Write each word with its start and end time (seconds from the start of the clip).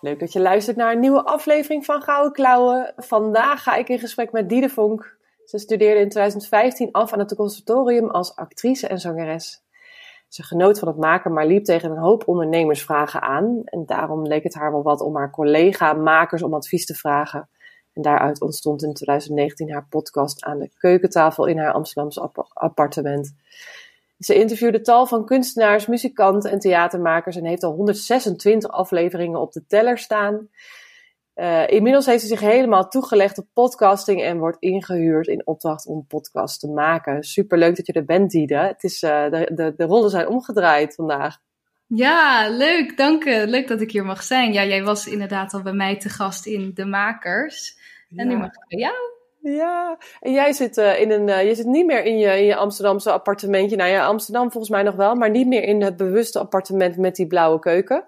Leuk 0.00 0.20
dat 0.20 0.32
je 0.32 0.40
luistert 0.40 0.76
naar 0.76 0.92
een 0.92 1.00
nieuwe 1.00 1.24
aflevering 1.24 1.84
van 1.84 2.02
Gouden 2.02 2.32
Klauwen. 2.32 2.92
Vandaag 2.96 3.62
ga 3.62 3.74
ik 3.74 3.88
in 3.88 3.98
gesprek 3.98 4.32
met 4.32 4.48
Diede 4.48 4.68
Vonk. 4.68 5.16
Ze 5.44 5.58
studeerde 5.58 6.00
in 6.00 6.08
2015 6.08 6.92
af 6.92 7.12
aan 7.12 7.18
het 7.18 7.34
conservatorium 7.34 8.10
als 8.10 8.36
actrice 8.36 8.86
en 8.86 8.98
zangeres. 8.98 9.62
Ze 10.28 10.42
genoot 10.42 10.78
van 10.78 10.88
het 10.88 10.96
maken, 10.96 11.32
maar 11.32 11.46
liep 11.46 11.64
tegen 11.64 11.90
een 11.90 11.98
hoop 11.98 12.28
ondernemersvragen 12.28 13.22
aan. 13.22 13.62
En 13.64 13.86
daarom 13.86 14.26
leek 14.26 14.42
het 14.42 14.54
haar 14.54 14.72
wel 14.72 14.82
wat 14.82 15.00
om 15.00 15.16
haar 15.16 15.30
collega-makers 15.30 16.42
om 16.42 16.54
advies 16.54 16.86
te 16.86 16.94
vragen. 16.94 17.48
En 17.92 18.02
daaruit 18.02 18.40
ontstond 18.40 18.82
in 18.82 18.92
2019 18.92 19.72
haar 19.72 19.86
podcast 19.90 20.44
aan 20.44 20.58
de 20.58 20.70
keukentafel 20.78 21.46
in 21.46 21.58
haar 21.58 21.72
Amsterdamse 21.72 22.30
appartement. 22.52 23.34
Ze 24.18 24.34
interviewde 24.34 24.80
tal 24.80 25.06
van 25.06 25.24
kunstenaars, 25.24 25.86
muzikanten 25.86 26.50
en 26.50 26.58
theatermakers 26.58 27.36
en 27.36 27.44
heeft 27.44 27.62
al 27.62 27.72
126 27.72 28.70
afleveringen 28.70 29.40
op 29.40 29.52
de 29.52 29.66
teller 29.66 29.98
staan. 29.98 30.48
Uh, 31.34 31.68
inmiddels 31.68 32.06
heeft 32.06 32.20
ze 32.20 32.26
zich 32.26 32.40
helemaal 32.40 32.88
toegelegd 32.88 33.38
op 33.38 33.46
podcasting 33.52 34.22
en 34.22 34.38
wordt 34.38 34.56
ingehuurd 34.60 35.26
in 35.26 35.46
opdracht 35.46 35.86
om 35.86 36.06
podcast 36.06 36.60
te 36.60 36.68
maken. 36.68 37.22
Superleuk 37.22 37.76
dat 37.76 37.86
je 37.86 37.92
er 37.92 38.04
bent, 38.04 38.30
Diede. 38.30 38.56
Het 38.56 38.82
is, 38.82 39.02
uh, 39.02 39.30
de, 39.30 39.50
de, 39.54 39.74
de 39.76 39.84
rollen 39.84 40.10
zijn 40.10 40.28
omgedraaid 40.28 40.94
vandaag. 40.94 41.38
Ja, 41.86 42.48
leuk. 42.48 42.96
Dank 42.96 43.24
je. 43.24 43.46
Leuk 43.46 43.68
dat 43.68 43.80
ik 43.80 43.90
hier 43.90 44.04
mag 44.04 44.22
zijn. 44.22 44.52
Ja, 44.52 44.64
jij 44.64 44.82
was 44.82 45.06
inderdaad 45.06 45.54
al 45.54 45.62
bij 45.62 45.72
mij 45.72 45.96
te 45.96 46.08
gast 46.08 46.46
in 46.46 46.70
De 46.74 46.84
Makers. 46.84 47.76
En 48.16 48.28
nu 48.28 48.36
mag 48.36 48.46
ik 48.46 48.64
bij 48.68 48.78
jou. 48.78 49.17
Ja, 49.40 49.98
en 50.20 50.32
jij 50.32 50.52
zit, 50.52 50.76
uh, 50.76 51.00
in 51.00 51.10
een, 51.10 51.46
je 51.46 51.54
zit 51.54 51.66
niet 51.66 51.86
meer 51.86 52.04
in 52.04 52.18
je, 52.18 52.38
in 52.38 52.44
je 52.44 52.56
Amsterdamse 52.56 53.10
appartementje. 53.10 53.76
Nou 53.76 53.90
ja, 53.90 54.04
Amsterdam 54.04 54.50
volgens 54.50 54.72
mij 54.72 54.82
nog 54.82 54.94
wel, 54.94 55.14
maar 55.14 55.30
niet 55.30 55.46
meer 55.46 55.62
in 55.62 55.82
het 55.82 55.96
bewuste 55.96 56.38
appartement 56.38 56.96
met 56.96 57.16
die 57.16 57.26
blauwe 57.26 57.58
keuken. 57.58 58.04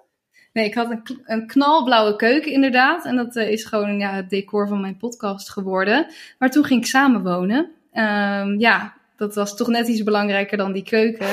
Nee, 0.53 0.65
ik 0.65 0.73
had 0.73 0.91
een, 0.91 1.21
een 1.25 1.47
knalblauwe 1.47 2.15
keuken 2.15 2.51
inderdaad. 2.51 3.05
En 3.05 3.15
dat 3.15 3.35
uh, 3.35 3.51
is 3.51 3.65
gewoon 3.65 3.99
ja, 3.99 4.13
het 4.13 4.29
decor 4.29 4.67
van 4.67 4.81
mijn 4.81 4.97
podcast 4.97 5.49
geworden. 5.49 6.07
Maar 6.39 6.49
toen 6.49 6.63
ging 6.63 6.79
ik 6.79 6.87
samenwonen. 6.87 7.71
Um, 7.93 8.59
ja, 8.59 8.93
dat 9.21 9.35
was 9.35 9.55
toch 9.55 9.67
net 9.67 9.87
iets 9.87 10.03
belangrijker 10.03 10.57
dan 10.57 10.71
die 10.71 10.83
keuken. 10.83 11.27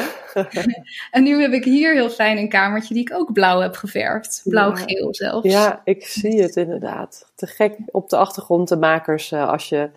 en 1.11 1.22
nu 1.22 1.41
heb 1.41 1.53
ik 1.53 1.64
hier 1.64 1.95
heel 1.95 2.11
fijn 2.11 2.39
een 2.39 2.48
kamertje 2.48 2.95
die 2.95 3.03
ik 3.03 3.14
ook 3.14 3.33
blauw 3.33 3.61
heb 3.61 3.77
geverfd. 3.77 4.41
Blauw-geel 4.45 5.14
zelfs. 5.14 5.48
Ja, 5.48 5.80
ik 5.84 6.06
zie 6.06 6.42
het 6.42 6.56
inderdaad. 6.56 7.33
Te 7.34 7.47
gek 7.47 7.77
op 7.86 8.08
de 8.08 8.17
achtergrond 8.17 8.69
de 8.69 8.77
makers 8.77 9.33
uh, 9.33 9.48
als 9.48 9.69
je 9.69 9.91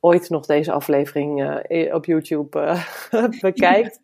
ooit 0.00 0.30
nog 0.30 0.46
deze 0.46 0.72
aflevering 0.72 1.62
uh, 1.68 1.94
op 1.94 2.04
YouTube 2.04 2.78
bekijkt. 3.40 4.00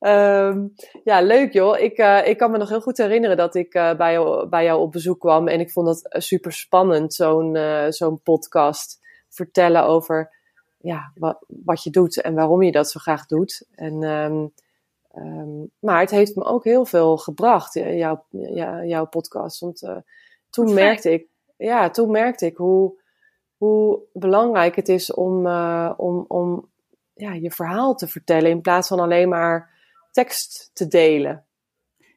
Um, 0.00 0.74
ja, 1.10 1.20
leuk 1.20 1.52
joh. 1.52 1.78
Ik, 1.78 1.98
ik 2.26 2.38
kan 2.38 2.50
me 2.50 2.58
nog 2.58 2.68
heel 2.68 2.80
goed 2.80 2.98
herinneren 2.98 3.36
dat 3.36 3.54
ik 3.54 3.70
bij, 3.72 4.12
jou, 4.12 4.48
bij 4.48 4.64
jou 4.64 4.80
op 4.80 4.92
bezoek 4.92 5.20
kwam. 5.20 5.48
En 5.48 5.60
ik 5.60 5.70
vond 5.70 5.86
dat 5.86 6.06
eh, 6.08 6.20
super 6.20 6.52
spannend, 6.52 7.14
zo'n 7.14 7.58
zo'n 7.88 8.22
podcast. 8.22 8.98
Vertellen 9.28 9.84
over 9.84 10.38
ja, 10.80 11.12
wat, 11.14 11.38
wat 11.46 11.82
je 11.82 11.90
doet 11.90 12.20
en 12.20 12.34
waarom 12.34 12.62
je 12.62 12.72
dat 12.72 12.90
zo 12.90 13.00
graag 13.00 13.26
doet. 13.26 13.66
En, 13.74 14.02
um, 14.02 14.52
um, 15.16 15.70
maar 15.78 16.00
het 16.00 16.10
heeft 16.10 16.36
me 16.36 16.44
ook 16.44 16.64
heel 16.64 16.84
veel 16.84 17.16
gebracht, 17.16 17.74
jouw, 17.74 18.24
jou, 18.30 18.86
jouw 18.86 19.06
podcast. 19.06 19.60
Want 19.60 19.82
toen 20.50 20.74
merkte 20.74 21.12
ik, 21.12 21.26
ja, 21.56 21.90
toen 21.90 22.10
merkte 22.10 22.46
ik 22.46 22.56
hoe, 22.56 23.00
hoe 23.56 24.00
belangrijk 24.12 24.76
het 24.76 24.88
is 24.88 25.12
om, 25.14 25.46
om, 25.96 26.24
om 26.28 26.68
ja, 27.14 27.32
je 27.32 27.50
verhaal 27.50 27.94
te 27.94 28.08
vertellen. 28.08 28.50
In 28.50 28.60
plaats 28.60 28.88
van 28.88 29.00
alleen 29.00 29.28
maar 29.28 29.70
tekst 30.10 30.70
te 30.72 30.88
delen. 30.88 31.44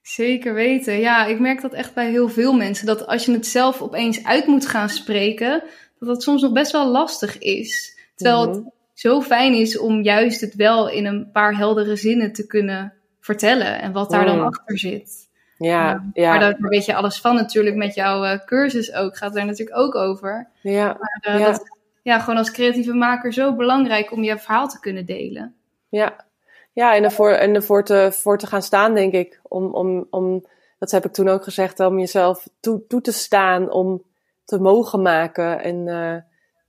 Zeker 0.01 0.53
weten. 0.53 0.99
Ja, 0.99 1.25
ik 1.25 1.39
merk 1.39 1.61
dat 1.61 1.73
echt 1.73 1.93
bij 1.93 2.09
heel 2.09 2.29
veel 2.29 2.53
mensen. 2.53 2.85
Dat 2.85 3.07
als 3.07 3.25
je 3.25 3.31
het 3.31 3.47
zelf 3.47 3.81
opeens 3.81 4.23
uit 4.23 4.47
moet 4.47 4.65
gaan 4.65 4.89
spreken, 4.89 5.63
dat 5.99 6.07
dat 6.07 6.23
soms 6.23 6.41
nog 6.41 6.51
best 6.51 6.71
wel 6.71 6.87
lastig 6.87 7.37
is. 7.37 8.01
Terwijl 8.23 8.47
het 8.47 8.59
mhm. 8.59 8.67
zo 8.93 9.21
fijn 9.21 9.53
is 9.53 9.77
om 9.77 10.01
juist 10.01 10.41
het 10.41 10.55
wel 10.55 10.89
in 10.89 11.05
een 11.05 11.31
paar 11.31 11.57
heldere 11.57 11.95
zinnen 11.95 12.33
te 12.33 12.47
kunnen 12.47 12.93
vertellen. 13.19 13.81
En 13.81 13.91
wat 13.91 14.09
daar 14.09 14.25
dan 14.25 14.37
mhm. 14.37 14.45
achter 14.45 14.79
zit. 14.79 15.31
Ja, 15.57 16.09
ja. 16.13 16.29
Maar 16.29 16.39
daar 16.39 16.57
weet 16.59 16.85
je 16.85 16.95
alles 16.95 17.19
van 17.19 17.35
natuurlijk 17.35 17.75
met 17.75 17.95
jouw 17.95 18.23
uh, 18.23 18.39
cursus 18.45 18.93
ook. 18.93 19.17
Gaat 19.17 19.33
daar 19.33 19.45
natuurlijk 19.45 19.77
ook 19.77 19.95
over. 19.95 20.49
Ja. 20.61 20.97
Maar 20.99 21.35
uh, 21.35 21.39
ja. 21.39 21.51
dat 21.51 21.63
ja, 22.01 22.19
gewoon 22.19 22.37
als 22.37 22.51
creatieve 22.51 22.93
maker 22.93 23.33
zo 23.33 23.55
belangrijk 23.55 24.11
om 24.11 24.23
je 24.23 24.37
verhaal 24.37 24.67
te 24.67 24.79
kunnen 24.79 25.05
delen. 25.05 25.55
Ja, 25.89 26.25
ja, 26.73 26.95
en 26.95 27.03
ervoor, 27.03 27.31
en 27.31 27.55
ervoor 27.55 27.83
te, 27.83 28.09
voor 28.11 28.37
te 28.37 28.47
gaan 28.47 28.61
staan, 28.61 28.93
denk 28.93 29.13
ik. 29.13 29.39
Om, 29.43 29.73
om, 29.73 30.07
om, 30.09 30.45
dat 30.79 30.91
heb 30.91 31.05
ik 31.05 31.13
toen 31.13 31.27
ook 31.27 31.43
gezegd, 31.43 31.79
om 31.79 31.99
jezelf 31.99 32.47
toe, 32.59 32.87
toe 32.87 33.01
te 33.01 33.11
staan, 33.11 33.71
om 33.71 34.03
te 34.45 34.59
mogen 34.59 35.01
maken 35.01 35.63
en, 35.63 35.87
uh, 35.87 36.15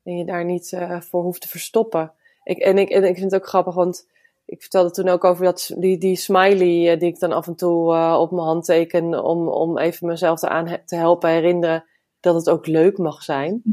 en 0.04 0.16
je 0.16 0.24
daar 0.24 0.44
niet 0.44 0.72
uh, 0.72 1.00
voor 1.00 1.22
hoeft 1.22 1.40
te 1.40 1.48
verstoppen. 1.48 2.12
Ik, 2.44 2.58
en, 2.58 2.78
ik, 2.78 2.88
en 2.88 3.04
ik 3.04 3.18
vind 3.18 3.30
het 3.30 3.40
ook 3.40 3.48
grappig, 3.48 3.74
want 3.74 4.08
ik 4.46 4.60
vertelde 4.60 4.90
toen 4.90 5.08
ook 5.08 5.24
over 5.24 5.44
dat, 5.44 5.74
die, 5.76 5.98
die 5.98 6.16
smiley 6.16 6.92
uh, 6.92 7.00
die 7.00 7.08
ik 7.08 7.18
dan 7.18 7.32
af 7.32 7.46
en 7.46 7.56
toe 7.56 7.96
op 8.18 8.30
mijn 8.30 8.46
hand 8.46 8.64
teken, 8.64 9.24
om, 9.24 9.48
om 9.48 9.78
even 9.78 10.06
mezelf 10.06 10.42
aan 10.42 10.78
te 10.84 10.96
helpen 10.96 11.30
herinneren 11.30 11.84
dat 12.20 12.34
het 12.34 12.50
ook 12.50 12.66
leuk 12.66 12.98
mag 12.98 13.22
zijn. 13.22 13.62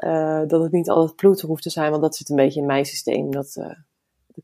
Ja. 0.00 0.44
dat 0.46 0.62
het 0.62 0.72
niet 0.72 0.90
altijd 0.90 1.16
ploeter 1.16 1.48
hoeft 1.48 1.62
te 1.62 1.70
zijn, 1.70 1.90
want 1.90 2.02
dat 2.02 2.16
zit 2.16 2.28
een 2.28 2.36
beetje 2.36 2.60
in 2.60 2.66
mijn 2.66 2.84
systeem. 2.84 3.30
Dat, 3.30 3.52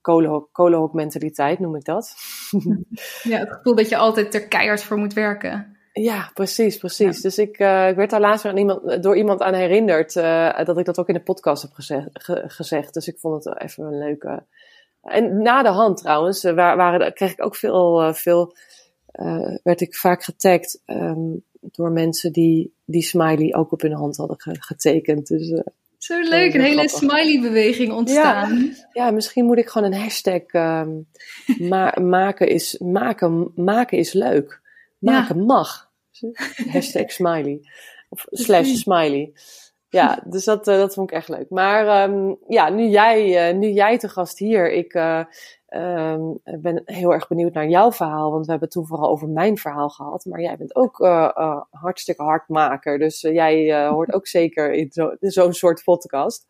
de 0.03 0.49
kolenhok, 0.53 0.93
mentaliteit 0.93 1.59
noem 1.59 1.77
ik 1.77 1.85
dat. 1.85 2.15
Ja, 3.23 3.39
het 3.39 3.53
gevoel 3.53 3.75
dat 3.75 3.89
je 3.89 3.97
altijd 3.97 4.35
er 4.35 4.49
keihard 4.49 4.83
voor 4.83 4.97
moet 4.97 5.13
werken. 5.13 5.76
Ja, 6.03 6.31
precies, 6.35 6.77
precies. 6.77 7.21
Dus 7.21 7.39
ik, 7.39 7.59
uh, 7.59 7.89
ik 7.89 7.97
werd 7.97 8.11
daar 8.11 8.21
laatst 8.21 8.45
aan 8.45 8.57
iemand, 8.57 9.03
door 9.03 9.17
iemand 9.17 9.43
aan 9.43 9.55
herinnerd 9.55 10.15
uh, 10.15 10.65
dat 10.65 10.79
ik 10.79 10.85
dat 10.85 10.99
ook 10.99 11.09
in 11.09 11.15
de 11.15 11.21
podcast 11.21 11.63
heb 11.63 11.73
gezegd. 11.73 12.09
gezegd. 12.47 12.95
Dus 12.95 13.09
ik 13.09 13.19
vond 13.19 13.45
het 13.45 13.61
even 13.61 13.85
een 13.85 13.99
leuke. 13.99 14.43
En 15.03 15.43
na 15.43 15.63
de 15.63 15.69
hand 15.69 15.99
trouwens, 15.99 16.45
uh, 16.45 16.55
waren, 16.55 17.13
kreeg 17.15 17.33
ik 17.33 17.45
ook 17.45 17.57
veel, 17.57 18.15
veel 18.15 18.57
werd 19.63 19.81
ik 19.81 19.95
vaak 19.95 20.25
getagd 20.25 20.83
um, 20.87 21.45
door 21.61 21.91
mensen 21.91 22.33
die 22.33 22.75
die 22.85 23.03
smiley 23.03 23.55
ook 23.55 23.73
op 23.73 23.81
hun 23.81 23.93
hand 23.93 24.17
hadden 24.17 24.37
getekend. 24.41 25.27
Dus 25.27 25.63
zo 25.99 26.21
leuk, 26.21 26.55
een 26.55 26.61
hele 26.61 26.89
smiley-beweging 26.89 27.93
ontstaan. 27.93 28.59
Ja, 28.59 28.89
ja, 28.93 29.11
misschien 29.11 29.45
moet 29.45 29.59
ik 29.59 29.69
gewoon 29.69 29.93
een 29.93 30.01
hashtag 30.01 30.43
ma 31.71 31.95
maken, 32.01 32.49
is, 32.49 32.79
maken, 32.79 33.53
maken 33.55 33.99
is 33.99 34.13
leuk. 34.13 34.61
Maken 34.99 35.45
mag. 35.45 35.86
Hashtag 36.73 37.11
smiley. 37.11 37.61
Of 38.09 38.27
slash 38.31 38.75
smiley. 38.75 39.33
Ja, 39.89 40.23
dus 40.27 40.45
dat, 40.45 40.69
uh, 40.69 40.77
dat 40.77 40.95
vond 40.95 41.11
ik 41.11 41.17
echt 41.17 41.29
leuk. 41.29 41.51
Maar 41.51 42.11
um, 42.11 42.39
ja, 42.49 42.69
nu 42.69 42.89
jij, 42.89 43.51
uh, 43.51 43.59
nu 43.59 43.69
jij 43.69 43.99
te 43.99 44.09
gast 44.09 44.39
hier. 44.39 44.73
Ik, 44.73 44.95
uh, 44.95 45.25
Um, 45.69 46.41
ik 46.45 46.63
ben 46.63 46.83
heel 46.85 47.13
erg 47.13 47.29
benieuwd 47.29 47.53
naar 47.53 47.69
jouw 47.69 47.93
verhaal, 47.93 48.31
want 48.31 48.45
we 48.45 48.51
hebben 48.51 48.69
het 48.69 48.71
toen 48.71 48.87
vooral 48.87 49.11
over 49.11 49.29
mijn 49.29 49.57
verhaal 49.59 49.89
gehad. 49.89 50.25
Maar 50.25 50.41
jij 50.41 50.57
bent 50.57 50.77
ook 50.77 50.99
hartstikke 51.71 52.23
hardmaker, 52.23 52.99
dus 52.99 53.21
jij 53.21 53.87
hoort 53.89 54.13
ook 54.13 54.27
zeker 54.27 54.73
in 54.73 54.89
zo'n 54.91 55.17
zo 55.21 55.51
soort 55.51 55.85
podcast. 55.85 56.45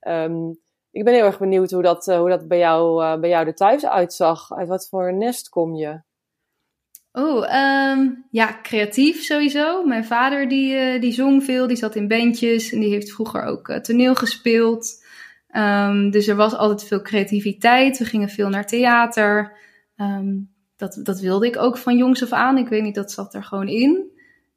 Um, 0.00 0.58
ik 0.90 1.04
ben 1.04 1.14
heel 1.14 1.24
erg 1.24 1.38
benieuwd 1.38 1.70
hoe 1.70 1.82
dat, 1.82 2.06
hoe 2.06 2.28
dat 2.28 2.48
bij, 2.48 2.58
jou, 2.58 3.18
bij 3.20 3.30
jou 3.30 3.46
er 3.46 3.54
thuis 3.54 3.86
uitzag. 3.86 4.52
Uit 4.52 4.68
wat 4.68 4.88
voor 4.88 5.14
nest 5.14 5.48
kom 5.48 5.74
je? 5.74 6.00
Oh, 7.18 7.44
um, 7.92 8.24
ja, 8.30 8.58
creatief 8.62 9.22
sowieso. 9.22 9.84
Mijn 9.84 10.04
vader 10.04 10.48
die, 10.48 10.98
die 10.98 11.12
zong 11.12 11.44
veel, 11.44 11.66
die 11.66 11.76
zat 11.76 11.96
in 11.96 12.08
bandjes 12.08 12.72
en 12.72 12.80
die 12.80 12.90
heeft 12.90 13.12
vroeger 13.12 13.42
ook 13.42 13.72
toneel 13.72 14.14
gespeeld. 14.14 15.04
Um, 15.56 16.10
dus 16.10 16.28
er 16.28 16.36
was 16.36 16.54
altijd 16.54 16.88
veel 16.88 17.02
creativiteit. 17.02 17.98
We 17.98 18.04
gingen 18.04 18.28
veel 18.28 18.48
naar 18.48 18.66
theater. 18.66 19.52
Um, 19.96 20.50
dat, 20.76 21.00
dat 21.02 21.20
wilde 21.20 21.46
ik 21.46 21.56
ook 21.56 21.78
van 21.78 21.96
jongs 21.96 22.22
af 22.22 22.32
aan. 22.32 22.58
Ik 22.58 22.68
weet 22.68 22.82
niet, 22.82 22.94
dat 22.94 23.12
zat 23.12 23.34
er 23.34 23.44
gewoon 23.44 23.68
in. 23.68 24.10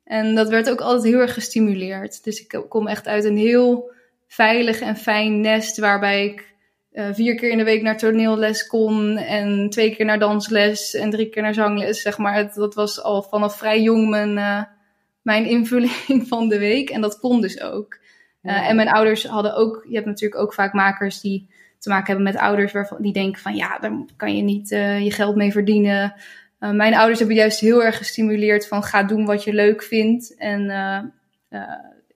En 0.03 0.35
dat 0.35 0.49
werd 0.49 0.69
ook 0.69 0.81
altijd 0.81 1.13
heel 1.13 1.21
erg 1.21 1.33
gestimuleerd. 1.33 2.23
Dus 2.23 2.41
ik 2.41 2.63
kom 2.69 2.87
echt 2.87 3.07
uit 3.07 3.23
een 3.23 3.37
heel 3.37 3.91
veilig 4.27 4.79
en 4.79 4.95
fijn 4.95 5.41
nest 5.41 5.77
waarbij 5.77 6.25
ik 6.25 6.48
uh, 6.93 7.07
vier 7.11 7.35
keer 7.35 7.49
in 7.49 7.57
de 7.57 7.63
week 7.63 7.81
naar 7.81 7.97
toneelles 7.97 8.67
kon 8.67 9.17
en 9.17 9.69
twee 9.69 9.95
keer 9.95 10.05
naar 10.05 10.19
dansles 10.19 10.93
en 10.93 11.09
drie 11.09 11.29
keer 11.29 11.41
naar 11.41 11.53
zangles. 11.53 12.01
Zeg 12.01 12.17
maar, 12.17 12.35
het, 12.35 12.53
dat 12.53 12.75
was 12.75 13.01
al 13.03 13.23
vanaf 13.23 13.57
vrij 13.57 13.81
jong 13.81 14.09
mijn, 14.09 14.37
uh, 14.37 14.63
mijn 15.21 15.45
invulling 15.55 16.23
van 16.27 16.49
de 16.49 16.59
week. 16.59 16.89
En 16.89 17.01
dat 17.01 17.19
kon 17.19 17.41
dus 17.41 17.61
ook. 17.61 17.97
En 18.41 18.75
mijn 18.75 18.89
ouders 18.89 19.25
hadden 19.25 19.55
ook, 19.55 19.85
je 19.87 19.95
hebt 19.95 20.05
natuurlijk 20.05 20.41
ook 20.41 20.53
vaak 20.53 20.73
makers 20.73 21.21
die 21.21 21.49
te 21.77 21.89
maken 21.89 22.05
hebben 22.05 22.23
met 22.23 22.41
ouders 22.41 22.71
waarvan 22.71 23.01
die 23.01 23.13
denken 23.13 23.41
van 23.41 23.55
ja, 23.55 23.77
daar 23.79 23.91
kan 24.15 24.35
je 24.35 24.43
niet 24.43 24.69
je 24.69 25.11
geld 25.11 25.35
mee 25.35 25.51
verdienen. 25.51 26.13
mijn 26.59 26.95
ouders 26.95 27.19
hebben 27.19 27.37
juist 27.37 27.59
heel 27.59 27.83
erg 27.83 27.97
gestimuleerd 27.97 28.67
van 28.67 28.83
ga 28.83 29.03
doen 29.03 29.25
wat 29.25 29.43
je 29.43 29.53
leuk 29.53 29.83
vindt. 29.83 30.35
En 30.37 30.69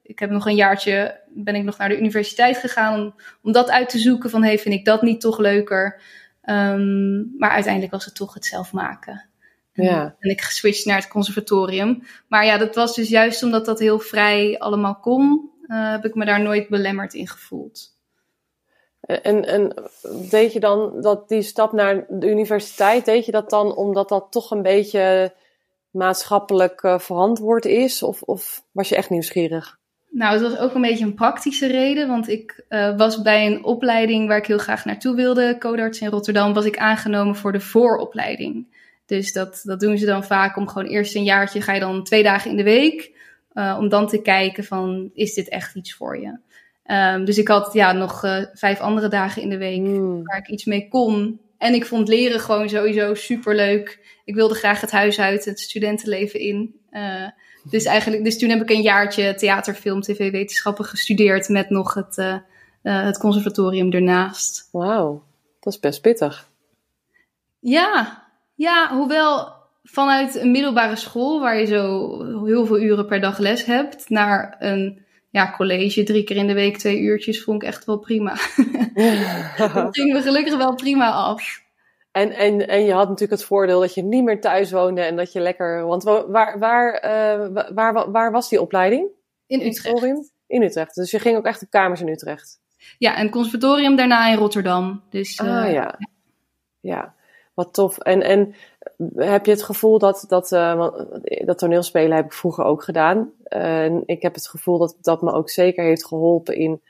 ik 0.04 0.20
heb 0.20 0.30
nog 0.30 0.46
een 0.46 0.56
jaartje, 0.56 1.20
ben 1.30 1.56
ik 1.56 1.64
nog 1.64 1.78
naar 1.78 1.90
de 1.90 1.98
universiteit 1.98 2.58
gegaan 2.58 3.00
om, 3.00 3.16
om 3.42 3.52
dat 3.52 3.70
uit 3.70 3.90
te 3.90 4.00
zoeken 4.00 4.30
van 4.30 4.44
hey, 4.44 4.60
vind 4.60 4.76
ik 4.76 4.86
dat 4.86 5.02
niet 5.02 5.22
toch 5.22 5.38
leuker? 5.38 6.02
Um, 6.46 7.34
maar 7.38 7.50
uiteindelijk 7.50 7.94
was 7.94 8.06
het 8.06 8.16
toch 8.16 8.34
het 8.34 8.46
zelf 8.46 8.74
maken. 8.74 9.26
Ja. 9.74 10.16
En 10.20 10.30
ik 10.30 10.42
geswitcht 10.42 10.86
naar 10.86 10.98
het 10.98 11.08
conservatorium. 11.08 12.04
Maar 12.28 12.46
ja, 12.46 12.58
dat 12.58 12.76
was 12.76 12.96
dus 12.96 13.10
juist 13.10 13.44
omdat 13.44 13.66
dat 13.66 13.80
heel 13.80 14.00
vrij 14.00 14.60
allemaal 14.60 14.96
kon, 14.96 15.52
uh, 15.68 15.92
heb 15.92 16.06
ik 16.06 16.16
me 16.16 16.26
daar 16.26 16.42
nooit 16.42 16.70
belemmerd 16.70 17.14
in 17.14 17.28
gevoeld. 17.28 17.92
En, 19.02 19.46
en 19.46 19.74
deed 20.30 20.54
je 20.54 20.60
dan 20.60 21.02
dat 21.02 21.30
die 21.30 21.42
stap 21.42 21.72
naar 21.72 22.06
de 22.10 22.30
universiteit, 22.30 23.06
deed 23.06 23.26
je 23.26 23.32
dat 23.32 23.50
dan 23.50 23.76
omdat 23.76 24.10
dat 24.10 24.28
toch 24.30 24.52
een 24.52 24.62
beetje 24.62 25.34
maatschappelijk 25.90 26.84
uh, 26.84 27.00
verantwoord 27.00 27.66
is? 27.66 28.04
Of, 28.04 28.22
of 28.22 28.64
was 28.72 28.90
je 28.90 28.96
echt 28.96 29.10
nieuwsgierig? 29.10 29.82
Nou, 30.14 30.34
het 30.34 30.42
was 30.42 30.58
ook 30.58 30.74
een 30.74 30.82
beetje 30.82 31.06
een 31.06 31.14
praktische 31.14 31.68
reden, 31.68 32.08
want 32.08 32.30
ik 32.30 32.64
uh, 32.70 32.98
was 32.98 33.22
bij 33.22 33.46
een 33.46 33.64
opleiding 33.64 34.28
waar 34.28 34.38
ik 34.38 34.46
heel 34.46 34.58
graag 34.58 34.86
naartoe 34.86 35.16
wilde, 35.16 35.56
codarts 35.60 36.02
in 36.02 36.10
Rotterdam, 36.10 36.54
was 36.54 36.66
ik 36.66 36.78
aangenomen 36.78 37.36
voor 37.36 37.52
de 37.52 37.60
vooropleiding. 37.60 38.68
Dus 39.06 39.34
dat, 39.34 39.62
dat 39.64 39.80
doen 39.80 39.98
ze 39.98 40.06
dan 40.06 40.24
vaak 40.24 40.58
om 40.58 40.68
gewoon 40.68 40.88
eerst 40.88 41.16
een 41.16 41.24
jaartje, 41.24 41.62
ga 41.62 41.74
je 41.74 41.80
dan 41.80 42.04
twee 42.04 42.24
dagen 42.24 42.52
in 42.52 42.58
de 42.58 42.64
week, 42.64 43.12
uh, 43.54 43.78
om 43.80 43.90
dan 43.90 44.08
te 44.08 44.22
kijken 44.22 44.64
van, 44.64 45.10
is 45.14 45.34
dit 45.34 45.50
echt 45.50 45.76
iets 45.76 45.94
voor 45.94 46.20
je? 46.20 46.38
Um, 47.16 47.26
dus 47.26 47.38
ik 47.38 47.48
had 47.48 47.74
ja, 47.74 47.92
nog 47.92 48.24
uh, 48.26 48.46
vijf 48.54 48.80
andere 48.80 49.08
dagen 49.08 49.42
in 49.42 49.50
de 49.50 49.58
week 49.58 49.82
mm. 49.82 50.24
waar 50.24 50.38
ik 50.38 50.48
iets 50.48 50.66
mee 50.66 50.88
kon. 50.88 51.40
En 51.58 51.74
ik 51.74 51.86
vond 51.86 52.08
leren 52.08 52.40
gewoon 52.40 52.70
sowieso 52.70 53.14
super 53.14 53.56
leuk. 53.56 54.20
Ik 54.26 54.36
wilde 54.36 54.56
graag 54.56 54.82
het 54.82 54.92
huis 54.92 55.20
uit, 55.20 55.46
het 55.46 55.60
studentenleven 55.60 56.40
in. 56.40 56.76
Uh, 56.92 57.28
dus, 57.64 57.86
eigenlijk, 57.86 58.24
dus 58.24 58.40
toen 58.40 58.50
heb 58.50 58.62
ik 58.62 58.70
een 58.70 58.82
jaartje 58.82 59.36
theater, 59.36 59.74
film, 59.74 60.02
tv-wetenschappen 60.02 60.86
gestudeerd 60.86 61.50
met 61.50 61.70
nog 61.70 61.94
het, 61.94 62.18
uh, 62.18 62.36
uh, 62.84 63.04
het 63.04 63.18
conservatorium 63.18 63.92
ernaast. 63.92 64.70
Wauw, 64.72 65.24
dat 65.60 65.74
is 65.74 65.80
best 65.80 66.02
pittig. 66.02 66.50
Ja, 67.60 68.24
ja, 68.56 68.96
hoewel 68.96 69.54
vanuit 69.84 70.36
een 70.36 70.52
middelbare 70.52 70.96
school 70.96 71.40
waar 71.40 71.60
je 71.60 71.66
zo 71.66 72.46
heel 72.46 72.66
veel 72.66 72.80
uren 72.80 73.06
per 73.06 73.22
dag 73.22 73.38
les 73.38 73.66
hebt, 73.66 74.10
naar 74.10 74.56
een 74.60 75.02
ja, 75.30 75.54
college 75.56 76.04
drie 76.04 76.24
keer 76.24 76.38
in 76.38 76.48
de 76.48 76.54
week 76.54 76.78
twee 76.78 77.00
uurtjes 77.00 77.44
vond 77.44 77.62
ik 77.62 77.68
echt 77.68 77.86
wel 77.86 77.98
prima. 77.98 78.32
dat 79.58 79.96
ging 79.96 80.14
me 80.14 80.22
gelukkig 80.22 80.58
wel 80.58 80.76
prima 80.76 81.12
af. 81.12 81.63
En, 82.14 82.32
en, 82.32 82.68
en 82.68 82.86
je 82.86 82.94
had 82.94 83.10
natuurlijk 83.10 83.40
het 83.40 83.48
voordeel 83.48 83.80
dat 83.80 83.94
je 83.94 84.04
niet 84.04 84.24
meer 84.24 84.42
thuis 84.42 84.72
woonde 84.72 85.02
en 85.02 85.16
dat 85.16 85.32
je 85.32 85.40
lekker. 85.40 85.86
Want 85.86 86.04
waar, 86.04 86.60
waar, 86.60 86.94
uh, 86.96 87.64
waar, 87.74 88.12
waar, 88.12 88.32
was 88.32 88.50
die 88.50 88.62
opleiding? 88.62 89.08
In 89.48 89.62
Utrecht. 89.62 90.32
In 90.48 90.62
Utrecht. 90.62 90.96
Dus 90.96 91.12
je 91.12 91.20
ging 91.20 91.38
ook 91.38 91.46
echt 91.46 91.62
op 91.62 91.70
kamers 91.70 92.02
in 92.02 92.08
Utrecht. 92.08 92.60
Ja, 92.98 93.16
en 93.16 93.30
conservatorium 93.30 93.96
daarna 93.96 94.32
in 94.32 94.38
Rotterdam. 94.38 95.04
Dus, 95.10 95.40
uh, 95.40 95.64
ah 95.64 95.72
ja. 95.72 96.00
Ja, 96.80 97.14
wat 97.54 97.74
tof. 97.74 97.98
En, 97.98 98.22
en 98.22 98.56
heb 99.16 99.46
je 99.46 99.52
het 99.52 99.64
gevoel 99.64 100.00
dat, 100.00 100.26
dat, 100.28 100.52
uh, 100.52 100.90
dat 101.46 101.58
toneelspelen 101.58 102.16
heb 102.16 102.26
ik 102.26 102.34
vroeger 102.34 102.64
ook 102.64 102.84
gedaan. 102.84 103.32
En 103.44 104.04
ik 104.06 104.22
heb 104.22 104.34
het 104.34 104.48
gevoel 104.48 104.78
dat 104.78 104.98
dat 105.02 105.22
me 105.22 105.32
ook 105.32 105.50
zeker 105.50 105.84
heeft 105.84 106.06
geholpen 106.06 106.56
in 106.56 106.82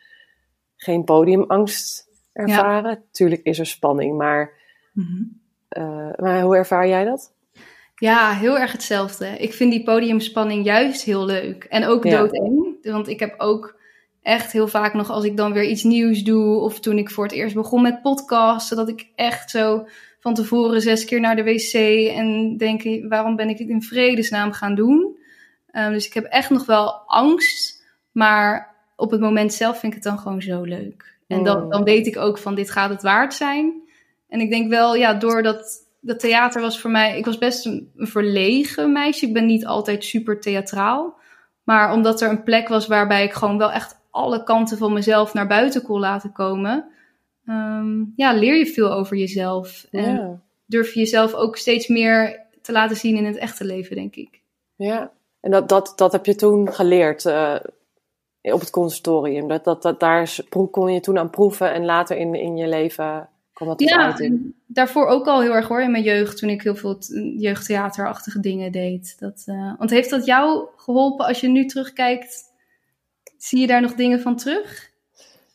geen 0.75 1.03
podiumangst 1.03 2.07
ervaren. 2.33 2.91
Ja. 2.91 3.01
Tuurlijk 3.11 3.43
is 3.43 3.59
er 3.59 3.65
spanning, 3.65 4.17
maar 4.17 4.61
Mm 4.93 5.41
maar 6.17 6.41
hoe 6.41 6.55
ervaar 6.55 6.87
jij 6.87 7.03
dat? 7.03 7.33
Ja, 7.95 8.31
heel 8.31 8.59
erg 8.59 8.71
hetzelfde. 8.71 9.27
Ik 9.27 9.53
vind 9.53 9.71
die 9.71 9.83
podiumspanning 9.83 10.65
juist 10.65 11.03
heel 11.03 11.25
leuk. 11.25 11.63
En 11.63 11.85
ook 11.85 12.03
ja. 12.03 12.17
doodeng. 12.17 12.77
Want 12.81 13.07
ik 13.07 13.19
heb 13.19 13.35
ook 13.37 13.79
echt 14.21 14.51
heel 14.51 14.67
vaak 14.67 14.93
nog 14.93 15.09
als 15.09 15.23
ik 15.23 15.37
dan 15.37 15.53
weer 15.53 15.65
iets 15.65 15.83
nieuws 15.83 16.23
doe. 16.23 16.59
Of 16.59 16.79
toen 16.79 16.97
ik 16.97 17.09
voor 17.11 17.23
het 17.23 17.33
eerst 17.33 17.55
begon 17.55 17.81
met 17.81 18.01
podcasten. 18.01 18.77
Dat 18.77 18.89
ik 18.89 19.07
echt 19.15 19.49
zo 19.49 19.87
van 20.19 20.33
tevoren 20.33 20.81
zes 20.81 21.05
keer 21.05 21.19
naar 21.19 21.35
de 21.35 21.43
wc. 21.43 21.73
En 22.15 22.57
denk, 22.57 23.09
waarom 23.09 23.35
ben 23.35 23.49
ik 23.49 23.57
dit 23.57 23.69
in 23.69 23.81
vredesnaam 23.81 24.51
gaan 24.51 24.75
doen? 24.75 25.17
Um, 25.71 25.91
dus 25.91 26.05
ik 26.05 26.13
heb 26.13 26.25
echt 26.25 26.49
nog 26.49 26.65
wel 26.65 26.91
angst. 27.05 27.85
Maar 28.11 28.75
op 28.95 29.11
het 29.11 29.21
moment 29.21 29.53
zelf 29.53 29.79
vind 29.79 29.93
ik 29.93 30.03
het 30.03 30.11
dan 30.11 30.19
gewoon 30.19 30.41
zo 30.41 30.61
leuk. 30.61 31.17
En 31.27 31.43
dan, 31.43 31.69
dan 31.69 31.83
weet 31.83 32.07
ik 32.07 32.17
ook 32.17 32.37
van 32.37 32.55
dit 32.55 32.71
gaat 32.71 32.89
het 32.89 33.01
waard 33.01 33.33
zijn. 33.33 33.82
En 34.33 34.39
ik 34.39 34.49
denk 34.49 34.69
wel, 34.69 34.95
ja, 34.95 35.13
doordat 35.13 35.87
dat 36.01 36.19
theater 36.19 36.61
was 36.61 36.79
voor 36.79 36.91
mij, 36.91 37.17
ik 37.17 37.25
was 37.25 37.37
best 37.37 37.65
een, 37.65 37.91
verlegen 37.95 38.91
meisje. 38.91 39.25
Ik 39.25 39.33
ben 39.33 39.45
niet 39.45 39.65
altijd 39.65 40.03
super 40.03 40.41
theatraal. 40.41 41.17
Maar 41.63 41.93
omdat 41.93 42.21
er 42.21 42.29
een 42.29 42.43
plek 42.43 42.67
was 42.67 42.87
waarbij 42.87 43.23
ik 43.23 43.33
gewoon 43.33 43.57
wel 43.57 43.71
echt 43.71 43.99
alle 44.09 44.43
kanten 44.43 44.77
van 44.77 44.93
mezelf 44.93 45.33
naar 45.33 45.47
buiten 45.47 45.81
kon 45.81 45.99
laten 45.99 46.31
komen. 46.31 46.85
Um, 47.45 48.13
ja, 48.15 48.33
leer 48.33 48.57
je 48.57 48.65
veel 48.65 48.91
over 48.91 49.17
jezelf. 49.17 49.87
En 49.91 50.41
durf 50.65 50.93
je 50.93 50.99
jezelf 50.99 51.33
ook 51.33 51.57
steeds 51.57 51.87
meer 51.87 52.41
te 52.61 52.71
laten 52.71 52.95
zien 52.95 53.17
in 53.17 53.25
het 53.25 53.37
echte 53.37 53.65
leven, 53.65 53.95
denk 53.95 54.15
ik. 54.15 54.41
Ja, 54.75 55.11
en 55.39 55.51
dat, 55.51 55.69
dat, 55.69 55.93
dat 55.95 56.11
heb 56.11 56.25
je 56.25 56.35
toen 56.35 56.73
geleerd 56.73 57.25
uh, 57.25 57.55
op 58.41 58.59
het 58.59 58.69
conservatorium. 58.69 59.47
Dat, 59.47 59.63
dat, 59.63 59.81
dat, 59.81 59.99
daar 59.99 60.35
kon 60.71 60.93
je 60.93 60.99
toen 60.99 61.19
aan 61.19 61.29
proeven 61.29 61.73
en 61.73 61.85
later 61.85 62.17
in, 62.17 62.35
in 62.35 62.57
je 62.57 62.67
leven 62.67 63.27
ja, 63.75 64.15
daarvoor 64.67 65.07
ook 65.07 65.27
al 65.27 65.41
heel 65.41 65.53
erg 65.53 65.67
hoor 65.67 65.81
in 65.81 65.91
mijn 65.91 66.03
jeugd, 66.03 66.37
toen 66.37 66.49
ik 66.49 66.61
heel 66.61 66.75
veel 66.75 66.97
jeugdtheaterachtige 67.37 68.39
dingen 68.39 68.71
deed. 68.71 69.15
Dat, 69.19 69.43
uh, 69.45 69.73
want 69.77 69.89
heeft 69.89 70.09
dat 70.09 70.25
jou 70.25 70.67
geholpen 70.75 71.25
als 71.25 71.39
je 71.39 71.47
nu 71.47 71.65
terugkijkt? 71.65 72.41
Zie 73.37 73.59
je 73.59 73.67
daar 73.67 73.81
nog 73.81 73.93
dingen 73.93 74.21
van 74.21 74.35
terug? 74.35 74.91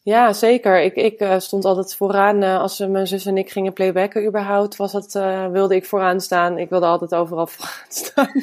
Ja, 0.02 0.32
zeker. 0.32 0.82
Ik, 0.82 0.94
ik 0.94 1.20
uh, 1.20 1.38
stond 1.38 1.64
altijd 1.64 1.94
vooraan. 1.94 2.42
Uh, 2.42 2.60
als 2.60 2.78
mijn 2.78 3.06
zus 3.06 3.26
en 3.26 3.36
ik 3.36 3.50
gingen 3.50 3.72
playbacken 3.72 4.26
überhaupt, 4.26 4.76
was 4.76 4.92
het, 4.92 5.12
wilde 5.52 5.74
ik 5.74 5.84
vooraan 5.84 6.20
staan. 6.20 6.58
Ik 6.58 6.68
wilde 6.68 6.86
altijd 6.86 7.14
overal 7.14 7.46
vooraan 7.56 7.88
staan. 7.88 8.42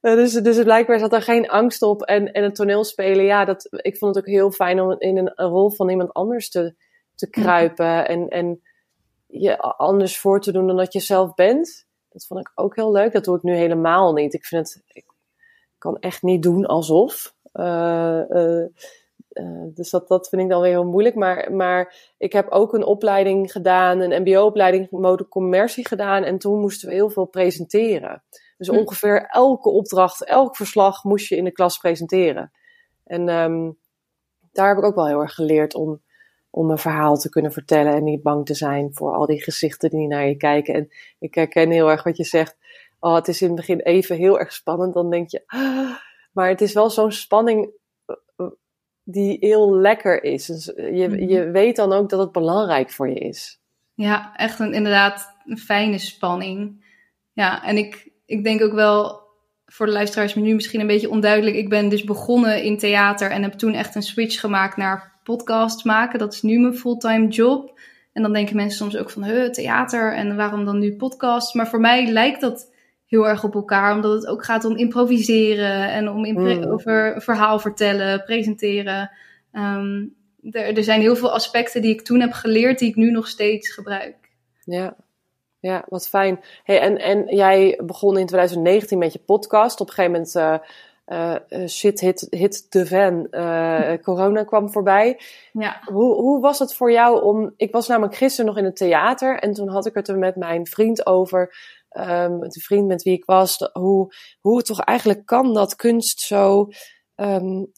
dus, 0.16 0.32
dus 0.32 0.62
blijkbaar 0.62 0.98
zat 0.98 1.12
er 1.12 1.22
geen 1.22 1.48
angst 1.48 1.82
op. 1.82 2.02
En, 2.02 2.32
en 2.32 2.42
het 2.42 2.54
toneelspelen, 2.54 3.24
ja, 3.24 3.44
dat, 3.44 3.68
ik 3.70 3.96
vond 3.96 4.14
het 4.14 4.24
ook 4.24 4.30
heel 4.30 4.50
fijn 4.50 4.80
om 4.80 4.94
in 4.98 5.16
een, 5.16 5.32
een 5.34 5.48
rol 5.48 5.70
van 5.70 5.90
iemand 5.90 6.12
anders 6.12 6.50
te 6.50 6.74
te 7.20 7.30
kruipen 7.30 8.08
en, 8.08 8.28
en 8.28 8.60
je 9.26 9.58
anders 9.58 10.18
voor 10.18 10.40
te 10.40 10.52
doen 10.52 10.66
dan 10.66 10.76
dat 10.76 10.92
je 10.92 11.00
zelf 11.00 11.34
bent. 11.34 11.86
Dat 12.08 12.26
vond 12.26 12.40
ik 12.40 12.52
ook 12.54 12.76
heel 12.76 12.92
leuk. 12.92 13.12
Dat 13.12 13.24
doe 13.24 13.36
ik 13.36 13.42
nu 13.42 13.54
helemaal 13.54 14.12
niet. 14.12 14.34
Ik 14.34 14.44
vind 14.44 14.68
het, 14.68 14.82
ik 14.86 15.04
kan 15.78 15.98
echt 15.98 16.22
niet 16.22 16.42
doen 16.42 16.66
alsof. 16.66 17.34
Uh, 17.52 18.20
uh, 18.28 18.64
uh, 19.32 19.64
dus 19.74 19.90
dat, 19.90 20.08
dat 20.08 20.28
vind 20.28 20.42
ik 20.42 20.48
dan 20.48 20.60
weer 20.60 20.70
heel 20.70 20.86
moeilijk. 20.86 21.14
Maar, 21.14 21.52
maar 21.52 22.12
ik 22.18 22.32
heb 22.32 22.48
ook 22.48 22.72
een 22.72 22.84
opleiding 22.84 23.52
gedaan, 23.52 24.00
een 24.00 24.22
MBO-opleiding 24.22 24.90
mode 24.90 25.28
commercie 25.28 25.86
gedaan. 25.86 26.22
En 26.22 26.38
toen 26.38 26.60
moesten 26.60 26.88
we 26.88 26.94
heel 26.94 27.10
veel 27.10 27.26
presenteren. 27.26 28.22
Dus 28.56 28.68
hm. 28.68 28.76
ongeveer 28.76 29.26
elke 29.26 29.68
opdracht, 29.68 30.24
elk 30.24 30.56
verslag 30.56 31.04
moest 31.04 31.28
je 31.28 31.36
in 31.36 31.44
de 31.44 31.52
klas 31.52 31.78
presenteren. 31.78 32.52
En 33.04 33.28
um, 33.28 33.78
daar 34.52 34.68
heb 34.68 34.78
ik 34.78 34.84
ook 34.84 34.94
wel 34.94 35.06
heel 35.06 35.20
erg 35.20 35.34
geleerd 35.34 35.74
om 35.74 36.00
om 36.50 36.70
een 36.70 36.78
verhaal 36.78 37.16
te 37.16 37.28
kunnen 37.28 37.52
vertellen 37.52 37.94
en 37.94 38.04
niet 38.04 38.22
bang 38.22 38.46
te 38.46 38.54
zijn 38.54 38.90
voor 38.92 39.14
al 39.14 39.26
die 39.26 39.42
gezichten 39.42 39.90
die 39.90 40.06
naar 40.06 40.26
je 40.26 40.36
kijken. 40.36 40.74
En 40.74 40.88
ik 41.18 41.34
herken 41.34 41.70
heel 41.70 41.90
erg 41.90 42.02
wat 42.02 42.16
je 42.16 42.24
zegt. 42.24 42.56
Oh, 42.98 43.14
het 43.14 43.28
is 43.28 43.42
in 43.42 43.46
het 43.46 43.56
begin 43.56 43.80
even 43.80 44.16
heel 44.16 44.38
erg 44.38 44.52
spannend. 44.52 44.94
Dan 44.94 45.10
denk 45.10 45.30
je, 45.30 45.42
ah, 45.46 45.96
maar 46.32 46.48
het 46.48 46.60
is 46.60 46.72
wel 46.72 46.90
zo'n 46.90 47.12
spanning 47.12 47.70
eh, 48.06 48.16
eh, 48.36 48.46
die 49.04 49.36
heel 49.40 49.76
lekker 49.76 50.24
is. 50.24 50.46
Dus 50.46 50.64
je, 50.64 51.08
mhm. 51.08 51.28
je 51.28 51.50
weet 51.50 51.76
dan 51.76 51.92
ook 51.92 52.08
dat 52.08 52.20
het 52.20 52.32
belangrijk 52.32 52.90
voor 52.90 53.08
je 53.08 53.18
is. 53.18 53.60
Ja, 53.94 54.36
echt 54.36 54.58
een, 54.58 54.72
inderdaad 54.72 55.36
een 55.46 55.58
fijne 55.58 55.98
spanning. 55.98 56.88
Ja, 57.32 57.64
en 57.64 57.76
ik, 57.76 58.12
ik 58.26 58.44
denk 58.44 58.62
ook 58.62 58.72
wel, 58.72 59.20
voor 59.66 59.86
de 59.86 59.92
luisteraars 59.92 60.34
nu 60.34 60.54
misschien 60.54 60.80
een 60.80 60.86
beetje 60.86 61.10
onduidelijk. 61.10 61.56
Ik 61.56 61.68
ben 61.68 61.88
dus 61.88 62.04
begonnen 62.04 62.62
in 62.62 62.78
theater 62.78 63.30
en 63.30 63.42
heb 63.42 63.52
toen 63.52 63.74
echt 63.74 63.94
een 63.94 64.02
switch 64.02 64.40
gemaakt 64.40 64.76
naar 64.76 65.19
podcasts 65.30 65.82
maken. 65.82 66.18
Dat 66.18 66.32
is 66.32 66.42
nu 66.42 66.58
mijn 66.58 66.76
fulltime 66.76 67.28
job. 67.28 67.78
En 68.12 68.22
dan 68.22 68.32
denken 68.32 68.56
mensen 68.56 68.78
soms 68.78 68.96
ook 68.96 69.10
van, 69.10 69.24
huh, 69.24 69.50
theater 69.50 70.14
en 70.14 70.36
waarom 70.36 70.64
dan 70.64 70.78
nu 70.78 70.96
podcast? 70.96 71.54
Maar 71.54 71.68
voor 71.68 71.80
mij 71.80 72.06
lijkt 72.06 72.40
dat 72.40 72.72
heel 73.06 73.28
erg 73.28 73.44
op 73.44 73.54
elkaar, 73.54 73.94
omdat 73.94 74.12
het 74.12 74.26
ook 74.26 74.44
gaat 74.44 74.64
om 74.64 74.76
improviseren 74.76 75.90
en 75.90 76.08
om 76.08 76.32
mm. 76.32 76.64
over 76.64 77.22
verhaal 77.22 77.58
vertellen, 77.58 78.24
presenteren. 78.24 79.10
Um, 79.52 80.14
er, 80.50 80.76
er 80.76 80.84
zijn 80.84 81.00
heel 81.00 81.16
veel 81.16 81.32
aspecten 81.32 81.82
die 81.82 81.92
ik 81.92 82.02
toen 82.02 82.20
heb 82.20 82.32
geleerd, 82.32 82.78
die 82.78 82.88
ik 82.88 82.96
nu 82.96 83.10
nog 83.10 83.28
steeds 83.28 83.70
gebruik. 83.70 84.16
Ja, 84.64 84.96
ja, 85.60 85.84
wat 85.88 86.08
fijn. 86.08 86.40
Hey, 86.64 86.80
en, 86.80 86.98
en 86.98 87.36
jij 87.36 87.80
begon 87.84 88.18
in 88.18 88.26
2019 88.26 88.98
met 88.98 89.12
je 89.12 89.18
podcast. 89.18 89.80
Op 89.80 89.88
een 89.88 89.94
gegeven 89.94 90.12
moment 90.12 90.34
uh, 90.34 90.68
shit 91.66 92.00
hit, 92.00 92.26
hit 92.30 92.66
de 92.72 92.86
van. 92.86 93.28
corona 94.06 94.44
kwam 94.44 94.70
voorbij. 94.70 95.20
Ja. 95.52 95.80
Hoe, 95.84 96.14
hoe 96.14 96.40
was 96.40 96.58
het 96.58 96.74
voor 96.74 96.92
jou 96.92 97.22
om... 97.22 97.54
Ik 97.56 97.72
was 97.72 97.88
namelijk 97.88 98.14
gisteren 98.14 98.46
nog 98.46 98.58
in 98.58 98.64
het 98.64 98.76
theater 98.76 99.38
en 99.38 99.52
toen 99.52 99.68
had 99.68 99.86
ik 99.86 99.94
het 99.94 100.08
er 100.08 100.18
met 100.18 100.36
mijn 100.36 100.66
vriend 100.66 101.06
over... 101.06 101.54
Um, 101.98 102.40
de 102.40 102.60
vriend 102.60 102.86
met 102.86 103.02
wie 103.02 103.12
ik 103.12 103.24
was, 103.24 103.70
hoe, 103.72 104.14
hoe 104.40 104.56
het 104.56 104.66
toch 104.66 104.80
eigenlijk 104.80 105.26
kan 105.26 105.54
dat 105.54 105.76
kunst 105.76 106.20
zo 106.20 106.68
um, 107.16 107.72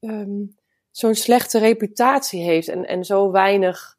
um, 0.00 0.56
zo'n 0.90 1.14
slechte 1.14 1.58
reputatie 1.58 2.42
heeft 2.42 2.68
en, 2.68 2.86
en 2.86 3.04
zo 3.04 3.30
weinig 3.30 3.96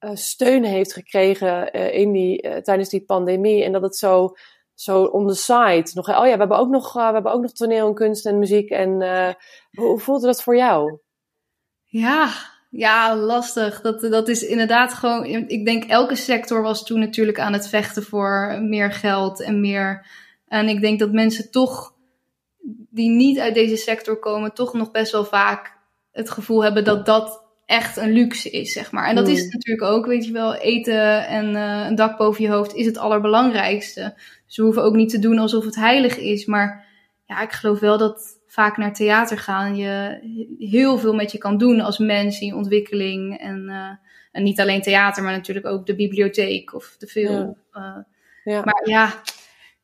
uh, 0.00 0.10
steun 0.14 0.64
heeft 0.64 0.92
gekregen 0.92 1.76
uh, 1.76 1.94
in 1.94 2.12
die, 2.12 2.46
uh, 2.46 2.56
tijdens 2.56 2.88
die 2.88 3.04
pandemie. 3.04 3.64
En 3.64 3.72
dat 3.72 3.82
het 3.82 3.96
zo, 3.96 4.34
zo 4.80 5.04
on 5.04 5.26
the 5.26 5.34
side 5.34 5.90
nog. 5.94 6.08
Oh 6.08 6.14
ja, 6.14 6.32
we 6.32 6.38
hebben 6.38 6.58
ook 6.58 6.68
nog, 6.68 6.92
we 6.92 7.00
hebben 7.00 7.32
ook 7.32 7.42
nog 7.42 7.52
toneel 7.52 7.88
en 7.88 7.94
kunst 7.94 8.26
en 8.26 8.38
muziek. 8.38 8.70
En 8.70 8.90
hoe, 9.70 9.86
hoe 9.86 9.98
voelde 9.98 10.26
dat 10.26 10.42
voor 10.42 10.56
jou? 10.56 10.98
Ja, 11.84 12.28
ja, 12.70 13.16
lastig. 13.16 13.80
Dat, 13.80 14.00
dat 14.00 14.28
is 14.28 14.42
inderdaad 14.42 14.94
gewoon. 14.94 15.24
Ik 15.24 15.64
denk 15.64 15.84
elke 15.84 16.16
sector 16.16 16.62
was 16.62 16.84
toen 16.84 17.00
natuurlijk 17.00 17.38
aan 17.38 17.52
het 17.52 17.68
vechten 17.68 18.02
voor 18.02 18.58
meer 18.62 18.92
geld 18.92 19.40
en 19.40 19.60
meer. 19.60 20.06
En 20.46 20.68
ik 20.68 20.80
denk 20.80 20.98
dat 20.98 21.12
mensen 21.12 21.50
toch 21.50 21.94
die 22.90 23.10
niet 23.10 23.38
uit 23.38 23.54
deze 23.54 23.76
sector 23.76 24.18
komen, 24.18 24.54
toch 24.54 24.72
nog 24.72 24.90
best 24.90 25.12
wel 25.12 25.24
vaak 25.24 25.78
het 26.10 26.30
gevoel 26.30 26.62
hebben 26.62 26.84
dat 26.84 27.06
dat 27.06 27.49
echt 27.70 27.96
een 27.96 28.12
luxe 28.12 28.50
is, 28.50 28.72
zeg 28.72 28.92
maar. 28.92 29.08
En 29.08 29.14
dat 29.14 29.28
is 29.28 29.40
het 29.40 29.52
natuurlijk 29.52 29.92
ook, 29.92 30.06
weet 30.06 30.24
je 30.24 30.32
wel. 30.32 30.54
Eten 30.54 31.26
en 31.26 31.54
uh, 31.54 31.86
een 31.88 31.94
dak 31.94 32.18
boven 32.18 32.44
je 32.44 32.50
hoofd 32.50 32.74
is 32.74 32.86
het 32.86 32.98
allerbelangrijkste. 32.98 34.14
Dus 34.46 34.56
we 34.56 34.62
hoeven 34.62 34.82
ook 34.82 34.94
niet 34.94 35.10
te 35.10 35.18
doen 35.18 35.38
alsof 35.38 35.64
het 35.64 35.74
heilig 35.74 36.18
is. 36.18 36.46
Maar 36.46 36.86
ja, 37.26 37.40
ik 37.40 37.52
geloof 37.52 37.80
wel 37.80 37.98
dat 37.98 38.38
vaak 38.46 38.76
naar 38.76 38.94
theater 38.94 39.38
gaan 39.38 39.76
je 39.76 40.18
heel 40.58 40.98
veel 40.98 41.14
met 41.14 41.32
je 41.32 41.38
kan 41.38 41.58
doen 41.58 41.80
als 41.80 41.98
mens 41.98 42.40
in 42.40 42.46
je 42.46 42.54
ontwikkeling. 42.54 43.38
En, 43.38 43.64
uh, 43.68 43.90
en 44.32 44.42
niet 44.42 44.60
alleen 44.60 44.82
theater, 44.82 45.22
maar 45.22 45.32
natuurlijk 45.32 45.66
ook 45.66 45.86
de 45.86 45.94
bibliotheek 45.94 46.74
of 46.74 46.96
de 46.98 47.06
film. 47.06 47.56
Ja. 47.72 47.80
Uh, 47.80 48.54
ja. 48.54 48.62
Maar 48.64 48.88
ja, 48.88 49.22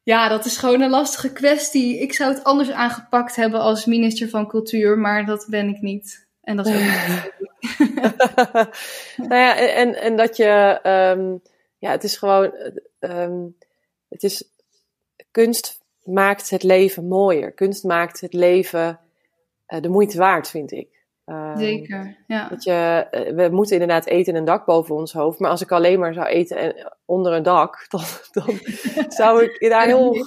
ja, 0.02 0.28
dat 0.28 0.44
is 0.44 0.56
gewoon 0.56 0.80
een 0.80 0.90
lastige 0.90 1.32
kwestie. 1.32 2.00
Ik 2.00 2.12
zou 2.12 2.34
het 2.34 2.44
anders 2.44 2.70
aangepakt 2.70 3.36
hebben 3.36 3.60
als 3.60 3.84
minister 3.84 4.28
van 4.28 4.48
Cultuur, 4.48 4.98
maar 4.98 5.26
dat 5.26 5.46
ben 5.50 5.68
ik 5.68 5.80
niet. 5.80 6.25
En 6.46 6.56
dat 6.56 6.66
is 6.66 6.74
ook 6.74 6.80
niet. 6.80 7.32
nou 9.28 9.34
ja, 9.34 9.56
en, 9.56 9.94
en 9.94 10.16
dat 10.16 10.36
je, 10.36 10.80
um, 11.16 11.42
ja, 11.78 11.90
het 11.90 12.04
is 12.04 12.16
gewoon, 12.16 12.52
um, 13.00 13.56
het 14.08 14.22
is, 14.22 14.50
kunst 15.30 15.80
maakt 16.02 16.50
het 16.50 16.62
leven 16.62 17.08
mooier. 17.08 17.52
Kunst 17.52 17.84
maakt 17.84 18.20
het 18.20 18.32
leven 18.32 19.00
uh, 19.68 19.80
de 19.80 19.88
moeite 19.88 20.18
waard, 20.18 20.48
vind 20.48 20.72
ik. 20.72 20.88
Um, 21.24 21.56
Zeker, 21.56 22.16
ja. 22.26 22.48
Dat 22.48 22.64
je, 22.64 23.06
uh, 23.10 23.34
we 23.34 23.48
moeten 23.54 23.72
inderdaad 23.72 24.06
eten 24.06 24.32
en 24.32 24.38
een 24.38 24.44
dak 24.44 24.64
boven 24.64 24.94
ons 24.94 25.12
hoofd. 25.12 25.38
Maar 25.38 25.50
als 25.50 25.62
ik 25.62 25.72
alleen 25.72 25.98
maar 25.98 26.14
zou 26.14 26.26
eten 26.26 26.56
en, 26.56 26.92
onder 27.04 27.32
een 27.32 27.42
dak, 27.42 27.86
dan, 27.90 28.04
dan 28.32 28.58
zou 29.08 29.44
ik 29.44 29.70
daar 29.70 29.86
heel, 29.86 30.26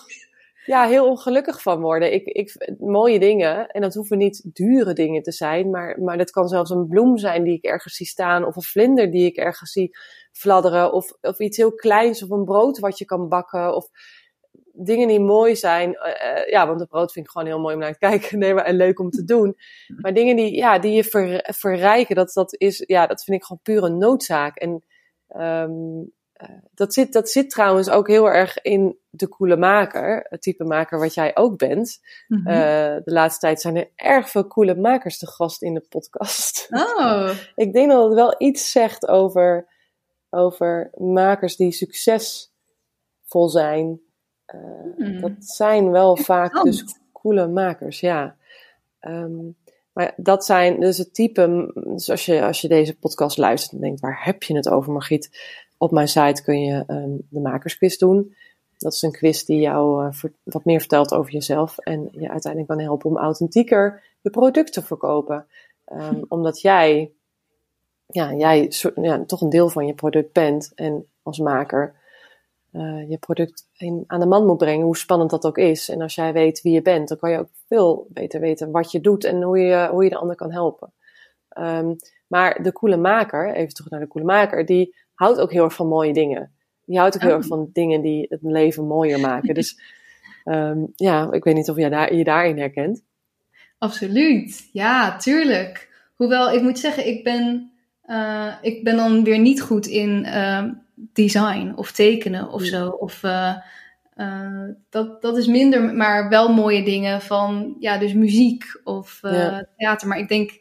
ja, 0.66 0.88
heel 0.88 1.08
ongelukkig 1.08 1.62
van 1.62 1.82
worden. 1.82 2.14
Ik, 2.14 2.26
ik, 2.26 2.76
mooie 2.80 3.20
dingen, 3.20 3.68
en 3.68 3.82
dat 3.82 3.94
hoeven 3.94 4.18
niet 4.18 4.50
dure 4.54 4.94
dingen 4.94 5.22
te 5.22 5.32
zijn, 5.32 5.70
maar, 5.70 6.02
maar 6.02 6.18
dat 6.18 6.32
kan 6.32 6.48
zelfs 6.48 6.70
een 6.70 6.88
bloem 6.88 7.18
zijn 7.18 7.44
die 7.44 7.56
ik 7.58 7.64
ergens 7.64 7.96
zie 7.96 8.06
staan, 8.06 8.46
of 8.46 8.56
een 8.56 8.62
vlinder 8.62 9.12
die 9.12 9.26
ik 9.26 9.36
ergens 9.36 9.72
zie 9.72 9.98
fladderen, 10.32 10.94
of, 10.94 11.12
of 11.22 11.40
iets 11.40 11.58
heel 11.58 11.74
kleins, 11.74 12.24
of 12.24 12.30
een 12.30 12.46
brood 12.46 12.80
wat 12.80 12.98
je 12.98 13.06
kan 13.06 13.30
bakken, 13.30 13.76
of 13.76 13.90
dingen 14.72 15.08
die 15.08 15.20
mooi 15.20 15.56
zijn. 15.56 15.90
Uh, 15.90 16.48
ja, 16.48 16.68
want 16.68 16.80
het 16.80 16.90
brood 16.90 17.12
vind 17.12 17.26
ik 17.26 17.32
gewoon 17.32 17.48
heel 17.48 17.60
mooi 17.60 17.74
om 17.74 17.80
naar 17.80 17.92
te 17.92 18.00
kijken 18.00 18.42
en 18.66 18.76
leuk 18.76 19.00
om 19.00 19.10
te 19.10 19.24
doen. 19.24 19.56
Maar 20.02 20.14
dingen 20.14 20.36
die, 20.36 20.56
ja, 20.56 20.80
die 20.80 20.92
je 20.92 21.04
ver, 21.04 21.54
verrijken, 21.58 22.16
dat, 22.16 22.34
dat, 22.34 22.56
is, 22.58 22.84
ja, 22.86 23.08
dat 23.08 23.24
vind 23.24 23.38
ik 23.38 23.44
gewoon 23.44 23.62
pure 23.64 23.90
noodzaak. 23.90 24.58
En 24.58 24.84
uh, 25.30 26.06
dat, 26.74 26.94
zit, 26.94 27.14
dat 27.14 27.30
zit 27.30 27.50
trouwens 27.50 27.90
ook 27.90 28.08
heel 28.08 28.30
erg 28.30 28.62
in 28.62 28.98
de 29.10 29.30
coole 29.30 29.58
maker, 29.58 30.26
het 30.30 30.42
type 30.42 30.64
maker 30.64 31.00
wat 31.00 31.14
jij 31.14 31.36
ook 31.36 31.58
bent. 31.58 32.00
Mm 32.28 32.38
-hmm. 32.38 32.48
uh, 32.48 32.96
de 33.04 33.12
laatste 33.12 33.40
tijd 33.40 33.62
zijn 33.62 33.76
er 33.76 33.90
erg 33.96 34.30
veel 34.30 34.48
coole 34.48 34.76
makers 34.76 35.18
te 35.18 35.28
gast 35.28 35.62
in 35.62 35.74
de 35.74 35.86
podcast. 35.90 36.68
Oh. 36.70 37.30
ik 37.56 37.74
denk 37.74 37.92
dat 37.92 38.06
het 38.06 38.14
wel 38.14 38.36
iets 38.38 38.72
zegt 38.72 39.08
over, 39.08 39.68
over 40.30 40.90
makers 40.98 41.56
die 41.56 41.72
succesvol 41.72 43.50
zijn. 43.50 44.02
Uh, 44.56 45.08
mm. 45.08 45.22
Dat 45.22 45.32
zijn 45.40 45.92
wel 45.92 46.18
vaak 46.18 46.64
dus 46.64 46.84
coole 47.12 47.48
makers, 47.48 48.00
ja. 48.00 48.36
Um, 49.02 49.58
maar 49.94 50.14
dat 50.18 50.46
zijn 50.46 50.80
dus 50.80 50.98
het 50.98 51.14
type, 51.14 51.72
dus 51.84 52.10
als 52.10 52.26
je, 52.26 52.44
als 52.44 52.62
je 52.62 52.68
deze 52.68 52.98
podcast 52.98 53.38
luistert 53.38 53.74
en 53.74 53.80
denkt, 53.80 54.00
waar 54.00 54.24
heb 54.24 54.44
je 54.44 54.56
het 54.56 54.70
over 54.70 54.92
Margriet? 54.92 55.30
Op 55.82 55.92
mijn 55.92 56.08
site 56.08 56.44
kun 56.44 56.62
je 56.62 56.84
um, 56.88 57.28
de 57.30 57.40
makersquiz 57.40 57.98
doen. 57.98 58.36
Dat 58.78 58.94
is 58.94 59.02
een 59.02 59.12
quiz 59.12 59.44
die 59.44 59.60
jou 59.60 60.06
uh, 60.06 60.12
ver, 60.12 60.34
wat 60.44 60.66
meer 60.66 60.80
vertelt 60.80 61.14
over 61.14 61.32
jezelf 61.32 61.78
en 61.78 62.10
je 62.12 62.30
uiteindelijk 62.30 62.72
kan 62.72 62.80
helpen 62.80 63.10
om 63.10 63.18
authentieker 63.18 64.04
je 64.22 64.30
product 64.30 64.74
te 64.74 64.82
verkopen. 64.82 65.46
Um, 65.94 66.26
omdat 66.28 66.62
jij, 66.62 67.12
ja, 68.06 68.34
jij 68.34 68.72
ja, 68.96 69.26
toch 69.26 69.42
een 69.42 69.50
deel 69.50 69.70
van 69.70 69.86
je 69.86 69.94
product 69.94 70.34
bent 70.34 70.72
en 70.76 71.06
als 71.24 71.40
maker 71.40 71.96
uh, 72.72 73.10
je 73.10 73.18
product 73.18 73.68
in, 73.78 74.04
aan 74.08 74.20
de 74.20 74.26
man 74.26 74.46
moet 74.46 74.58
brengen, 74.58 74.86
hoe 74.86 74.98
spannend 74.98 75.30
dat 75.30 75.46
ook 75.46 75.58
is. 75.58 75.90
En 75.90 76.02
als 76.02 76.16
jij 76.16 76.34
weet 76.34 76.62
wie 76.62 76.74
je 76.74 76.82
bent, 76.82 77.08
dan 77.08 77.18
kan 77.18 77.32
je 77.32 77.40
ook 77.40 77.50
veel 77.68 78.08
beter 78.10 78.40
weten 78.40 78.72
wat 78.72 78.92
je 78.92 79.02
doet 79.02 79.24
en 79.24 79.42
hoe 79.42 79.60
je, 79.60 79.88
hoe 79.92 80.04
je 80.04 80.10
de 80.10 80.18
ander 80.18 80.36
kan 80.36 80.52
helpen. 80.52 80.94
Um, 81.58 81.96
maar 82.28 82.64
de 82.64 82.72
coole 82.72 82.98
maker, 82.98 83.54
even 83.54 83.74
terug 83.74 83.90
naar 83.92 84.00
de 84.00 84.08
coole 84.08 84.28
maker, 84.28 84.66
die 84.66 84.96
houdt 85.20 85.40
ook 85.40 85.52
heel 85.52 85.64
erg 85.64 85.74
van 85.74 85.88
mooie 85.88 86.14
dingen. 86.14 86.52
Die 86.86 86.98
houdt 86.98 87.16
ook 87.16 87.22
heel 87.22 87.36
erg 87.36 87.46
van 87.46 87.70
dingen 87.74 88.02
die 88.02 88.26
het 88.30 88.40
leven 88.42 88.88
mooier 88.88 89.20
maken. 89.20 89.54
Dus 89.54 89.80
um, 90.46 90.92
ja, 91.08 91.32
ik 91.32 91.44
weet 91.44 91.56
niet 91.56 91.70
of 91.70 91.78
jij 91.78 91.90
daar, 91.90 92.14
je 92.14 92.24
daarin 92.24 92.58
herkent. 92.58 93.04
Absoluut, 93.78 94.70
ja, 94.72 95.18
tuurlijk. 95.18 95.90
Hoewel, 96.16 96.52
ik 96.52 96.62
moet 96.62 96.80
zeggen, 96.80 97.08
ik 97.08 97.24
ben, 97.24 97.72
uh, 98.06 98.54
ik 98.62 98.84
ben 98.84 98.96
dan 98.96 99.24
weer 99.24 99.40
niet 99.40 99.62
goed 99.62 99.86
in 99.86 100.26
uh, 100.26 100.64
design 100.96 101.74
of 101.76 101.92
tekenen 101.92 102.52
of 102.52 102.64
zo. 102.64 102.90
Of, 102.90 103.24
uh, 103.24 103.56
uh, 104.16 104.70
dat, 104.90 105.22
dat 105.22 105.38
is 105.38 105.48
minder, 105.48 105.94
maar 105.96 106.30
wel 106.30 106.54
mooie 106.54 106.84
dingen 106.84 107.22
van, 107.22 107.76
ja, 107.80 107.98
dus 107.98 108.14
muziek 108.14 108.64
of 108.84 109.20
ja. 109.22 109.68
theater. 109.78 110.08
Maar 110.08 110.20
ik 110.20 110.30
denk, 110.30 110.60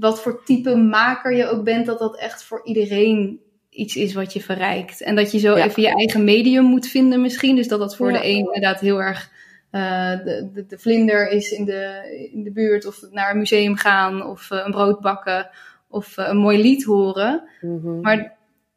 wat 0.00 0.20
voor 0.20 0.44
type 0.44 0.76
maker 0.76 1.34
je 1.34 1.48
ook 1.48 1.64
bent, 1.64 1.86
dat 1.86 1.98
dat 1.98 2.18
echt 2.18 2.42
voor 2.42 2.60
iedereen 2.64 3.40
iets 3.70 3.96
is 3.96 4.14
wat 4.14 4.32
je 4.32 4.42
verrijkt. 4.42 5.00
En 5.00 5.16
dat 5.16 5.32
je 5.32 5.38
zo 5.38 5.56
ja. 5.56 5.64
even 5.64 5.82
je 5.82 5.94
eigen 5.94 6.24
medium 6.24 6.64
moet 6.64 6.86
vinden 6.86 7.20
misschien. 7.20 7.56
Dus 7.56 7.68
dat 7.68 7.78
dat 7.78 7.96
voor 7.96 8.12
ja. 8.12 8.18
de 8.18 8.26
een 8.26 8.38
inderdaad 8.38 8.80
heel 8.80 9.02
erg... 9.02 9.36
Uh, 9.72 10.10
de, 10.24 10.50
de, 10.52 10.66
de, 10.66 10.78
vlinder 10.78 11.30
is 11.30 11.50
in 11.50 11.64
de, 11.64 12.02
in 12.32 12.42
de 12.42 12.50
buurt 12.50 12.86
of 12.86 13.00
naar 13.10 13.30
een 13.30 13.38
museum 13.38 13.76
gaan 13.76 14.26
of 14.26 14.50
uh, 14.50 14.62
een 14.64 14.70
brood 14.70 15.00
bakken 15.00 15.50
of 15.88 16.18
uh, 16.18 16.28
een 16.28 16.36
mooi 16.36 16.62
lied 16.62 16.84
horen. 16.84 17.48
Mm 17.60 17.80
-hmm. 17.80 18.00
Maar 18.00 18.36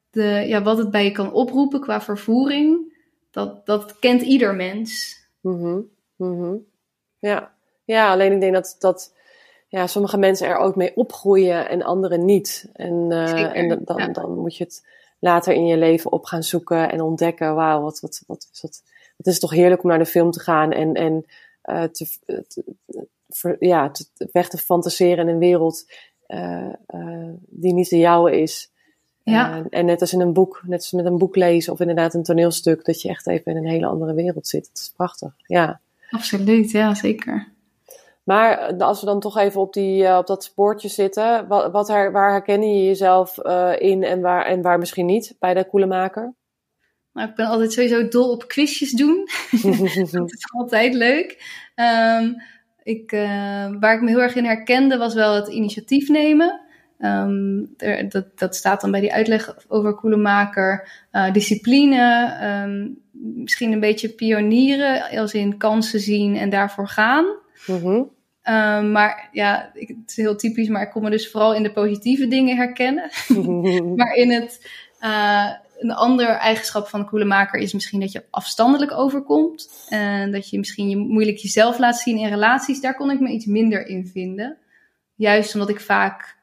de, 0.10 0.44
ja, 0.48 0.62
wat 0.62 0.78
het 0.78 0.92
bij 0.92 1.04
je 1.04 1.12
kan 1.12 1.34
oproepen 1.34 1.82
qua 1.82 2.02
vervoering, 2.02 2.94
dat, 3.32 3.66
dat 3.66 4.00
kent 4.00 4.22
ieder 4.22 4.56
mens. 4.56 5.20
Mm 5.42 5.62
-hmm. 5.62 5.88
Mm 6.16 6.42
-hmm. 6.42 6.66
Ja. 7.20 7.54
ja, 7.86 8.12
alleen 8.12 8.32
ik 8.32 8.40
denk 8.40 8.54
dat, 8.54 8.76
dat 8.80 9.14
ja, 9.72 9.88
sommige 9.88 10.18
mensen 10.18 10.48
er 10.48 10.58
ook 10.58 10.76
mee 10.76 10.96
opgroeien 10.96 11.70
en 11.70 11.84
anderen 11.84 12.26
niet. 12.26 12.70
En, 12.74 13.08
uh, 13.10 13.58
en 13.58 13.82
dan, 13.86 13.98
ja. 13.98 14.08
dan 14.08 14.40
moet 14.40 14.58
je 14.58 14.64
het 14.64 14.88
later 15.20 15.54
in 15.54 15.66
je 15.66 15.78
leven 15.78 16.12
op 16.12 16.26
gaan 16.26 16.44
zoeken 16.44 16.92
en 16.92 17.02
ontdekken. 17.02 17.56
Wauw, 17.56 17.82
wat, 17.82 18.00
wat, 18.00 18.24
wat 18.28 18.50
is 18.52 18.60
dat? 18.62 18.84
Het 19.18 19.28
is 19.28 19.40
toch 19.40 19.52
heerlijk 19.52 19.84
om 19.84 19.90
naar 19.90 19.98
de 19.98 20.06
film 20.06 20.32
te 20.32 20.40
gaan 20.40 20.72
en, 20.72 20.94
en 20.94 21.26
uh, 21.66 21.84
te, 21.84 22.08
te, 22.26 22.64
te, 23.28 23.56
ja, 23.60 23.90
te, 23.90 24.06
weg 24.32 24.50
te 24.50 24.58
fantaseren 24.58 25.28
in 25.28 25.34
een 25.34 25.40
wereld 25.40 25.92
uh, 26.28 26.74
die 27.40 27.74
niet 27.74 27.90
de 27.90 27.98
jouwe 27.98 28.42
is. 28.42 28.72
Ja. 29.24 29.64
En, 29.70 29.86
net 29.86 30.02
als 30.02 30.14
in 30.14 30.22
een 30.22 30.34
boek, 30.34 30.62
net 30.66 30.80
als 30.80 30.92
met 30.92 31.06
een 31.06 31.18
boek 31.18 31.36
lezen 31.36 31.74
of 31.74 31.80
inderdaad 31.80 32.14
een 32.14 32.24
toneelstuk, 32.24 32.86
dat 32.86 33.02
je 33.02 33.10
echt 33.10 33.28
even 33.28 33.52
in 33.52 33.58
een 33.58 33.72
hele 33.72 33.86
andere 33.86 34.14
wereld 34.14 34.48
zit. 34.48 34.68
Het 34.68 34.78
is 34.78 34.94
prachtig, 34.96 35.34
ja. 35.46 35.82
Absoluut, 36.10 36.72
ja, 36.72 36.96
zeker. 36.96 37.52
Maar 38.24 38.78
als 38.78 39.00
we 39.00 39.06
dan 39.06 39.20
toch 39.20 39.38
even 39.38 39.62
op, 39.62 39.74
die, 39.74 40.04
uh, 40.04 40.18
op 40.18 40.28
dat 40.28 40.44
spoortje 40.44 40.88
zitten, 40.88 41.48
wat, 41.48 41.72
wat 41.72 41.88
her, 41.88 42.12
waar 42.12 42.32
herken 42.32 42.64
je 42.64 42.86
jezelf 42.86 43.38
uh, 43.44 43.72
in 43.78 44.04
en 44.04 44.22
waar, 44.22 44.46
en 44.46 44.62
waar 44.62 44.80
misschien 44.80 45.06
niet 45.06 45.36
bij 45.40 45.54
de 45.54 45.68
koelemaker? 45.68 46.34
Nou, 47.14 47.30
ik 47.30 47.36
ben 47.36 47.46
altijd 47.46 47.74
sowieso 47.74 48.08
dol 48.08 48.32
op 48.32 48.48
quizjes 48.48 48.92
doen. 48.92 49.28
dat 50.12 50.32
is 50.32 50.46
altijd 50.52 50.94
leuk. 50.94 51.44
Um, 51.76 52.36
ik, 52.84 53.12
uh, 53.12 53.70
waar 53.80 53.96
ik 53.96 54.02
me 54.02 54.10
heel 54.10 54.22
erg 54.22 54.36
in 54.36 54.46
herkende 54.46 54.98
was 54.98 55.14
wel 55.14 55.36
het 55.36 55.48
initiatief 55.48 56.10
nemen. 56.10 56.62
Um, 57.00 57.74
er, 57.78 58.10
dat, 58.10 58.40
dat 58.40 58.56
staat 58.56 58.82
dan 58.82 58.92
bij 58.92 59.00
die 59.00 59.14
uitleg 59.14 59.56
over 59.68 59.96
koelemaker. 59.96 60.90
discipline, 61.32 62.38
um, 62.64 63.02
misschien 63.12 63.72
een 63.72 63.80
beetje 63.80 64.10
pionieren, 64.10 65.20
als 65.20 65.34
in 65.34 65.58
kansen 65.58 66.00
zien 66.00 66.36
en 66.36 66.50
daarvoor 66.50 66.88
gaan. 66.88 67.41
Mhm. 67.68 68.04
Ehm, 68.42 68.92
maar 68.92 69.30
ja, 69.32 69.72
ik, 69.74 69.88
het 69.88 70.10
is 70.10 70.16
heel 70.16 70.36
typisch, 70.36 70.68
maar 70.68 70.82
ik 70.82 70.90
kon 70.90 71.04
me 71.04 71.10
dus 71.10 71.32
vooral 71.32 71.56
in 71.56 71.64
de 71.64 71.72
positieve 71.72 72.28
dingen 72.28 72.56
herkennen. 72.56 73.10
maar 73.98 74.14
in 74.14 74.32
het, 74.32 74.68
uh, 75.02 75.50
een 75.80 75.92
andere 75.92 76.30
eigenschap 76.32 76.88
van 76.88 77.00
een 77.00 77.06
coole 77.06 77.26
maker 77.26 77.60
is 77.60 77.74
misschien 77.74 78.00
dat 78.00 78.12
je 78.12 78.24
afstandelijk 78.30 78.92
overkomt. 78.92 79.86
En 79.90 80.32
dat 80.32 80.50
je 80.50 80.58
misschien 80.58 80.90
je 80.90 80.98
moeilijk 80.98 81.38
jezelf 81.38 81.80
laat 81.80 81.98
zien 81.98 82.18
in 82.18 82.30
relaties. 82.30 82.82
Daar 82.82 82.96
kon 82.96 83.12
ik 83.12 83.20
me 83.20 83.30
iets 83.30 83.46
minder 83.46 83.88
in 83.88 84.08
vinden. 84.08 84.58
Juist 85.16 85.54
omdat 85.54 85.70
ik 85.70 85.80
vaak 85.80 86.38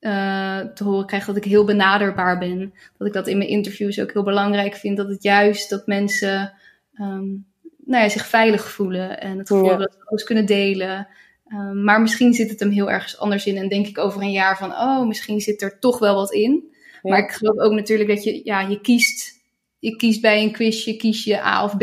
uh, 0.00 0.58
te 0.58 0.84
horen 0.84 1.06
krijg 1.06 1.24
dat 1.24 1.36
ik 1.36 1.44
heel 1.44 1.64
benaderbaar 1.64 2.38
ben. 2.38 2.74
Dat 2.98 3.06
ik 3.06 3.12
dat 3.12 3.28
in 3.28 3.38
mijn 3.38 3.50
interviews 3.50 4.00
ook 4.00 4.12
heel 4.12 4.22
belangrijk 4.22 4.74
vind. 4.74 4.96
Dat 4.96 5.08
het 5.08 5.22
juist 5.22 5.70
dat 5.70 5.86
mensen 5.86 6.52
um, 6.94 7.46
nou 7.84 8.02
ja, 8.02 8.08
zich 8.08 8.26
veilig 8.26 8.70
voelen 8.70 9.20
en 9.20 9.38
het 9.38 9.48
gevoel 9.48 9.78
dat 9.78 9.92
ze 9.92 10.04
alles 10.04 10.24
kunnen 10.24 10.46
delen. 10.46 11.08
Um, 11.52 11.84
maar 11.84 12.00
misschien 12.00 12.34
zit 12.34 12.50
het 12.50 12.60
hem 12.60 12.70
heel 12.70 12.90
ergens 12.90 13.18
anders 13.18 13.46
in 13.46 13.56
en 13.56 13.68
denk 13.68 13.86
ik 13.86 13.98
over 13.98 14.22
een 14.22 14.32
jaar 14.32 14.58
van, 14.58 14.70
oh, 14.70 15.06
misschien 15.06 15.40
zit 15.40 15.62
er 15.62 15.78
toch 15.78 15.98
wel 15.98 16.14
wat 16.14 16.32
in. 16.32 16.72
Maar 17.02 17.18
ik 17.18 17.30
geloof 17.30 17.58
ook 17.58 17.72
natuurlijk 17.72 18.08
dat 18.08 18.24
je, 18.24 18.40
ja, 18.44 18.60
je 18.60 18.80
kiest, 18.80 19.42
je 19.78 19.96
kiest 19.96 20.20
bij 20.20 20.42
een 20.42 20.52
quizje, 20.52 20.96
kies 20.96 21.24
je 21.24 21.44
A 21.44 21.64
of 21.64 21.76
B. 21.76 21.82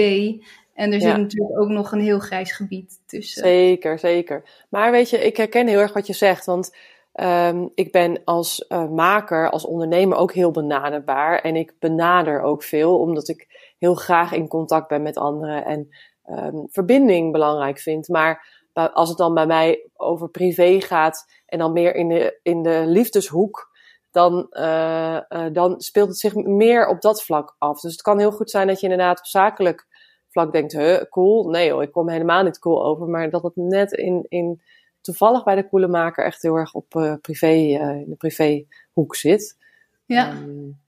En 0.73 0.93
er 0.93 1.01
zit 1.01 1.17
natuurlijk 1.17 1.59
ook 1.59 1.69
nog 1.69 1.91
een 1.91 2.01
heel 2.01 2.19
grijs 2.19 2.51
gebied 2.51 2.99
tussen. 3.05 3.43
Zeker, 3.43 3.99
zeker. 3.99 4.43
Maar 4.69 4.91
weet 4.91 5.09
je, 5.09 5.17
ik 5.17 5.37
herken 5.37 5.67
heel 5.67 5.79
erg 5.79 5.93
wat 5.93 6.07
je 6.07 6.13
zegt, 6.13 6.45
want 6.45 6.75
um, 7.13 7.71
ik 7.75 7.91
ben 7.91 8.21
als 8.25 8.65
uh, 8.69 8.89
maker, 8.89 9.49
als 9.49 9.65
ondernemer 9.65 10.17
ook 10.17 10.33
heel 10.33 10.51
benaderbaar. 10.51 11.39
En 11.39 11.55
ik 11.55 11.73
benader 11.79 12.41
ook 12.41 12.63
veel, 12.63 12.99
omdat 12.99 13.27
ik 13.27 13.50
heel 13.81 13.95
graag 13.95 14.31
in 14.31 14.47
contact 14.47 14.87
ben 14.87 15.01
met 15.01 15.17
anderen 15.17 15.65
en 15.65 15.89
um, 16.29 16.67
verbinding 16.69 17.31
belangrijk 17.31 17.79
vind. 17.79 18.07
Maar 18.07 18.59
als 18.73 19.09
het 19.09 19.17
dan 19.17 19.33
bij 19.33 19.45
mij 19.45 19.89
over 19.93 20.29
privé 20.29 20.81
gaat 20.81 21.25
en 21.45 21.59
dan 21.59 21.73
meer 21.73 21.95
in 21.95 22.07
de, 22.07 22.39
in 22.43 22.61
de 22.61 22.83
liefdeshoek, 22.85 23.69
dan, 24.11 24.47
uh, 24.51 25.19
uh, 25.29 25.45
dan 25.51 25.81
speelt 25.81 26.07
het 26.07 26.17
zich 26.17 26.35
meer 26.35 26.87
op 26.87 27.01
dat 27.01 27.23
vlak 27.23 27.55
af. 27.57 27.79
Dus 27.79 27.91
het 27.91 28.01
kan 28.01 28.19
heel 28.19 28.31
goed 28.31 28.49
zijn 28.49 28.67
dat 28.67 28.79
je 28.79 28.87
inderdaad 28.87 29.19
op 29.19 29.25
zakelijk 29.25 29.87
vlak 30.29 30.51
denkt, 30.51 30.71
huh, 30.71 31.01
cool. 31.09 31.49
Nee 31.49 31.71
hoor, 31.71 31.83
ik 31.83 31.91
kom 31.91 32.09
helemaal 32.09 32.43
niet 32.43 32.59
cool 32.59 32.85
over. 32.85 33.07
Maar 33.07 33.29
dat 33.29 33.43
het 33.43 33.55
net 33.55 33.91
in, 33.91 34.25
in 34.29 34.61
toevallig 35.01 35.43
bij 35.43 35.55
de 35.55 35.69
coole 35.69 35.87
maker 35.87 36.25
echt 36.25 36.41
heel 36.41 36.55
erg 36.55 36.73
op 36.73 36.93
uh, 36.93 37.13
privé, 37.21 37.47
in 37.47 38.05
de 38.07 38.15
privéhoek 38.15 39.15
zit. 39.15 39.57
Ja. 40.05 40.31
Um, 40.31 40.81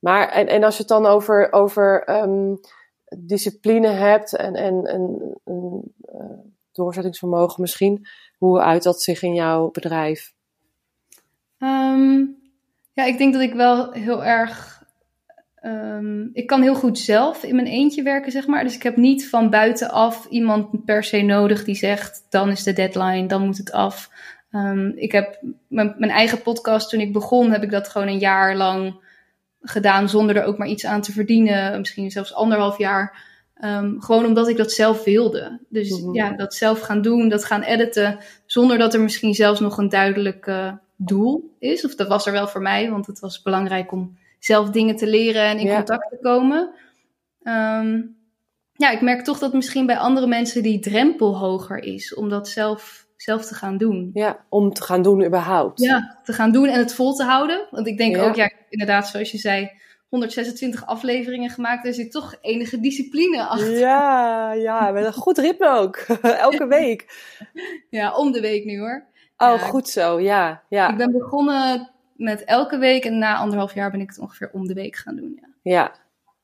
maar, 0.00 0.28
en, 0.28 0.46
en 0.46 0.64
als 0.64 0.74
je 0.74 0.80
het 0.80 0.88
dan 0.88 1.06
over, 1.06 1.52
over 1.52 2.10
um, 2.22 2.60
discipline 3.18 3.88
hebt 3.88 4.36
en, 4.36 4.54
en, 4.54 4.84
en, 4.84 5.34
en 5.44 5.94
doorzettingsvermogen 6.72 7.60
misschien, 7.60 8.06
hoe 8.38 8.60
uit 8.60 8.82
dat 8.82 9.02
zich 9.02 9.22
in 9.22 9.34
jouw 9.34 9.70
bedrijf? 9.70 10.32
Um, 11.58 12.36
ja, 12.92 13.04
ik 13.04 13.18
denk 13.18 13.32
dat 13.32 13.42
ik 13.42 13.54
wel 13.54 13.92
heel 13.92 14.24
erg. 14.24 14.82
Um, 15.62 16.30
ik 16.32 16.46
kan 16.46 16.62
heel 16.62 16.74
goed 16.74 16.98
zelf 16.98 17.42
in 17.42 17.54
mijn 17.54 17.66
eentje 17.66 18.02
werken, 18.02 18.32
zeg 18.32 18.46
maar. 18.46 18.64
Dus 18.64 18.74
ik 18.74 18.82
heb 18.82 18.96
niet 18.96 19.28
van 19.28 19.50
buitenaf 19.50 20.26
iemand 20.26 20.84
per 20.84 21.04
se 21.04 21.22
nodig 21.22 21.64
die 21.64 21.74
zegt: 21.74 22.26
dan 22.28 22.48
is 22.50 22.62
de 22.62 22.72
deadline, 22.72 23.26
dan 23.26 23.46
moet 23.46 23.56
het 23.56 23.72
af. 23.72 24.10
Ik 24.94 25.12
heb 25.12 25.42
mijn, 25.68 26.10
eigen 26.10 26.42
podcast, 26.42 26.90
toen 26.90 27.00
ik 27.00 27.12
begon, 27.12 27.50
heb 27.50 27.62
ik 27.62 27.70
dat 27.70 27.88
gewoon 27.88 28.08
een 28.08 28.18
jaar 28.18 28.56
lang 28.56 28.94
gedaan 29.60 30.08
zonder 30.08 30.36
er 30.36 30.44
ook 30.44 30.58
maar 30.58 30.68
iets 30.68 30.86
aan 30.86 31.00
te 31.00 31.12
verdienen. 31.12 31.78
Misschien 31.78 32.10
zelfs 32.10 32.34
anderhalf 32.34 32.78
jaar. 32.78 33.28
Um, 33.64 34.00
gewoon 34.00 34.24
omdat 34.24 34.48
ik 34.48 34.56
dat 34.56 34.72
zelf 34.72 35.04
wilde. 35.04 35.60
Dus 35.68 35.90
mm 35.90 36.04
-hmm. 36.04 36.14
ja, 36.14 36.30
dat 36.30 36.54
zelf 36.54 36.80
gaan 36.80 37.02
doen, 37.02 37.28
dat 37.28 37.44
gaan 37.44 37.62
editen, 37.62 38.18
zonder 38.46 38.78
dat 38.78 38.94
er 38.94 39.00
misschien 39.00 39.34
zelfs 39.34 39.60
nog 39.60 39.78
een 39.78 39.88
duidelijke 39.88 40.78
doel 40.96 41.54
is. 41.58 41.84
Of 41.84 41.94
dat 41.94 42.08
was 42.08 42.26
er 42.26 42.32
wel 42.32 42.48
voor 42.48 42.62
mij, 42.62 42.90
want 42.90 43.06
het 43.06 43.20
was 43.20 43.42
belangrijk 43.42 43.92
om 43.92 44.18
zelf 44.38 44.70
dingen 44.70 44.96
te 44.96 45.06
leren 45.06 45.42
en 45.42 45.58
in 45.58 45.66
ja. 45.66 45.76
contact 45.76 46.10
te 46.10 46.18
komen. 46.22 46.70
Um, 47.42 48.16
ja, 48.72 48.90
ik 48.90 49.00
merk 49.00 49.24
toch 49.24 49.38
dat 49.38 49.52
misschien 49.52 49.86
bij 49.86 49.98
andere 49.98 50.26
mensen 50.26 50.62
die 50.62 50.78
drempel 50.78 51.38
hoger 51.38 51.82
is 51.82 52.14
om 52.14 52.28
dat 52.28 52.48
zelf, 52.48 53.06
zelf 53.22 53.46
te 53.46 53.54
gaan 53.54 53.76
doen. 53.76 54.10
Ja, 54.14 54.44
om 54.48 54.72
te 54.72 54.82
gaan 54.82 55.02
doen 55.02 55.24
überhaupt. 55.24 55.80
Ja, 55.80 56.18
te 56.24 56.32
gaan 56.32 56.52
doen 56.52 56.68
en 56.68 56.78
het 56.78 56.94
vol 56.94 57.14
te 57.14 57.24
houden. 57.24 57.66
Want 57.70 57.86
ik 57.86 57.98
denk 57.98 58.16
ja. 58.16 58.28
ook, 58.28 58.34
ja, 58.34 58.50
inderdaad, 58.68 59.08
zoals 59.08 59.30
je 59.30 59.38
zei, 59.38 59.70
126 60.08 60.86
afleveringen 60.86 61.50
gemaakt. 61.50 61.86
Er 61.86 61.94
zit 61.94 62.12
toch 62.12 62.34
enige 62.40 62.80
discipline 62.80 63.46
achter. 63.46 63.78
Ja, 63.78 64.52
ja, 64.52 64.90
met 64.90 65.04
een 65.04 65.12
goed 65.12 65.38
ritme 65.38 65.68
ook. 65.68 65.96
Elke 66.46 66.66
week. 66.66 67.28
Ja, 67.90 68.16
om 68.16 68.32
de 68.32 68.40
week 68.40 68.64
nu 68.64 68.78
hoor. 68.78 69.04
Oh, 69.36 69.62
goed 69.62 69.88
zo, 69.88 70.20
ja, 70.20 70.62
ja. 70.68 70.88
Ik 70.90 70.96
ben 70.96 71.12
begonnen 71.12 71.90
met 72.16 72.44
elke 72.44 72.78
week 72.78 73.04
en 73.04 73.18
na 73.18 73.36
anderhalf 73.36 73.74
jaar 73.74 73.90
ben 73.90 74.00
ik 74.00 74.08
het 74.08 74.18
ongeveer 74.18 74.50
om 74.52 74.66
de 74.66 74.74
week 74.74 74.96
gaan 74.96 75.16
doen. 75.16 75.40
Ja. 75.40 75.48
ja. 75.62 75.94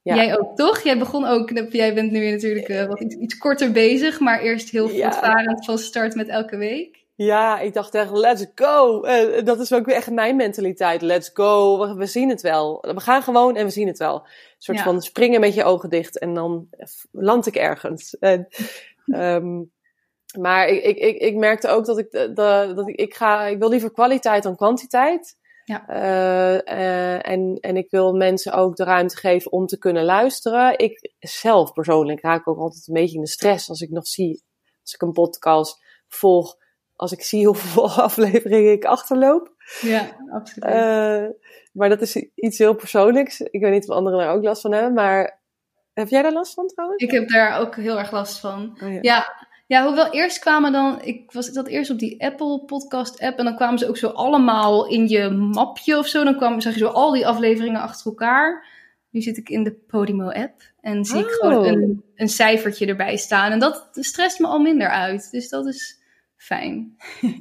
Ja. 0.06 0.14
Jij 0.14 0.38
ook, 0.38 0.56
toch? 0.56 0.80
Jij 0.80 0.98
begon 0.98 1.24
ook, 1.24 1.50
jij 1.72 1.94
bent 1.94 2.10
nu 2.10 2.30
natuurlijk 2.30 2.68
uh, 2.68 2.84
wat 2.84 3.00
iets, 3.00 3.14
iets, 3.14 3.38
korter 3.38 3.72
bezig, 3.72 4.20
maar 4.20 4.40
eerst 4.40 4.70
heel 4.70 4.88
voortvarend 4.88 5.64
van 5.64 5.78
start 5.78 6.14
met 6.14 6.28
elke 6.28 6.56
week. 6.56 7.04
Ja, 7.14 7.60
ik 7.60 7.74
dacht 7.74 7.94
echt, 7.94 8.10
let's 8.10 8.46
go. 8.54 9.04
Uh, 9.06 9.44
dat 9.44 9.60
is 9.60 9.72
ook 9.72 9.86
echt 9.86 10.10
mijn 10.10 10.36
mentaliteit. 10.36 11.02
Let's 11.02 11.30
go. 11.34 11.78
We, 11.78 11.94
we, 11.94 12.06
zien 12.06 12.28
het 12.28 12.40
wel. 12.40 12.78
We 12.80 13.00
gaan 13.00 13.22
gewoon 13.22 13.56
en 13.56 13.64
we 13.64 13.70
zien 13.70 13.86
het 13.86 13.98
wel. 13.98 14.14
Een 14.14 14.30
soort 14.58 14.80
van 14.80 15.02
springen 15.02 15.40
met 15.40 15.54
je 15.54 15.64
ogen 15.64 15.90
dicht 15.90 16.18
en 16.18 16.34
dan 16.34 16.68
land 17.10 17.46
ik 17.46 17.56
ergens. 17.56 18.18
En, 18.18 18.46
um, 19.06 19.70
maar 20.38 20.68
ik, 20.68 20.84
ik, 20.84 20.96
ik, 20.96 21.16
ik 21.16 21.36
merkte 21.36 21.68
ook 21.68 21.84
dat 21.84 21.98
ik, 21.98 22.12
dat, 22.12 22.36
dat 22.76 22.88
ik, 22.88 22.96
ik 22.96 23.14
ga, 23.14 23.44
ik 23.44 23.58
wil 23.58 23.68
liever 23.68 23.92
kwaliteit 23.92 24.42
dan 24.42 24.56
kwantiteit. 24.56 25.36
Ja. 25.66 25.84
Uh, 25.88 26.76
uh, 26.78 27.28
en, 27.28 27.58
en 27.60 27.76
ik 27.76 27.90
wil 27.90 28.12
mensen 28.12 28.52
ook 28.52 28.76
de 28.76 28.84
ruimte 28.84 29.16
geven 29.16 29.52
om 29.52 29.66
te 29.66 29.78
kunnen 29.78 30.04
luisteren. 30.04 30.78
Ik 30.78 31.12
zelf 31.18 31.72
persoonlijk 31.72 32.20
raak 32.20 32.48
ook 32.48 32.58
altijd 32.58 32.86
een 32.86 32.94
beetje 32.94 33.16
in 33.16 33.22
de 33.22 33.28
stress 33.28 33.68
als 33.68 33.80
ik 33.80 33.90
nog 33.90 34.06
zie, 34.06 34.42
als 34.82 34.94
ik 34.94 35.02
een 35.02 35.12
podcast 35.12 35.82
volg, 36.08 36.56
als 36.96 37.12
ik 37.12 37.22
zie 37.22 37.46
hoeveel 37.50 37.90
afleveringen 37.90 38.72
ik 38.72 38.84
achterloop. 38.84 39.54
Ja, 39.80 40.16
absoluut. 40.32 40.74
Uh, 40.74 41.26
maar 41.72 41.88
dat 41.88 42.00
is 42.00 42.16
iets 42.34 42.58
heel 42.58 42.74
persoonlijks. 42.74 43.40
Ik 43.40 43.60
weet 43.60 43.72
niet 43.72 43.88
of 43.88 43.96
anderen 43.96 44.18
daar 44.18 44.34
ook 44.34 44.44
last 44.44 44.60
van 44.60 44.72
hebben, 44.72 44.92
maar 44.92 45.42
heb 45.92 46.08
jij 46.08 46.22
daar 46.22 46.32
last 46.32 46.54
van 46.54 46.66
trouwens? 46.66 47.02
Ik 47.02 47.10
heb 47.10 47.28
daar 47.28 47.60
ook 47.60 47.76
heel 47.76 47.98
erg 47.98 48.10
last 48.10 48.40
van. 48.40 48.78
Oh, 48.82 48.92
ja. 48.92 48.98
ja. 49.00 49.45
Ja, 49.66 49.86
hoewel 49.86 50.10
eerst 50.10 50.38
kwamen 50.38 50.72
dan, 50.72 50.98
ik 51.02 51.32
was 51.32 51.48
dat 51.52 51.66
eerst 51.66 51.90
op 51.90 51.98
die 51.98 52.24
Apple 52.24 52.62
podcast 52.66 53.20
app 53.20 53.38
en 53.38 53.44
dan 53.44 53.56
kwamen 53.56 53.78
ze 53.78 53.88
ook 53.88 53.96
zo 53.96 54.06
allemaal 54.08 54.86
in 54.88 55.08
je 55.08 55.28
mapje 55.30 55.98
of 55.98 56.06
zo. 56.06 56.24
Dan 56.24 56.36
kwam, 56.36 56.60
zag 56.60 56.72
je 56.72 56.78
zo 56.78 56.86
al 56.86 57.12
die 57.12 57.26
afleveringen 57.26 57.80
achter 57.80 58.06
elkaar. 58.06 58.66
Nu 59.10 59.20
zit 59.20 59.36
ik 59.36 59.48
in 59.48 59.62
de 59.64 59.72
Podimo 59.72 60.28
app 60.30 60.62
en 60.80 61.04
zie 61.04 61.18
ik 61.20 61.26
gewoon 61.30 61.56
Oh. 61.58 61.66
een, 61.66 62.02
een 62.14 62.28
cijfertje 62.28 62.86
erbij 62.86 63.16
staan. 63.16 63.52
En 63.52 63.58
dat 63.58 63.88
strest 63.92 64.38
me 64.38 64.46
al 64.46 64.58
minder 64.58 64.88
uit. 64.88 65.30
Dus 65.30 65.48
dat 65.48 65.66
is 65.66 66.00
fijn. 66.36 66.96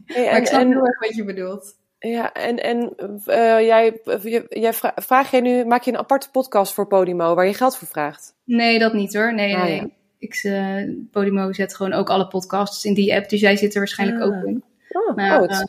Hey, 0.05 0.25
maar 0.31 0.37
ik 0.37 0.47
snap 0.47 0.61
en, 0.61 0.67
heel 0.67 0.85
erg 0.85 0.99
wat 0.99 1.15
je 1.15 1.23
bedoelt. 1.23 1.73
ja, 1.99 2.33
en, 2.33 2.63
en 2.63 2.93
uh, 3.27 3.65
jij, 3.65 3.99
jij 4.49 4.73
vra 4.73 4.91
vraag 4.95 5.31
jij 5.31 5.41
nu, 5.41 5.65
maak 5.65 5.83
je 5.83 5.91
een 5.91 5.97
aparte 5.97 6.31
podcast 6.31 6.73
voor 6.73 6.87
Podimo 6.87 7.35
waar 7.35 7.45
je 7.47 7.53
geld 7.53 7.77
voor 7.77 7.87
vraagt? 7.87 8.35
Nee, 8.43 8.79
dat 8.79 8.93
niet 8.93 9.13
hoor. 9.13 9.33
Nee, 9.33 9.55
Ah, 9.55 9.63
nee. 9.63 9.75
ja. 9.75 9.87
Ik, 10.25 10.43
uh, 10.43 10.89
Podimo 11.11 11.53
zet 11.53 11.75
gewoon 11.75 11.93
ook 11.93 12.09
alle 12.09 12.27
podcasts 12.27 12.85
in 12.85 12.93
die 12.93 13.15
app. 13.15 13.29
Dus 13.29 13.39
jij 13.39 13.55
zit 13.57 13.73
er 13.73 13.79
waarschijnlijk 13.79 14.21
Ah. 14.21 14.27
ook 14.27 14.43
in. 14.45 14.63
Oh, 14.89 15.15
Maar 15.15 15.49
uh, 15.49 15.61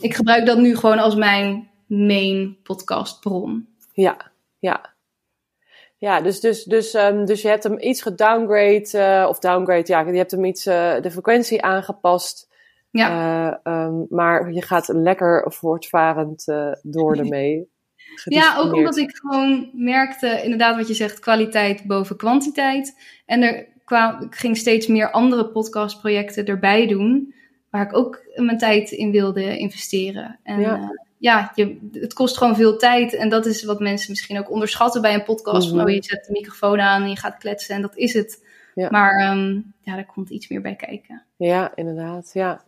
ik 0.00 0.14
gebruik 0.14 0.46
dat 0.46 0.58
nu 0.58 0.76
gewoon 0.76 0.98
als 0.98 1.14
mijn 1.14 1.68
main 1.86 2.56
podcastbron. 2.62 3.68
Ja, 3.92 4.16
ja. 4.58 4.90
Ja, 5.98 6.20
dus, 6.20 6.40
dus, 6.40 6.64
dus, 6.64 6.94
um, 6.94 7.24
dus 7.24 7.42
je 7.42 7.48
hebt 7.48 7.62
hem 7.62 7.78
iets 7.80 8.02
gedowngrade, 8.02 8.88
uh, 8.94 9.28
of 9.28 9.38
downgrade, 9.38 9.84
ja, 9.86 10.00
je 10.00 10.16
hebt 10.16 10.30
hem 10.30 10.44
iets, 10.44 10.64
de 10.64 11.08
frequentie 11.10 11.62
aangepast. 11.62 12.50
Ja. 12.90 13.60
Um, 13.64 14.06
maar 14.10 14.52
je 14.52 14.62
gaat 14.62 14.88
lekker 14.88 15.52
voortvarend 15.52 16.44
door 16.82 17.16
ermee. 17.22 17.70
Ja, 18.24 18.56
ook 18.58 18.74
omdat 18.74 18.96
ik 18.96 19.16
gewoon 19.16 19.70
merkte, 19.72 20.40
inderdaad 20.42 20.76
wat 20.76 20.88
je 20.88 20.94
zegt, 20.94 21.18
kwaliteit 21.18 21.84
boven 21.84 22.16
kwantiteit. 22.16 22.98
En 23.26 23.42
er 23.42 23.66
kwam, 23.84 24.22
ik 24.22 24.34
ging 24.34 24.56
steeds 24.56 24.86
meer 24.86 25.10
andere 25.10 25.48
podcastprojecten 25.48 26.44
erbij 26.44 26.86
doen, 26.86 27.34
waar 27.70 27.86
ik 27.86 27.96
ook 27.96 28.20
mijn 28.34 28.58
tijd 28.58 28.90
in 28.90 29.10
wilde 29.10 29.58
investeren. 29.58 30.38
En 30.42 30.60
Ja. 30.60 30.78
uh, 30.78 30.88
ja, 31.18 31.52
je, 31.54 31.78
het 31.92 32.12
kost 32.12 32.36
gewoon 32.36 32.56
veel 32.56 32.76
tijd. 32.76 33.14
En 33.14 33.28
dat 33.28 33.46
is 33.46 33.64
wat 33.64 33.80
mensen 33.80 34.10
misschien 34.10 34.38
ook 34.38 34.50
onderschatten 34.50 35.02
bij 35.02 35.14
een 35.14 35.22
podcast. 35.22 35.66
Mhm. 35.68 35.76
Van, 35.76 35.86
oh, 35.86 35.94
je 35.94 36.02
zet 36.02 36.24
de 36.24 36.32
microfoon 36.32 36.80
aan 36.80 37.02
en 37.02 37.08
je 37.08 37.16
gaat 37.16 37.38
kletsen 37.38 37.74
en 37.74 37.82
dat 37.82 37.96
is 37.96 38.12
het. 38.12 38.44
Ja. 38.74 38.88
Maar 38.90 39.30
um, 39.30 39.74
ja, 39.80 39.94
daar 39.94 40.06
komt 40.06 40.30
iets 40.30 40.48
meer 40.48 40.60
bij 40.60 40.74
kijken. 40.74 41.22
Ja, 41.36 41.72
inderdaad, 41.74 42.30
ja. 42.32 42.64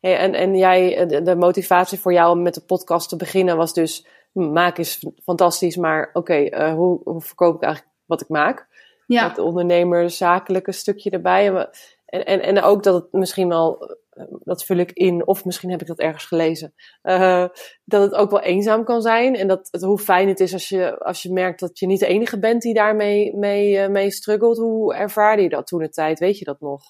Hey, 0.00 0.18
en, 0.18 0.34
en 0.34 0.56
jij, 0.56 1.06
de, 1.06 1.22
de 1.22 1.36
motivatie 1.36 1.98
voor 1.98 2.12
jou 2.12 2.36
om 2.36 2.42
met 2.42 2.54
de 2.54 2.60
podcast 2.60 3.08
te 3.08 3.16
beginnen 3.16 3.56
was 3.56 3.74
dus, 3.74 4.06
maken 4.32 4.82
is 4.82 5.06
fantastisch, 5.22 5.76
maar 5.76 6.08
oké, 6.12 6.18
okay, 6.18 6.68
uh, 6.68 6.74
hoe, 6.74 7.00
hoe 7.04 7.20
verkoop 7.20 7.56
ik 7.56 7.62
eigenlijk 7.62 7.94
wat 8.06 8.20
ik 8.20 8.28
maak? 8.28 8.67
Ja. 9.08 9.28
Het 9.28 9.38
ondernemerszakelijke 9.38 10.72
stukje 10.72 11.10
erbij. 11.10 11.68
En, 12.04 12.26
en, 12.26 12.42
en 12.42 12.62
ook 12.62 12.82
dat 12.82 12.94
het 12.94 13.12
misschien 13.12 13.48
wel, 13.48 13.96
dat 14.44 14.64
vul 14.64 14.76
ik 14.76 14.92
in, 14.92 15.26
of 15.26 15.44
misschien 15.44 15.70
heb 15.70 15.80
ik 15.80 15.86
dat 15.86 15.98
ergens 15.98 16.24
gelezen, 16.24 16.74
uh, 17.02 17.46
dat 17.84 18.02
het 18.02 18.14
ook 18.14 18.30
wel 18.30 18.40
eenzaam 18.40 18.84
kan 18.84 19.02
zijn. 19.02 19.34
En 19.34 19.48
dat 19.48 19.68
het, 19.70 19.82
hoe 19.82 19.98
fijn 19.98 20.28
het 20.28 20.40
is 20.40 20.52
als 20.52 20.68
je, 20.68 20.98
als 20.98 21.22
je 21.22 21.32
merkt 21.32 21.60
dat 21.60 21.78
je 21.78 21.86
niet 21.86 22.00
de 22.00 22.06
enige 22.06 22.38
bent 22.38 22.62
die 22.62 22.74
daarmee 22.74 23.36
mee, 23.36 23.82
uh, 23.82 23.88
mee 23.88 24.10
struggelt. 24.10 24.58
Hoe 24.58 24.94
ervaarde 24.94 25.42
je 25.42 25.48
dat 25.48 25.66
toen 25.66 25.80
de 25.80 25.88
tijd? 25.88 26.18
Weet 26.18 26.38
je 26.38 26.44
dat 26.44 26.60
nog? 26.60 26.82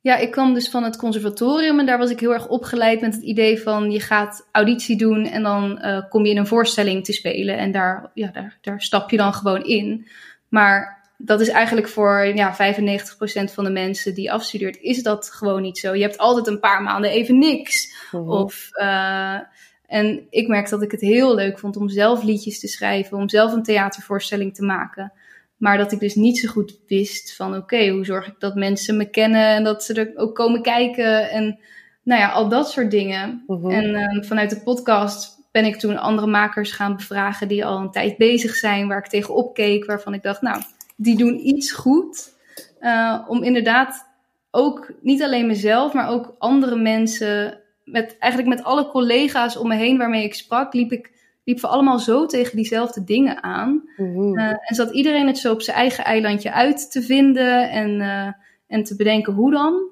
Ja, 0.00 0.16
ik 0.16 0.30
kwam 0.30 0.54
dus 0.54 0.70
van 0.70 0.82
het 0.82 0.96
conservatorium 0.96 1.78
en 1.78 1.86
daar 1.86 1.98
was 1.98 2.10
ik 2.10 2.20
heel 2.20 2.32
erg 2.32 2.48
opgeleid 2.48 3.00
met 3.00 3.14
het 3.14 3.22
idee 3.22 3.62
van 3.62 3.90
je 3.90 4.00
gaat 4.00 4.48
auditie 4.52 4.96
doen 4.96 5.24
en 5.24 5.42
dan 5.42 5.78
uh, 5.82 6.08
kom 6.08 6.24
je 6.24 6.30
in 6.30 6.36
een 6.36 6.46
voorstelling 6.46 7.04
te 7.04 7.12
spelen 7.12 7.58
en 7.58 7.72
daar, 7.72 8.10
ja, 8.14 8.30
daar, 8.30 8.58
daar 8.60 8.80
stap 8.80 9.10
je 9.10 9.16
dan 9.16 9.32
gewoon 9.32 9.64
in. 9.64 10.06
Maar 10.48 10.97
dat 11.20 11.40
is 11.40 11.48
eigenlijk 11.48 11.88
voor 11.88 12.26
ja, 12.34 12.56
95% 12.56 13.52
van 13.52 13.64
de 13.64 13.70
mensen 13.70 14.14
die 14.14 14.32
afstudeert, 14.32 14.80
is 14.80 15.02
dat 15.02 15.30
gewoon 15.30 15.62
niet 15.62 15.78
zo. 15.78 15.94
Je 15.94 16.02
hebt 16.02 16.18
altijd 16.18 16.46
een 16.46 16.60
paar 16.60 16.82
maanden 16.82 17.10
even 17.10 17.38
niks. 17.38 17.94
Mm-hmm. 18.10 18.30
Of, 18.30 18.68
uh, 18.72 19.38
en 19.86 20.26
ik 20.30 20.48
merk 20.48 20.68
dat 20.68 20.82
ik 20.82 20.90
het 20.90 21.00
heel 21.00 21.34
leuk 21.34 21.58
vond 21.58 21.76
om 21.76 21.88
zelf 21.88 22.22
liedjes 22.22 22.60
te 22.60 22.68
schrijven, 22.68 23.16
om 23.16 23.28
zelf 23.28 23.52
een 23.52 23.62
theatervoorstelling 23.62 24.54
te 24.54 24.64
maken. 24.64 25.12
Maar 25.56 25.78
dat 25.78 25.92
ik 25.92 26.00
dus 26.00 26.14
niet 26.14 26.38
zo 26.38 26.48
goed 26.48 26.78
wist 26.86 27.36
van 27.36 27.48
oké, 27.48 27.58
okay, 27.58 27.90
hoe 27.90 28.04
zorg 28.04 28.26
ik 28.26 28.34
dat 28.38 28.54
mensen 28.54 28.96
me 28.96 29.10
kennen 29.10 29.46
en 29.46 29.64
dat 29.64 29.84
ze 29.84 29.94
er 29.94 30.12
ook 30.14 30.34
komen 30.34 30.62
kijken 30.62 31.30
en 31.30 31.58
nou 32.02 32.20
ja, 32.20 32.28
al 32.28 32.48
dat 32.48 32.70
soort 32.70 32.90
dingen. 32.90 33.42
Mm-hmm. 33.46 33.70
En 33.70 33.84
uh, 33.84 34.22
vanuit 34.22 34.50
de 34.50 34.60
podcast 34.60 35.36
ben 35.50 35.64
ik 35.64 35.76
toen 35.76 35.96
andere 35.96 36.26
makers 36.26 36.72
gaan 36.72 36.96
bevragen 36.96 37.48
die 37.48 37.64
al 37.64 37.78
een 37.78 37.90
tijd 37.90 38.16
bezig 38.16 38.54
zijn, 38.54 38.88
waar 38.88 38.98
ik 38.98 39.06
tegenop 39.06 39.54
keek, 39.54 39.84
waarvan 39.84 40.14
ik 40.14 40.22
dacht, 40.22 40.42
nou, 40.42 40.62
die 40.98 41.16
doen 41.16 41.46
iets 41.46 41.72
goed. 41.72 42.36
Uh, 42.80 43.24
om 43.28 43.42
inderdaad 43.42 44.06
ook 44.50 44.92
niet 45.00 45.22
alleen 45.22 45.46
mezelf, 45.46 45.92
maar 45.92 46.08
ook 46.08 46.34
andere 46.38 46.76
mensen, 46.76 47.60
met, 47.84 48.16
eigenlijk 48.18 48.54
met 48.54 48.64
alle 48.64 48.88
collega's 48.88 49.56
om 49.56 49.68
me 49.68 49.74
heen 49.74 49.98
waarmee 49.98 50.24
ik 50.24 50.34
sprak, 50.34 50.74
liep 50.74 50.92
ik 50.92 51.16
liep 51.48 51.60
we 51.60 51.66
allemaal 51.66 51.98
zo 51.98 52.26
tegen 52.26 52.56
diezelfde 52.56 53.04
dingen 53.04 53.42
aan. 53.42 53.88
Mm-hmm. 53.96 54.38
Uh, 54.38 54.48
en 54.48 54.74
zat 54.74 54.90
iedereen 54.90 55.26
het 55.26 55.38
zo 55.38 55.52
op 55.52 55.62
zijn 55.62 55.76
eigen 55.76 56.04
eilandje 56.04 56.52
uit 56.52 56.90
te 56.90 57.02
vinden 57.02 57.70
en, 57.70 58.00
uh, 58.00 58.32
en 58.66 58.84
te 58.84 58.96
bedenken 58.96 59.32
hoe 59.32 59.50
dan. 59.50 59.90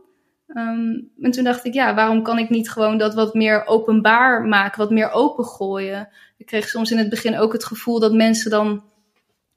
Um, 0.49 1.11
en 1.21 1.31
toen 1.31 1.45
dacht 1.45 1.64
ik, 1.64 1.75
ja, 1.75 1.95
waarom 1.95 2.23
kan 2.23 2.38
ik 2.38 2.51
niet 2.51 2.71
gewoon 2.71 2.99
dat 2.99 3.14
wat 3.14 3.35
meer 3.35 3.66
openbaar 3.66 4.45
maken, 4.45 4.79
wat 4.79 4.90
meer 4.90 5.11
opengooien? 5.11 6.09
Ik 6.37 6.47
kreeg 6.47 6.69
soms 6.69 6.90
in 6.90 6.99
het 6.99 7.09
begin 7.09 7.38
ook 7.38 7.53
het 7.53 7.64
gevoel 7.64 8.01
dat 8.01 8.12
mensen 8.12 8.51
dan 8.51 8.85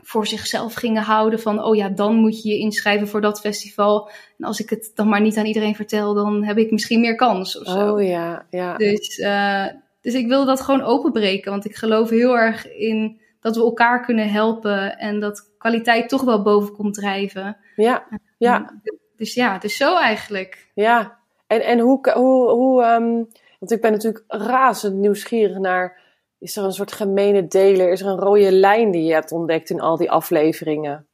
voor 0.10 0.28
zichzelf 0.28 0.74
gingen 0.74 1.04
houden 1.04 1.40
van, 1.40 1.64
oh 1.64 1.76
ja, 1.76 1.90
dan 1.90 2.16
moet 2.16 2.42
je 2.42 2.50
je 2.50 2.58
inschrijven 2.58 3.08
voor 3.08 3.22
dat 3.22 3.40
festival. 3.40 4.10
En 4.38 4.46
als 4.46 4.60
ik 4.60 4.70
het 4.70 4.92
dan 4.96 5.10
maar 5.10 5.22
niet 5.22 5.38
aan 5.38 5.46
iedereen 5.46 5.76
vertel, 5.76 6.14
dan 6.14 6.44
heb 6.44 6.58
ik 6.58 6.72
misschien 6.72 7.00
meer 7.00 7.16
kans 7.16 7.60
of 7.60 7.68
zo. 7.68 7.94
Oh 7.94 8.04
ja, 8.04 8.46
ja. 8.50 8.78
Dus, 8.78 9.18
uh, 9.18 9.66
dus 10.02 10.14
ik 10.14 10.28
wilde 10.28 10.46
dat 10.46 10.62
gewoon 10.62 10.82
openbreken, 10.82 11.52
want 11.52 11.66
ik 11.66 11.76
geloof 11.76 12.10
heel 12.10 12.38
erg 12.38 12.72
in 12.72 13.22
dat 13.42 13.56
we 13.56 13.62
elkaar 13.62 14.06
kunnen 14.06 14.30
helpen 14.30 14.98
en 14.98 15.20
dat 15.20 15.52
kwaliteit 15.58 16.10
toch 16.10 16.24
wel 16.24 16.42
boven 16.42 16.74
komt 16.74 16.94
drijven. 16.94 17.58
Ja, 17.76 18.08
ja. 18.38 18.82
Dus 19.18 19.34
ja, 19.34 19.58
dus 19.58 19.78
zo 19.78 19.98
eigenlijk. 19.98 20.70
Ja, 20.74 21.18
en, 21.48 21.62
en 21.62 21.80
hoe, 21.80 22.12
hoe, 22.14 22.50
hoe 22.50 22.84
um, 22.84 23.28
want 23.60 23.72
ik 23.72 23.82
ben 23.82 23.92
natuurlijk 23.92 24.24
razend 24.28 24.96
nieuwsgierig 24.96 25.58
naar 25.58 26.02
is 26.40 26.56
er 26.56 26.64
een 26.64 26.72
soort 26.72 26.92
gemene 26.92 27.48
deler? 27.48 27.92
Is 27.92 28.02
er 28.02 28.08
een 28.08 28.20
rode 28.20 28.52
lijn 28.52 28.92
die 28.92 29.04
je 29.04 29.14
hebt 29.14 29.32
ontdekt 29.32 29.70
in 29.70 29.82
al 29.82 29.98
die 29.98 30.12
afleveringen? 30.12 31.08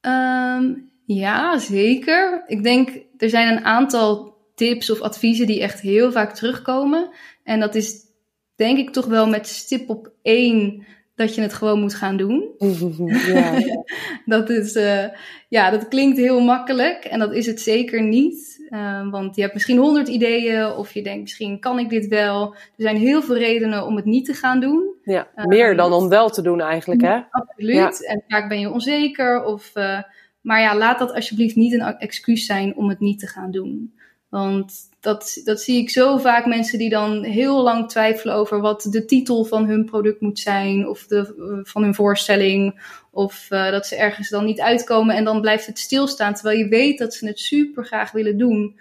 Um, 0.00 0.90
ja, 1.06 1.58
zeker. 1.58 2.44
Ik 2.46 2.62
denk, 2.62 3.04
er 3.16 3.28
zijn 3.28 3.56
een 3.56 3.64
aantal 3.64 4.36
tips 4.54 4.90
of 4.90 5.00
adviezen 5.00 5.46
die 5.46 5.60
echt 5.60 5.80
heel 5.80 6.12
vaak 6.12 6.34
terugkomen. 6.34 7.10
En 7.42 7.60
dat 7.60 7.74
is 7.74 8.02
denk 8.56 8.78
ik 8.78 8.90
toch 8.90 9.06
wel 9.06 9.28
met 9.28 9.46
stip 9.46 9.88
op 9.88 10.12
één 10.22 10.86
dat 11.14 11.34
je 11.34 11.40
het 11.40 11.52
gewoon 11.52 11.80
moet 11.80 11.94
gaan 11.94 12.16
doen. 12.16 12.50
ja. 13.26 13.58
dat, 14.36 14.50
is, 14.50 14.76
uh, 14.76 15.04
ja, 15.48 15.70
dat 15.70 15.88
klinkt 15.88 16.16
heel 16.16 16.40
makkelijk 16.40 17.04
en 17.04 17.18
dat 17.18 17.34
is 17.34 17.46
het 17.46 17.60
zeker 17.60 18.02
niet. 18.02 18.66
Uh, 18.68 19.10
want 19.10 19.36
je 19.36 19.42
hebt 19.42 19.54
misschien 19.54 19.78
honderd 19.78 20.08
ideeën 20.08 20.66
of 20.66 20.92
je 20.92 21.02
denkt 21.02 21.22
misschien 21.22 21.60
kan 21.60 21.78
ik 21.78 21.88
dit 21.88 22.08
wel. 22.08 22.54
Er 22.54 22.58
zijn 22.76 22.96
heel 22.96 23.22
veel 23.22 23.36
redenen 23.36 23.86
om 23.86 23.96
het 23.96 24.04
niet 24.04 24.24
te 24.24 24.34
gaan 24.34 24.60
doen. 24.60 24.94
Ja, 25.02 25.28
uh, 25.36 25.44
meer 25.44 25.76
dan 25.76 25.92
om 25.92 26.08
wel 26.08 26.30
te 26.30 26.42
doen 26.42 26.60
eigenlijk 26.60 27.02
hè? 27.02 27.20
Absoluut. 27.30 27.76
Ja. 27.76 28.12
En 28.12 28.22
vaak 28.28 28.48
ben 28.48 28.60
je 28.60 28.70
onzeker. 28.70 29.44
Of, 29.44 29.72
maar 30.40 30.60
ja, 30.60 30.76
laat 30.76 30.98
dat 30.98 31.14
alsjeblieft 31.14 31.56
niet 31.56 31.72
een 31.72 31.98
excuus 31.98 32.46
zijn 32.46 32.76
om 32.76 32.88
het 32.88 33.00
niet 33.00 33.18
te 33.18 33.26
gaan 33.26 33.50
doen. 33.50 33.94
Want 34.28 34.88
dat, 35.04 35.40
dat 35.44 35.60
zie 35.60 35.78
ik 35.78 35.90
zo 35.90 36.16
vaak 36.16 36.46
mensen 36.46 36.78
die 36.78 36.88
dan 36.88 37.22
heel 37.22 37.62
lang 37.62 37.88
twijfelen 37.88 38.34
over 38.34 38.60
wat 38.60 38.86
de 38.90 39.04
titel 39.04 39.44
van 39.44 39.66
hun 39.66 39.84
product 39.84 40.20
moet 40.20 40.38
zijn, 40.38 40.88
of 40.88 41.06
de, 41.06 41.62
van 41.64 41.82
hun 41.82 41.94
voorstelling, 41.94 42.80
of 43.10 43.46
uh, 43.50 43.70
dat 43.70 43.86
ze 43.86 43.96
ergens 43.96 44.28
dan 44.28 44.44
niet 44.44 44.60
uitkomen 44.60 45.16
en 45.16 45.24
dan 45.24 45.40
blijft 45.40 45.66
het 45.66 45.78
stilstaan, 45.78 46.34
terwijl 46.34 46.58
je 46.58 46.68
weet 46.68 46.98
dat 46.98 47.14
ze 47.14 47.26
het 47.26 47.38
super 47.38 47.84
graag 47.84 48.12
willen 48.12 48.38
doen. 48.38 48.78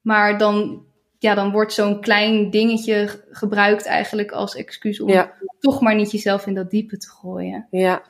Maar 0.00 0.38
dan, 0.38 0.84
ja, 1.18 1.34
dan 1.34 1.50
wordt 1.50 1.72
zo'n 1.72 2.00
klein 2.00 2.50
dingetje 2.50 3.24
gebruikt 3.30 3.86
eigenlijk 3.86 4.30
als 4.30 4.56
excuus 4.56 5.00
om 5.00 5.08
ja. 5.08 5.32
toch 5.60 5.80
maar 5.80 5.94
niet 5.94 6.10
jezelf 6.10 6.46
in 6.46 6.54
dat 6.54 6.70
diepe 6.70 6.96
te 6.96 7.08
gooien. 7.08 7.66
Ja, 7.70 8.02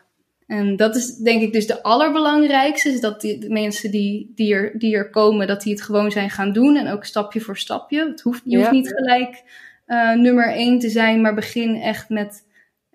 en 0.46 0.76
dat 0.76 0.96
is 0.96 1.16
denk 1.16 1.42
ik 1.42 1.52
dus 1.52 1.66
de 1.66 1.82
allerbelangrijkste. 1.82 2.88
Is 2.88 3.00
dat 3.00 3.20
die, 3.20 3.38
de 3.38 3.50
mensen 3.50 3.90
die, 3.90 4.32
die, 4.34 4.54
er, 4.54 4.78
die 4.78 4.96
er 4.96 5.10
komen, 5.10 5.46
dat 5.46 5.62
die 5.62 5.72
het 5.72 5.82
gewoon 5.82 6.10
zijn 6.10 6.30
gaan 6.30 6.52
doen. 6.52 6.76
En 6.76 6.88
ook 6.88 7.04
stapje 7.04 7.40
voor 7.40 7.56
stapje. 7.56 8.08
Het 8.08 8.20
hoeft, 8.20 8.42
je 8.44 8.56
hoeft 8.56 8.70
niet 8.70 8.88
gelijk 8.88 9.42
uh, 9.86 10.14
nummer 10.14 10.52
één 10.52 10.78
te 10.78 10.88
zijn, 10.88 11.20
maar 11.20 11.34
begin 11.34 11.74
echt 11.74 12.08
met 12.08 12.44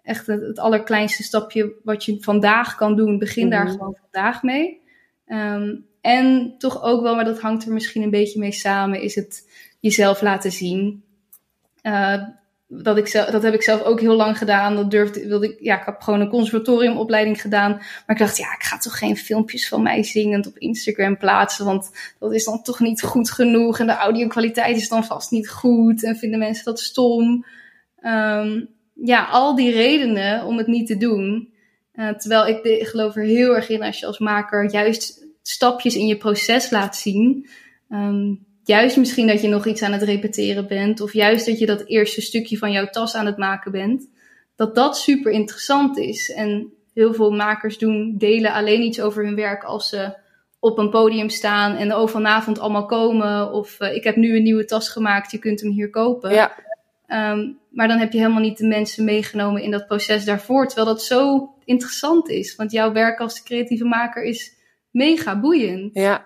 echt 0.04 0.28
het, 0.28 0.42
het, 0.42 0.60
allerkleinste 0.60 1.24
stapje 1.24 1.74
wat 1.84 2.06
je 2.06 2.18
vandaag 2.20 2.76
kan 2.76 2.96
doen. 2.96 3.20
Begin 3.20 3.50
daar 3.50 3.68
gewoon 3.68 3.98
vandaag 4.02 4.44
mee. 4.44 4.82
Um, 5.28 5.86
en 6.02 6.56
toch 6.58 6.84
ook 6.84 7.02
wel, 7.02 7.16
maar 7.16 7.26
dat 7.26 7.42
hangt 7.42 7.66
er 7.66 7.74
misschien 7.74 8.02
een 8.02 8.10
beetje 8.10 8.40
mee 8.40 8.52
samen, 8.52 9.02
is 9.02 9.16
het 9.16 9.50
jezelf 9.80 10.22
laten 10.22 10.52
zien. 10.52 11.04
Uh, 11.84 12.24
dat, 12.74 12.98
ik 12.98 13.08
zelf, 13.08 13.30
dat 13.30 13.44
heb 13.44 13.54
ik 13.54 13.62
zelf 13.62 13.82
ook 13.82 14.00
heel 14.00 14.16
lang 14.16 14.38
gedaan. 14.38 14.76
Dat 14.76 14.92
durfde, 14.92 15.28
wilde 15.28 15.50
ik, 15.50 15.58
ja, 15.60 15.80
ik 15.80 15.86
heb 15.86 16.02
gewoon 16.02 16.20
een 16.20 16.30
conservatoriumopleiding 16.30 17.42
gedaan. 17.42 17.72
Maar 17.72 18.04
ik 18.16 18.18
dacht, 18.18 18.38
ja, 18.38 18.54
ik 18.54 18.64
ga 18.64 18.78
toch 18.78 18.98
geen 18.98 19.18
filmpjes 19.18 19.68
van 19.68 19.82
mij 19.82 20.04
zingend 20.04 20.48
op 20.48 20.58
Instagram 20.58 21.18
plaatsen. 21.18 21.66
Want 21.66 21.92
dat 22.20 22.34
is 22.34 22.46
dan 22.46 22.62
toch 22.64 22.80
niet 22.80 23.02
goed 23.02 23.32
genoeg. 23.32 23.80
En 23.80 23.86
de 23.86 23.96
audio-kwaliteit 23.96 24.78
is 24.78 24.90
dan 24.90 25.06
vast 25.06 25.32
niet 25.32 25.50
goed. 25.50 26.04
En 26.04 26.16
vinden 26.16 26.40
mensen 26.40 26.66
dat 26.66 26.80
stom. 26.80 27.46
Um, 28.04 28.70
ja, 28.94 29.26
al 29.26 29.56
die 29.56 29.72
redenen 29.72 30.46
om 30.46 30.58
het 30.58 30.68
niet 30.68 30.88
te 30.88 30.98
doen. 30.98 31.54
Uh, 31.96 32.10
terwijl 32.10 32.48
ik 32.48 32.88
geloof 32.88 33.16
er 33.16 33.24
heel 33.24 33.56
erg 33.56 33.70
in 33.70 33.84
als 33.84 34.00
je 34.00 34.06
als 34.06 34.20
maker 34.20 34.72
juist 34.72 35.28
stapjes 35.42 35.96
in 35.96 36.08
je 36.08 36.18
proces 36.18 36.70
laat 36.70 36.96
zien. 36.96 37.50
Um, 37.90 38.46
juist 38.64 38.98
misschien 38.98 39.28
dat 39.28 39.42
je 39.42 39.48
nog 39.48 39.66
iets 39.66 39.82
aan 39.82 39.92
het 39.92 40.04
repeteren 40.04 40.68
bent, 40.68 41.02
of 41.02 41.14
juist 41.14 41.46
dat 41.46 41.60
je 41.60 41.66
dat 41.66 41.86
eerste 41.86 42.22
stukje 42.22 42.58
van 42.58 42.72
jouw 42.72 42.86
tas 42.86 43.16
aan 43.16 43.26
het 43.26 43.38
maken 43.38 43.72
bent, 43.72 44.10
dat 44.56 44.76
dat 44.76 44.98
super 44.98 45.32
interessant 45.32 45.98
is. 45.98 46.32
En 46.32 46.74
heel 46.94 47.14
veel 47.14 47.32
makers 47.32 47.78
doen, 47.78 48.16
delen 48.18 48.54
alleen 48.54 48.82
iets 48.82 49.02
over 49.02 49.26
hun 49.26 49.36
werk 49.36 49.64
als 49.64 49.90
ze 49.90 50.20
op 50.60 50.78
een 50.78 50.90
podium 50.90 51.30
staan 51.30 51.76
en 51.76 51.96
oh 51.96 52.08
vanavond 52.08 52.60
allemaal 52.60 52.86
komen, 52.86 53.52
of 53.52 53.78
uh, 53.80 53.96
ik 53.96 54.04
heb 54.04 54.16
nu 54.16 54.36
een 54.36 54.44
nieuwe 54.44 54.66
tas 54.66 54.90
gemaakt, 54.90 55.32
je 55.32 55.38
kunt 55.38 55.62
hem 55.62 55.72
hier 55.72 55.90
kopen. 55.90 56.34
Ja. 56.34 56.56
Um, 57.08 57.60
maar 57.70 57.88
dan 57.88 57.98
heb 57.98 58.12
je 58.12 58.18
helemaal 58.18 58.42
niet 58.42 58.58
de 58.58 58.68
mensen 58.68 59.04
meegenomen 59.04 59.62
in 59.62 59.72
dat 59.72 59.88
proces 59.88 60.26
daarvoor, 60.26 60.68
terwijl 60.68 60.88
dat 60.88 61.04
zo 61.04 61.50
interessant 61.66 62.30
is. 62.30 62.56
Want 62.56 62.72
jouw 62.72 62.92
werk 62.92 63.20
als 63.20 63.44
creatieve 63.44 63.86
maker 63.86 64.24
is 64.24 64.56
mega 64.92 65.40
boeiend. 65.40 65.94
Ja, 65.94 66.26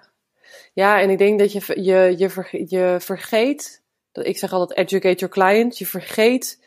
ja, 0.75 1.01
en 1.01 1.09
ik 1.09 1.17
denk 1.17 1.39
dat 1.39 1.51
je, 1.51 1.81
je, 1.83 2.13
je, 2.17 2.29
vergeet, 2.29 2.69
je 2.69 2.97
vergeet, 2.99 3.83
dat 4.11 4.25
ik 4.25 4.37
zeg 4.37 4.53
altijd 4.53 4.79
educate 4.79 5.19
your 5.19 5.33
client, 5.33 5.77
je 5.77 5.85
vergeet 5.85 6.59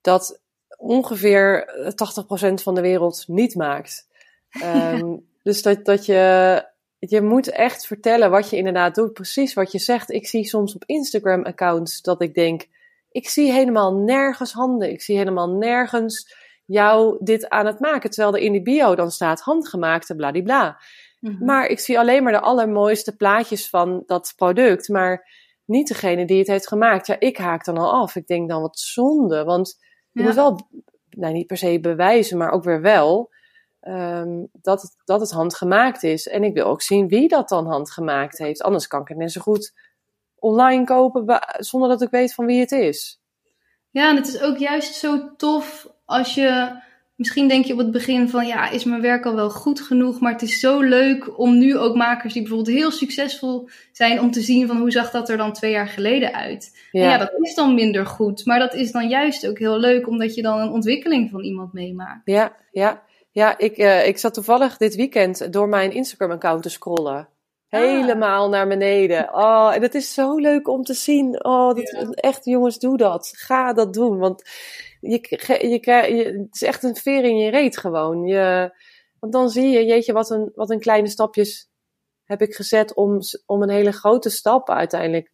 dat 0.00 0.40
ongeveer 0.76 1.68
80% 2.50 2.52
van 2.62 2.74
de 2.74 2.80
wereld 2.80 3.24
niet 3.26 3.54
maakt. 3.54 4.08
Um, 4.64 5.26
dus 5.42 5.62
dat, 5.62 5.84
dat 5.84 6.06
je, 6.06 6.64
je 6.98 7.20
moet 7.20 7.48
echt 7.48 7.86
vertellen 7.86 8.30
wat 8.30 8.50
je 8.50 8.56
inderdaad 8.56 8.94
doet, 8.94 9.12
precies 9.12 9.54
wat 9.54 9.72
je 9.72 9.78
zegt. 9.78 10.10
Ik 10.10 10.26
zie 10.26 10.44
soms 10.44 10.74
op 10.74 10.84
Instagram 10.86 11.44
accounts 11.44 12.02
dat 12.02 12.22
ik 12.22 12.34
denk, 12.34 12.66
ik 13.10 13.28
zie 13.28 13.52
helemaal 13.52 13.94
nergens 13.94 14.52
handen, 14.52 14.90
ik 14.90 15.02
zie 15.02 15.16
helemaal 15.16 15.48
nergens 15.48 16.34
jou 16.64 17.16
dit 17.20 17.48
aan 17.48 17.66
het 17.66 17.80
maken, 17.80 18.10
terwijl 18.10 18.34
er 18.34 18.42
in 18.42 18.52
die 18.52 18.62
bio 18.62 18.94
dan 18.94 19.10
staat 19.10 19.40
handgemaakte 19.40 20.16
bladibla. 20.16 20.80
Mhm. 21.20 21.44
Maar 21.44 21.66
ik 21.66 21.78
zie 21.78 21.98
alleen 21.98 22.22
maar 22.22 22.32
de 22.32 22.40
allermooiste 22.40 23.16
plaatjes 23.16 23.68
van 23.68 24.02
dat 24.06 24.32
product, 24.36 24.88
maar 24.88 25.28
niet 25.64 25.88
degene 25.88 26.24
die 26.24 26.38
het 26.38 26.46
heeft 26.46 26.68
gemaakt. 26.68 27.06
Ja, 27.06 27.16
ik 27.18 27.36
haak 27.36 27.64
dan 27.64 27.78
al 27.78 27.92
af. 27.92 28.16
Ik 28.16 28.26
denk 28.26 28.48
dan 28.48 28.60
wat 28.60 28.78
zonde, 28.78 29.44
want 29.44 29.78
je 30.12 30.22
moet 30.22 30.34
wel, 30.34 30.68
nou 31.10 31.32
niet 31.32 31.46
per 31.46 31.56
se 31.56 31.80
bewijzen, 31.80 32.38
maar 32.38 32.50
ook 32.50 32.64
weer 32.64 32.80
wel, 32.80 33.30
ehm, 33.80 34.44
dat, 34.52 34.82
het, 34.82 34.96
dat 35.04 35.20
het 35.20 35.30
handgemaakt 35.30 36.02
is. 36.02 36.28
En 36.28 36.44
ik 36.44 36.54
wil 36.54 36.64
ook 36.64 36.82
zien 36.82 37.08
wie 37.08 37.28
dat 37.28 37.48
dan 37.48 37.66
handgemaakt 37.66 38.38
heeft. 38.38 38.62
Anders 38.62 38.86
kan 38.86 39.00
ik 39.00 39.08
het 39.08 39.16
net 39.16 39.32
zo 39.32 39.40
goed 39.40 39.74
online 40.34 40.84
kopen 40.84 41.42
zonder 41.58 41.88
dat 41.88 42.02
ik 42.02 42.10
weet 42.10 42.34
van 42.34 42.46
wie 42.46 42.60
het 42.60 42.72
is. 42.72 43.20
Ja, 43.90 44.10
en 44.10 44.16
het 44.16 44.26
is 44.26 44.40
ook 44.40 44.56
juist 44.56 44.94
zo 44.94 45.34
tof 45.36 45.88
als 46.04 46.34
je 46.34 46.80
Misschien 47.20 47.48
denk 47.48 47.64
je 47.64 47.72
op 47.72 47.78
het 47.78 47.90
begin 47.90 48.28
van 48.28 48.46
ja, 48.46 48.70
is 48.70 48.84
mijn 48.84 49.00
werk 49.00 49.26
al 49.26 49.34
wel 49.34 49.50
goed 49.50 49.80
genoeg? 49.80 50.20
Maar 50.20 50.32
het 50.32 50.42
is 50.42 50.60
zo 50.60 50.80
leuk 50.80 51.38
om 51.38 51.58
nu 51.58 51.78
ook 51.78 51.96
makers 51.96 52.32
die 52.32 52.42
bijvoorbeeld 52.42 52.76
heel 52.76 52.90
succesvol 52.90 53.68
zijn, 53.92 54.20
om 54.20 54.30
te 54.30 54.40
zien 54.40 54.66
van 54.66 54.76
hoe 54.76 54.90
zag 54.90 55.10
dat 55.10 55.28
er 55.28 55.36
dan 55.36 55.52
twee 55.52 55.70
jaar 55.70 55.88
geleden 55.88 56.34
uit? 56.34 56.78
Ja. 56.90 57.02
ja, 57.02 57.18
dat 57.18 57.32
is 57.40 57.54
dan 57.54 57.74
minder 57.74 58.06
goed. 58.06 58.44
Maar 58.44 58.58
dat 58.58 58.74
is 58.74 58.92
dan 58.92 59.08
juist 59.08 59.48
ook 59.48 59.58
heel 59.58 59.78
leuk, 59.78 60.08
omdat 60.08 60.34
je 60.34 60.42
dan 60.42 60.60
een 60.60 60.70
ontwikkeling 60.70 61.30
van 61.30 61.44
iemand 61.44 61.72
meemaakt. 61.72 62.20
Ja, 62.24 62.56
ja. 62.72 63.02
Ja, 63.30 63.58
ik, 63.58 63.78
uh, 63.78 64.06
ik 64.06 64.18
zat 64.18 64.34
toevallig 64.34 64.76
dit 64.76 64.94
weekend 64.94 65.52
door 65.52 65.68
mijn 65.68 65.92
Instagram-account 65.92 66.62
te 66.62 66.70
scrollen. 66.70 67.28
Ah. 67.68 67.80
Helemaal 67.80 68.48
naar 68.48 68.68
beneden. 68.68 69.34
Oh, 69.34 69.74
en 69.74 69.82
het 69.82 69.94
is 69.94 70.14
zo 70.14 70.36
leuk 70.36 70.68
om 70.68 70.82
te 70.82 70.94
zien. 70.94 71.44
Oh, 71.44 71.74
dat, 71.74 72.14
echt 72.14 72.44
jongens, 72.44 72.78
doe 72.78 72.96
dat. 72.96 73.32
Ga 73.36 73.72
dat 73.72 73.94
doen. 73.94 74.18
Want 74.18 74.42
je, 75.00 75.18
je, 75.46 76.14
je, 76.14 76.24
het 76.24 76.54
is 76.54 76.62
echt 76.62 76.82
een 76.82 76.96
veer 76.96 77.24
in 77.24 77.36
je 77.36 77.50
reet 77.50 77.76
gewoon. 77.76 78.26
Je, 78.26 78.74
want 79.18 79.32
dan 79.32 79.50
zie 79.50 79.68
je, 79.68 79.84
jeetje, 79.84 80.12
wat 80.12 80.30
een, 80.30 80.52
wat 80.54 80.70
een 80.70 80.80
kleine 80.80 81.08
stapjes 81.08 81.70
heb 82.24 82.42
ik 82.42 82.54
gezet 82.54 82.94
om, 82.94 83.18
om 83.46 83.62
een 83.62 83.70
hele 83.70 83.92
grote 83.92 84.30
stap 84.30 84.70
uiteindelijk 84.70 85.32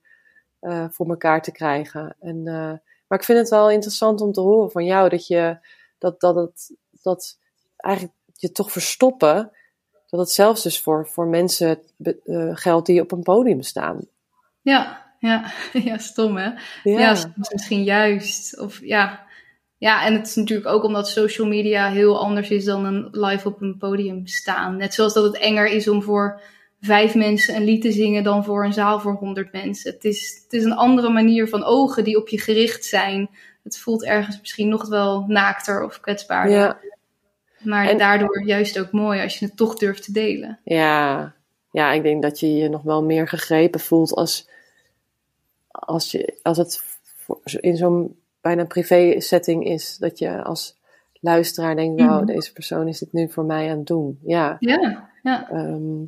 uh, 0.61 0.87
voor 0.90 1.09
elkaar 1.09 1.42
te 1.42 1.52
krijgen. 1.52 2.16
En, 2.20 2.37
uh, 2.37 2.72
maar 3.07 3.18
ik 3.18 3.24
vind 3.24 3.38
het 3.38 3.48
wel 3.48 3.70
interessant 3.70 4.20
om 4.20 4.33
te 4.33 4.40
horen 4.40 4.70
van 4.70 4.85
jou 4.85 5.09
dat 5.09 5.26
je 5.26 5.59
dat, 5.98 6.20
dat, 6.20 6.35
dat, 6.35 6.70
dat 7.02 7.38
eigenlijk 7.76 8.14
je 8.33 8.52
toch 8.52 8.72
verstoppen, 8.72 9.50
dat 10.07 10.20
het 10.20 10.31
zelfs 10.31 10.62
dus 10.62 10.81
voor, 10.81 11.09
voor 11.09 11.26
mensen 11.26 11.83
uh, 12.24 12.57
geldt 12.57 12.87
die 12.87 13.00
op 13.00 13.12
een 13.12 13.22
podium 13.22 13.62
staan. 13.62 14.00
Ja, 14.62 15.07
ja, 15.18 15.52
ja, 15.72 15.98
stom 15.98 16.37
hè? 16.37 16.50
Ja, 16.83 16.98
ja 16.98 17.33
misschien 17.48 17.85
juist. 17.85 18.59
Of 18.59 18.81
ja, 18.81 19.26
ja, 19.79 20.05
en 20.07 20.15
het 20.15 20.27
is 20.27 20.35
natuurlijk 20.35 20.69
ook 20.69 20.85
omdat 20.85 21.09
social 21.09 21.47
media 21.47 21.91
heel 21.91 22.21
anders 22.21 22.51
is 22.51 22.65
dan 22.65 22.85
een 22.85 23.09
live 23.11 23.49
op 23.49 23.61
een 23.61 23.77
podium 23.79 24.27
staan. 24.27 24.77
Net 24.77 24.95
zoals 24.95 25.15
dat 25.15 25.25
het 25.25 25.39
enger 25.39 25.67
is 25.67 25.89
om 25.89 26.03
voor 26.03 26.41
vijf 26.81 27.15
mensen 27.15 27.57
een 27.57 27.65
lied 27.65 27.83
te 27.83 27.93
zingen 27.93 28.25
dan 28.25 28.45
voor 28.45 28.65
een 28.65 28.73
zaal 28.73 29.01
voor 29.01 29.15
honderd 29.15 29.53
mensen. 29.53 29.93
Het 29.93 30.05
is, 30.05 30.41
het 30.45 30.53
is 30.53 30.65
een 30.65 30.77
andere 30.77 31.09
manier 31.09 31.49
van 31.49 31.65
ogen 31.65 32.05
die 32.05 32.17
op 32.17 32.29
je 32.29 32.41
gericht 32.41 32.85
zijn. 32.85 33.31
Het 33.62 33.79
voelt 33.79 34.05
ergens 34.05 34.41
misschien 34.41 34.69
nog 34.69 34.89
wel 34.89 35.25
naakter 35.29 35.85
of 35.85 36.01
kwetsbaarder. 36.01 36.57
Ja. 36.57 36.79
Maar 37.59 37.89
en, 37.89 37.99
daardoor 37.99 38.43
juist 38.47 38.79
ook 38.79 38.93
mooi 38.93 39.23
als 39.23 39.39
je 39.39 39.45
het 39.45 39.57
toch 39.57 39.75
durft 39.75 40.03
te 40.03 40.12
delen. 40.12 40.59
Ja, 40.65 41.35
ja 41.71 41.93
ik 41.93 42.03
denk 42.03 42.23
dat 42.23 42.41
je 42.41 42.55
je 42.55 42.69
nog 42.69 42.83
wel 42.83 43.03
meer 43.03 43.29
gegrepen 43.29 43.81
voelt 43.81 44.15
als, 44.15 44.49
als, 45.71 46.11
je, 46.11 46.39
als 46.43 46.57
het 46.59 46.83
in 47.61 47.77
zo'n 47.77 48.17
bijna 48.46 48.64
privé 48.64 49.20
setting 49.20 49.64
is. 49.64 49.96
Dat 49.98 50.18
je 50.18 50.42
als 50.42 50.76
luisteraar 51.20 51.76
denkt, 51.76 52.02
wauw, 52.02 52.22
mhm. 52.22 52.26
deze 52.26 52.52
persoon 52.52 52.88
is 52.88 52.98
dit 52.98 53.12
nu 53.12 53.30
voor 53.30 53.44
mij 53.44 53.70
aan 53.70 53.76
het 53.76 53.87
doen. 53.87 54.18
Ja. 54.22 54.56
Ja, 54.59 55.09
ja. 55.22 55.50
Ehm, 55.50 56.04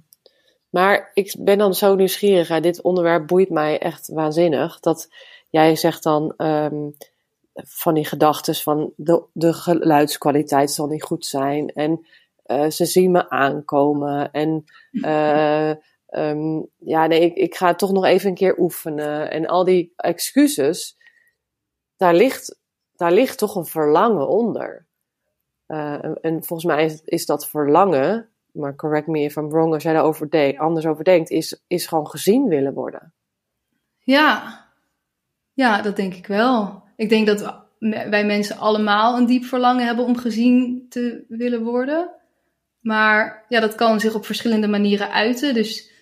maar 0.70 1.10
ik 1.14 1.34
ben 1.38 1.58
dan 1.58 1.74
zo 1.74 1.94
nieuwsgierig. 1.94 2.60
Dit 2.60 2.82
onderwerp 2.82 3.26
boeit 3.26 3.50
mij 3.50 3.78
echt 3.78 4.08
waanzinnig. 4.08 4.80
Dat 4.80 5.08
jij 5.50 5.76
zegt 5.76 6.02
dan 6.02 6.34
um, 6.36 6.96
van 7.54 7.94
die 7.94 8.04
gedachten 8.04 8.54
van 8.54 8.92
de, 8.96 9.22
de 9.32 9.52
geluidskwaliteit 9.52 10.70
zal 10.70 10.86
niet 10.86 11.02
goed 11.02 11.26
zijn. 11.26 11.68
En 11.68 12.06
uh, 12.46 12.68
ze 12.68 12.84
zien 12.84 13.10
me 13.10 13.30
aankomen. 13.30 14.30
En 14.32 14.64
uh, 14.92 15.70
um, 16.10 16.68
ja, 16.78 17.06
nee, 17.06 17.20
ik, 17.20 17.34
ik 17.34 17.54
ga 17.54 17.74
toch 17.74 17.92
nog 17.92 18.04
even 18.04 18.28
een 18.28 18.34
keer 18.34 18.58
oefenen. 18.58 19.30
En 19.30 19.46
al 19.46 19.64
die 19.64 19.92
excuses 19.96 20.97
daar 21.98 22.14
ligt, 22.14 22.58
daar 22.96 23.12
ligt 23.12 23.38
toch 23.38 23.54
een 23.54 23.66
verlangen 23.66 24.28
onder. 24.28 24.86
Uh, 25.68 26.04
en, 26.04 26.44
volgens 26.44 26.64
mij 26.64 27.00
is, 27.04 27.26
dat 27.26 27.48
verlangen, 27.48 28.28
maar 28.52 28.74
correct 28.74 29.06
me 29.06 29.20
if 29.20 29.36
I'm 29.36 29.48
wrong 29.48 29.72
als 29.72 29.82
jij 29.82 29.92
daarover 29.92 30.30
de, 30.30 30.54
anders 30.58 30.86
over 30.86 31.04
denkt, 31.04 31.30
is, 31.30 31.62
is 31.66 31.86
gewoon 31.86 32.08
gezien 32.08 32.48
willen 32.48 32.74
worden. 32.74 33.12
Ja. 33.98 34.64
ja, 35.52 35.82
dat 35.82 35.96
denk 35.96 36.14
ik 36.14 36.26
wel. 36.26 36.82
Ik 36.96 37.08
denk 37.08 37.26
dat 37.26 37.66
wij 37.78 38.26
mensen 38.26 38.58
allemaal 38.58 39.16
een 39.16 39.26
diep 39.26 39.44
verlangen 39.44 39.86
hebben 39.86 40.04
om 40.04 40.16
gezien 40.16 40.86
te 40.88 41.24
willen 41.28 41.64
worden. 41.64 42.10
Maar 42.80 43.44
ja, 43.48 43.60
dat 43.60 43.74
kan 43.74 44.00
zich 44.00 44.14
op 44.14 44.26
verschillende 44.26 44.68
manieren 44.68 45.10
uiten. 45.10 45.54
Dus 45.54 45.92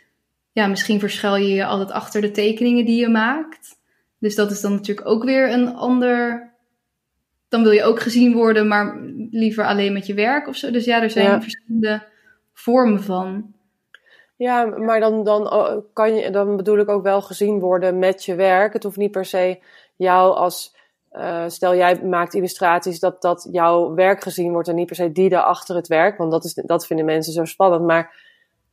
ja, 0.53 0.67
misschien 0.67 1.01
verschuil 1.01 1.37
je 1.37 1.55
je 1.55 1.65
altijd 1.65 1.91
achter 1.91 2.21
de 2.21 2.31
tekeningen 2.31 2.85
die 2.85 3.01
je 3.01 3.09
maakt. 3.09 3.76
Dus 4.19 4.35
dat 4.35 4.51
is 4.51 4.61
dan 4.61 4.73
natuurlijk 4.73 5.09
ook 5.09 5.25
weer 5.25 5.53
een 5.53 5.75
ander. 5.75 6.51
Dan 7.49 7.63
wil 7.63 7.73
je 7.73 7.85
ook 7.85 8.01
gezien 8.01 8.33
worden, 8.33 8.69
maar 8.69 9.01
liever 9.31 9.65
alleen 9.65 9.93
met 9.93 10.07
je 10.07 10.15
werk 10.15 10.49
of 10.49 10.57
zo. 10.57 10.71
Dus 10.71 10.85
ja, 10.85 11.03
er 11.03 11.11
zijn 11.11 11.43
verschillende 11.43 12.03
vormen 12.53 13.03
van. 13.03 13.55
Ja, 14.37 14.65
maar 14.65 15.01
dan, 15.01 15.25
dan, 15.25 15.53
oh, 15.53 15.77
kan 15.93 16.15
je, 16.15 16.31
dan 16.31 16.57
bedoel 16.57 16.79
ik 16.79 16.89
ook 16.89 17.03
wel 17.03 17.23
gezien 17.23 17.61
worden 17.61 17.99
met 17.99 18.25
je 18.25 18.35
werk. 18.35 18.73
Het 18.73 18.83
hoeft 18.83 18.97
niet 18.97 19.11
per 19.11 19.25
se 19.25 19.59
jou 19.97 20.35
als. 20.35 20.75
Uh, 21.13 21.45
stel 21.47 21.75
jij 21.75 22.03
maakt 22.03 22.35
illustraties 22.35 23.01
dat, 23.01 23.23
dat 23.23 23.49
jouw 23.53 23.95
werk 23.95 24.23
gezien 24.23 24.53
wordt 24.53 24.69
en 24.69 24.75
niet 24.75 24.87
per 24.87 24.97
se 24.97 25.13
die 25.13 25.29
daar 25.29 25.43
achter 25.43 25.77
het 25.77 25.87
werk. 25.87 26.19
Want 26.19 26.31
dat, 26.31 26.45
is, 26.45 26.55
dat 26.55 26.87
vinden 26.87 27.07
mensen 27.07 27.33
zo 27.33 27.45
spannend. 27.45 27.85
Maar 27.85 28.15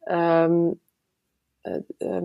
um, 0.06 0.66
uh, 0.66 0.72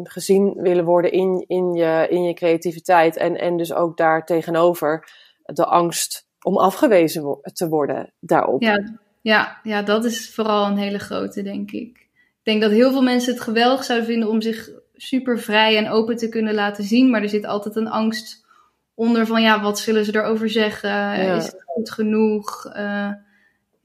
gezien 0.02 0.54
willen 0.54 0.84
worden 0.84 1.12
in, 1.12 1.44
in, 1.46 1.72
je, 1.72 2.06
in 2.10 2.22
je 2.22 2.34
creativiteit. 2.34 3.16
En, 3.16 3.36
en 3.40 3.56
dus 3.56 3.72
ook 3.72 3.96
daar 3.96 4.24
tegenover 4.24 5.10
de 5.42 5.64
angst 5.64 6.26
om 6.42 6.56
afgewezen 6.56 7.38
te 7.42 7.68
worden 7.68 8.12
daarop. 8.20 8.62
Ja, 8.62 8.98
ja, 9.20 9.60
ja, 9.62 9.82
dat 9.82 10.04
is 10.04 10.34
vooral 10.34 10.66
een 10.66 10.76
hele 10.76 10.98
grote, 10.98 11.42
denk 11.42 11.70
ik. 11.70 12.06
Ik 12.38 12.54
denk 12.54 12.60
dat 12.62 12.70
heel 12.70 12.90
veel 12.90 13.02
mensen 13.02 13.32
het 13.32 13.42
geweldig 13.42 13.84
zouden 13.84 14.08
vinden 14.08 14.28
om 14.28 14.40
zich 14.40 14.70
super 14.94 15.38
vrij 15.38 15.76
en 15.76 15.88
open 15.88 16.16
te 16.16 16.28
kunnen 16.28 16.54
laten 16.54 16.84
zien. 16.84 17.10
Maar 17.10 17.22
er 17.22 17.28
zit 17.28 17.46
altijd 17.46 17.76
een 17.76 17.88
angst 17.88 18.46
onder 18.94 19.26
van, 19.26 19.42
ja, 19.42 19.62
wat 19.62 19.78
zullen 19.78 20.04
ze 20.04 20.16
erover 20.16 20.50
zeggen? 20.50 21.14
Is 21.36 21.44
het 21.44 21.62
goed 21.66 21.90
genoeg? 21.90 22.72
Uh, 22.76 23.12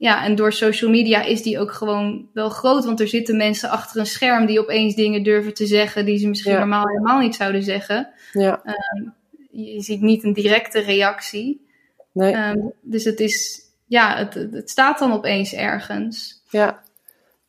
ja, 0.04 0.24
en 0.24 0.34
door 0.34 0.52
social 0.52 0.90
media 0.90 1.22
is 1.22 1.42
die 1.42 1.58
ook 1.58 1.72
gewoon 1.72 2.28
wel 2.32 2.48
groot. 2.48 2.84
Want 2.84 3.00
er 3.00 3.08
zitten 3.08 3.36
mensen 3.36 3.70
achter 3.70 4.00
een 4.00 4.06
scherm 4.06 4.46
die 4.46 4.60
opeens 4.60 4.94
dingen 4.94 5.22
durven 5.22 5.54
te 5.54 5.66
zeggen 5.66 6.04
die 6.04 6.18
ze 6.18 6.28
misschien 6.28 6.54
normaal 6.54 6.86
helemaal 6.86 7.18
niet 7.18 7.34
zouden 7.34 7.62
zeggen. 7.62 8.12
Ja. 8.32 8.62
Ehm, 8.64 9.08
je 9.50 9.80
ziet 9.80 10.00
niet 10.00 10.24
een 10.24 10.32
directe 10.32 10.80
reactie. 10.80 11.66
Nee. 12.12 12.34
Um, 12.34 12.72
dus 12.80 13.04
het 13.04 13.20
is, 13.20 13.62
ja, 13.86 14.16
het, 14.16 14.34
het 14.34 14.70
staat 14.70 14.98
dan 14.98 15.12
opeens 15.12 15.52
ergens. 15.52 16.42
Ja. 16.50 16.82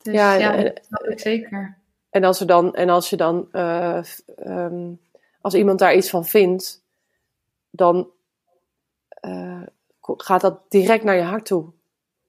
Dus, 0.02 0.14
ja, 0.14 0.34
ja, 0.34 0.62
dat 0.62 0.80
snap 0.86 1.04
ik 1.04 1.20
zeker. 1.20 1.78
En 2.10 2.24
als, 2.24 2.40
er 2.40 2.46
dan, 2.46 2.74
en 2.74 2.88
als 2.88 3.10
je 3.10 3.16
dan, 3.16 3.48
uh, 3.52 4.02
um, 4.46 5.00
als 5.40 5.54
iemand 5.54 5.78
daar 5.78 5.94
iets 5.94 6.10
van 6.10 6.26
vindt, 6.26 6.82
dan 7.70 8.10
uh, 9.26 9.62
gaat 10.00 10.40
dat 10.40 10.60
direct 10.68 11.04
naar 11.04 11.16
je 11.16 11.22
hart 11.22 11.46
toe. 11.46 11.74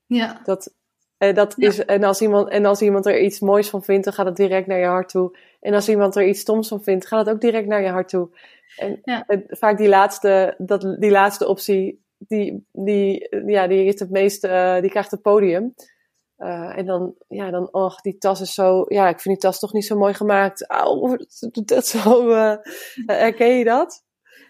Ja. 0.08 0.42
Dat, 0.44 0.74
en, 1.18 1.36
dat 1.36 1.58
is, 1.58 1.86
en, 1.86 2.04
als 2.04 2.22
iemand, 2.22 2.50
en 2.50 2.66
als 2.66 2.82
iemand 2.82 3.06
er 3.06 3.22
iets 3.22 3.40
moois 3.40 3.70
van 3.70 3.84
vindt, 3.84 4.04
dan 4.04 4.14
gaat 4.14 4.26
het 4.26 4.36
direct 4.36 4.68
naar 4.68 4.80
je 4.80 4.86
hart 4.86 5.10
toe. 5.10 5.38
En 5.60 5.74
als 5.74 5.90
iemand 5.90 6.16
er 6.16 6.28
iets 6.28 6.40
stoms 6.40 6.68
van 6.68 6.84
vindt, 6.84 7.08
gaat 7.08 7.26
het 7.26 7.36
ook 7.36 7.42
direct 7.42 7.68
naar 7.68 7.82
je 7.82 7.90
hart 7.90 8.10
toe. 8.10 8.30
En, 8.78 9.02
en 9.04 9.44
vaak 9.48 9.78
die 9.78 9.90
laatste, 9.90 10.56
dat, 10.58 10.96
die 11.00 11.12
laatste 11.12 11.48
optie, 11.48 12.06
die, 12.18 12.68
die, 12.72 13.28
ja, 13.46 13.68
die, 13.68 13.86
is 13.86 14.00
het 14.00 14.10
meest, 14.10 14.44
uh, 14.44 14.80
die 14.80 14.90
krijgt 14.90 15.12
het 15.12 15.22
podium. 15.22 15.74
Uh, 16.38 16.78
en 16.78 16.86
dan, 16.86 17.16
ja, 17.28 17.52
dan, 17.52 17.74
och, 17.74 18.02
die 18.02 18.18
tas 18.18 18.42
is 18.42 18.54
zo, 18.54 18.86
ja, 18.88 19.08
ik 19.10 19.20
vind 19.20 19.36
die 19.36 19.50
tas 19.50 19.60
toch 19.60 19.74
niet 19.74 19.86
zo 19.86 19.98
mooi 19.98 20.14
gemaakt. 20.14 20.68
Auw, 20.68 21.18
dat, 21.40 21.68
dat 21.68 21.88
zo, 21.88 22.30
uh, 22.30 22.56
herken 23.06 23.58
je 23.58 23.64
dat? 23.64 24.06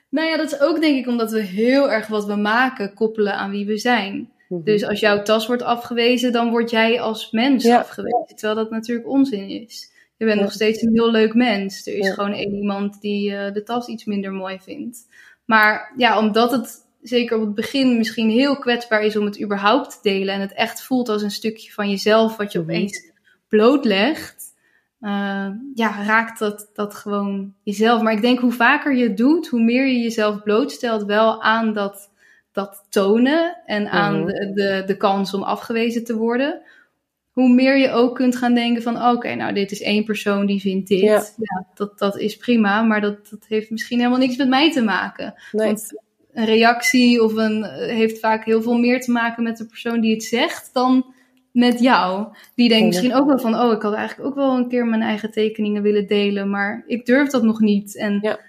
Nou 0.10 0.28
ja, 0.28 0.38
dat 0.38 0.52
is 0.52 0.60
ook 0.60 0.82
denk 0.82 0.98
ik 0.98 1.08
omdat 1.08 1.32
we 1.32 1.42
heel 1.42 1.92
erg 1.92 2.08
wat 2.08 2.26
we 2.26 2.36
maken 2.36 2.94
koppelen 2.94 3.34
aan 3.34 3.52
wie 3.52 3.66
we 3.66 3.78
zijn. 3.78 4.32
Mhm. 4.50 4.64
Dus 4.64 4.84
als 4.84 5.00
jouw 5.00 5.22
tas 5.22 5.48
wordt 5.48 5.62
afgewezen, 5.62 6.32
dan 6.32 6.50
word 6.50 6.70
jij 6.70 7.02
als 7.02 7.32
mens 7.32 7.70
afgewezen. 7.70 8.36
Terwijl 8.36 8.56
dat 8.56 8.70
natuurlijk 8.70 9.08
onzin 9.08 9.50
is. 9.50 9.92
Je 10.18 10.26
bent 10.26 10.42
nog 10.42 10.52
steeds 10.52 10.82
een 10.82 10.94
heel 10.94 11.12
leuk 11.12 11.34
mens. 11.34 11.88
Er 11.88 11.94
is 11.94 12.10
gewoon 12.10 12.34
één 12.34 12.54
iemand 12.54 13.02
die 13.02 13.32
uh, 13.32 13.54
de 13.54 13.64
tas 13.64 13.88
iets 13.88 14.06
minder 14.06 14.32
mooi 14.32 14.60
vindt. 14.60 15.08
Maar 15.46 15.94
ja, 15.98 16.20
omdat 16.20 16.52
het 16.52 16.86
zeker 17.02 17.36
op 17.38 17.46
het 17.46 17.56
begin 17.56 17.98
misschien 17.98 18.30
heel 18.30 18.58
kwetsbaar 18.58 19.04
is 19.04 19.18
om 19.18 19.26
het 19.26 19.42
überhaupt 19.42 19.92
te 19.92 19.98
delen. 20.02 20.34
En 20.34 20.42
het 20.42 20.54
echt 20.54 20.82
voelt 20.82 21.10
als 21.10 21.22
een 21.22 21.32
stukje 21.32 21.72
van 21.72 21.90
jezelf 21.90 22.38
wat 22.38 22.52
je 22.52 22.60
mhm. 22.60 22.70
opeens 22.70 23.12
blootlegt. 23.48 24.46
Uh, 25.02 25.50
ja, 25.74 26.04
raakt 26.04 26.40
dat, 26.40 26.70
dat 26.74 26.96
gewoon 26.96 27.54
jezelf. 27.64 28.02
Maar 28.02 28.14
ik 28.14 28.22
denk 28.22 28.40
hoe 28.40 28.52
vaker 28.52 28.96
je 28.96 29.04
het 29.04 29.18
doet, 29.18 29.48
hoe 29.48 29.62
meer 29.62 29.88
je 29.88 30.00
jezelf 30.00 30.44
blootstelt 30.44 31.04
wel 31.04 31.42
aan 31.42 31.74
dat 31.74 32.10
dat 32.58 32.86
tonen 32.90 33.58
en 33.66 33.90
aan 33.90 34.20
mhm. 34.20 34.26
de, 34.26 34.52
de, 34.54 34.84
de 34.86 34.98
kans 34.98 35.34
om 35.34 35.44
afgewezen 35.44 36.04
te 36.04 36.16
worden, 36.16 36.62
hoe 37.32 37.50
meer 37.50 37.78
je 37.78 37.92
ook 37.92 38.16
kunt 38.16 38.36
gaan 38.36 38.54
denken 38.54 38.82
van 38.82 39.08
oké, 39.10 39.36
nou 39.36 39.54
dit 39.54 39.72
is 39.72 39.82
één 39.82 40.04
persoon 40.04 40.46
die 40.46 40.62
vindt 40.62 40.88
dit. 40.88 41.00
Ja. 41.00 41.24
Ja. 41.38 41.66
dat, 41.74 42.00
dat 42.00 42.18
is 42.18 42.38
prima, 42.38 42.82
maar 42.82 43.02
dat, 43.02 43.30
dat 43.30 43.46
heeft 43.48 43.70
misschien 43.70 43.98
helemaal 43.98 44.20
niks 44.20 44.36
met 44.38 44.48
mij 44.48 44.72
te 44.72 44.84
maken. 44.84 45.34
Nee. 45.52 45.68
Want 45.68 46.02
een 46.34 46.46
reactie 46.46 47.24
of 47.24 47.36
een, 47.36 47.64
heeft 47.80 48.20
vaak 48.20 48.46
heel 48.46 48.62
veel 48.62 48.78
meer 48.78 49.02
te 49.02 49.12
maken 49.12 49.44
met 49.44 49.58
de 49.58 49.66
persoon 49.66 50.02
die 50.02 50.14
het 50.14 50.24
zegt 50.24 50.70
dan 50.74 51.14
met 51.52 51.80
jou. 51.80 52.28
Die 52.56 52.70
denkt 52.70 52.86
misschien 52.86 53.16
ook 53.16 53.28
wel 53.28 53.40
van, 53.40 53.60
oh, 53.60 53.72
ik 53.72 53.82
had 53.82 53.94
eigenlijk 53.94 54.30
ook 54.30 54.36
wel 54.36 54.58
een 54.58 54.70
keer 54.70 54.86
mijn 54.86 55.02
eigen 55.02 55.32
tekeningen 55.32 55.82
willen 55.82 56.08
delen, 56.08 56.50
maar 56.50 56.84
ik 56.88 57.06
durf 57.06 57.30
dat 57.30 57.44
nog 57.44 57.60
niet. 57.60 57.98
En 57.98 58.20
Ja. 58.22 58.40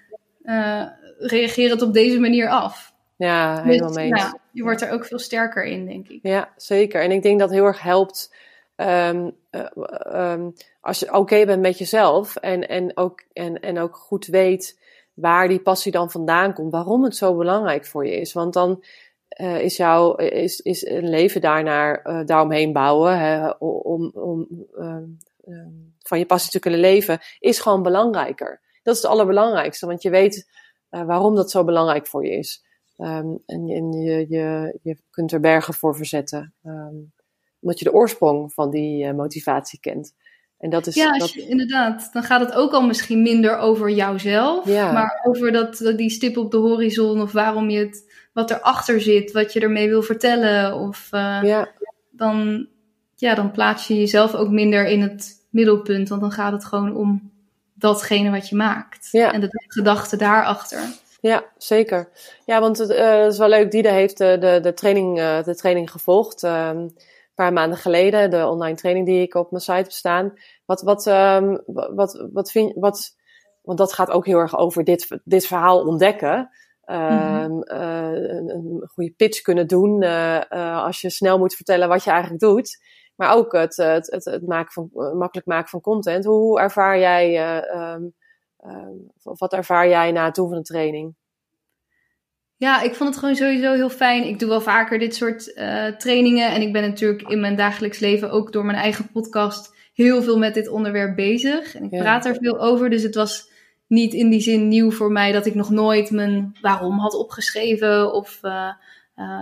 eh, 0.42 0.86
reageer 1.18 1.70
het 1.70 1.82
op 1.82 1.92
deze 1.92 2.20
manier 2.20 2.48
af. 2.48 2.96
Ja, 3.18 3.62
helemaal 3.62 3.92
mee 3.92 4.12
je 4.58 4.64
wordt 4.64 4.82
er 4.82 4.90
ook 4.90 5.04
veel 5.04 5.18
sterker 5.18 5.64
in, 5.64 5.86
denk 5.86 6.08
ik. 6.08 6.18
Ja, 6.22 6.52
zeker. 6.56 7.02
En 7.02 7.10
ik 7.10 7.22
denk 7.22 7.38
dat 7.38 7.50
heel 7.50 7.64
erg 7.64 7.82
helpt 7.82 8.34
ehm, 8.76 9.30
eh, 9.50 9.66
ehm, 9.98 10.50
als 10.80 10.98
je 10.98 11.14
oké 11.14 11.44
bent 11.44 11.60
met 11.60 11.78
jezelf 11.78 12.36
en, 12.36 12.68
en, 12.68 12.96
ook, 12.96 13.24
en, 13.32 13.60
en 13.60 13.78
ook 13.78 13.96
goed 13.96 14.26
weet 14.26 14.80
waar 15.14 15.48
die 15.48 15.60
passie 15.60 15.92
dan 15.92 16.10
vandaan 16.10 16.54
komt, 16.54 16.72
waarom 16.72 17.04
het 17.04 17.16
zo 17.16 17.36
belangrijk 17.36 17.86
voor 17.86 18.06
je 18.06 18.20
is. 18.20 18.32
Want 18.32 18.52
dan 18.52 18.84
eh, 19.28 19.60
is, 19.60 19.76
jouw, 19.76 20.14
is, 20.14 20.60
is 20.60 20.86
een 20.86 21.08
leven 21.08 21.40
daarnaar, 21.40 22.02
eh, 22.02 22.20
daaromheen 22.26 22.72
bouwen, 22.72 23.18
hè, 23.18 23.48
om, 23.58 24.10
om 24.14 24.66
ehm, 24.78 25.04
van 25.98 26.18
je 26.18 26.26
passie 26.26 26.50
te 26.50 26.58
kunnen 26.58 26.80
leven, 26.80 27.18
is 27.38 27.60
gewoon 27.60 27.82
belangrijker. 27.82 28.60
Dat 28.82 28.96
is 28.96 29.02
het 29.02 29.10
allerbelangrijkste, 29.10 29.86
want 29.86 30.02
je 30.02 30.10
weet 30.10 30.50
waarom 30.88 31.34
dat 31.34 31.50
zo 31.50 31.64
belangrijk 31.64 32.06
voor 32.06 32.24
je 32.24 32.30
is. 32.30 32.66
Ehm, 32.98 33.26
en 33.46 33.68
en 33.68 33.92
je, 33.92 34.26
je, 34.28 34.78
je 34.82 34.96
kunt 35.10 35.32
er 35.32 35.40
bergen 35.40 35.74
voor 35.74 35.96
verzetten. 35.96 36.54
Ehm, 36.64 36.94
omdat 37.60 37.78
je 37.78 37.84
de 37.84 37.92
oorsprong 37.92 38.52
van 38.52 38.70
die 38.70 39.04
eh, 39.04 39.14
motivatie 39.14 39.80
kent. 39.80 40.14
En 40.58 40.70
dat 40.70 40.86
is. 40.86 40.94
Ja, 40.94 41.18
dat, 41.18 41.32
je- 41.32 41.48
inderdaad. 41.48 42.08
Dan 42.12 42.22
gaat 42.22 42.40
het 42.40 42.52
ook 42.54 42.72
al 42.72 42.86
misschien 42.86 43.22
minder 43.22 43.56
over 43.58 43.90
jouzelf. 43.90 44.66
Ja. 44.66 44.92
Maar 44.92 45.20
over 45.24 45.52
dat, 45.52 45.92
die 45.96 46.10
stip 46.10 46.36
op 46.36 46.50
de 46.50 46.56
horizon. 46.56 47.20
Of 47.20 47.32
waarom 47.32 47.70
je 47.70 47.78
het, 47.78 48.12
wat 48.32 48.50
erachter 48.50 49.00
zit. 49.00 49.32
Wat 49.32 49.52
je 49.52 49.60
ermee 49.60 49.88
wil 49.88 50.02
vertellen. 50.02 50.74
Of 50.74 51.08
eh, 51.10 51.40
ja, 51.42 51.68
dan, 52.10 52.66
ja, 53.14 53.34
dan 53.34 53.50
plaats 53.50 53.86
je 53.86 53.94
jezelf 53.94 54.34
ook 54.34 54.50
minder 54.50 54.86
in 54.86 55.00
het 55.02 55.46
middelpunt. 55.50 56.08
Want 56.08 56.20
dan 56.20 56.32
gaat 56.32 56.52
het 56.52 56.64
gewoon 56.64 56.96
om 56.96 57.32
datgene 57.74 58.30
wat 58.30 58.48
je 58.48 58.56
maakt. 58.56 59.08
Ja. 59.12 59.32
En 59.32 59.40
de 59.40 59.48
gedachte 59.68 60.16
daarachter. 60.16 60.80
Ja, 61.20 61.52
zeker. 61.56 62.08
Ja, 62.44 62.60
want 62.60 62.78
het 62.78 62.90
eh, 62.90 63.26
is 63.26 63.38
wel 63.38 63.48
leuk. 63.48 63.70
Diede 63.70 63.88
heeft 63.88 64.18
de, 64.18 64.36
de, 64.38 64.60
de, 64.60 64.74
training, 64.74 65.18
eh, 65.18 65.42
de 65.42 65.54
training 65.54 65.90
gevolgd. 65.90 66.42
ehm, 66.42 66.76
een 66.78 66.94
paar 67.34 67.52
maanden 67.52 67.78
geleden. 67.78 68.30
De 68.30 68.46
online 68.46 68.76
training 68.76 69.06
die 69.06 69.22
ik 69.22 69.34
op 69.34 69.50
mijn 69.50 69.62
site 69.62 69.76
heb 69.76 69.90
staan. 69.90 70.32
Wat, 70.66 70.82
wat, 70.82 71.06
ehm, 71.06 71.56
wat, 71.66 72.28
wat 72.32 72.50
vind 72.50 72.72
wat, 72.74 73.16
Want 73.62 73.78
dat 73.78 73.92
gaat 73.92 74.10
ook 74.10 74.26
heel 74.26 74.38
erg 74.38 74.56
over 74.58 74.84
dit, 74.84 75.20
dit 75.24 75.46
verhaal 75.46 75.80
ontdekken. 75.86 76.50
Ehm, 76.84 77.60
eh, 77.60 78.12
een, 78.12 78.50
een 78.50 78.88
goede 78.94 79.12
pitch 79.16 79.40
kunnen 79.40 79.66
doen 79.66 80.02
eh, 80.02 80.52
eh, 80.52 80.84
als 80.84 81.00
je 81.00 81.10
snel 81.10 81.38
moet 81.38 81.54
vertellen 81.54 81.88
wat 81.88 82.04
je 82.04 82.10
eigenlijk 82.10 82.40
doet. 82.40 82.78
Maar 83.18 83.36
ook 83.36 83.52
het, 83.52 83.76
het, 83.76 84.10
het, 84.10 84.24
het 84.24 84.46
maken 84.46 84.72
van, 84.72 84.90
eh, 84.92 85.12
makkelijk 85.12 85.46
maken 85.46 85.68
van 85.68 85.80
content. 85.80 86.24
Hoe 86.24 86.60
ervaar 86.60 86.98
jij, 86.98 87.36
eh, 87.36 87.94
ehm, 88.58 88.96
of 89.22 89.38
wat 89.38 89.52
ervaar 89.52 89.88
jij 89.88 90.12
na 90.12 90.24
het 90.24 90.34
doen 90.34 90.48
van 90.48 90.56
een 90.56 90.62
training? 90.62 91.14
Ja, 92.56 92.82
ik 92.82 92.94
vond 92.94 93.08
het 93.10 93.18
gewoon 93.18 93.36
sowieso 93.36 93.72
heel 93.72 93.90
fijn. 93.90 94.24
Ik 94.26 94.38
doe 94.38 94.48
wel 94.48 94.60
vaker 94.60 94.98
dit 94.98 95.14
soort 95.14 95.52
eh, 95.52 95.86
trainingen. 95.86 96.50
En 96.50 96.62
ik 96.62 96.72
ben 96.72 96.82
natuurlijk 96.82 97.22
in 97.28 97.40
mijn 97.40 97.56
dagelijks 97.56 97.98
leven 97.98 98.30
ook 98.30 98.52
door 98.52 98.64
mijn 98.64 98.78
eigen 98.78 99.10
podcast 99.12 99.74
heel 99.94 100.22
veel 100.22 100.38
met 100.38 100.54
dit 100.54 100.68
onderwerp 100.68 101.16
bezig. 101.16 101.74
En 101.74 101.84
ik 101.84 101.90
Ja. 101.90 102.00
praat 102.00 102.26
er 102.26 102.36
veel 102.40 102.60
over. 102.60 102.90
Dus 102.90 103.02
het 103.02 103.14
was 103.14 103.50
niet 103.86 104.14
in 104.14 104.30
die 104.30 104.40
zin 104.40 104.68
nieuw 104.68 104.90
voor 104.90 105.12
mij 105.12 105.32
dat 105.32 105.46
ik 105.46 105.54
nog 105.54 105.70
nooit 105.70 106.10
mijn 106.10 106.56
waarom 106.60 106.98
had 106.98 107.14
opgeschreven 107.14 108.12
of 108.12 108.38
eh, 108.42 108.70
eh, 109.14 109.40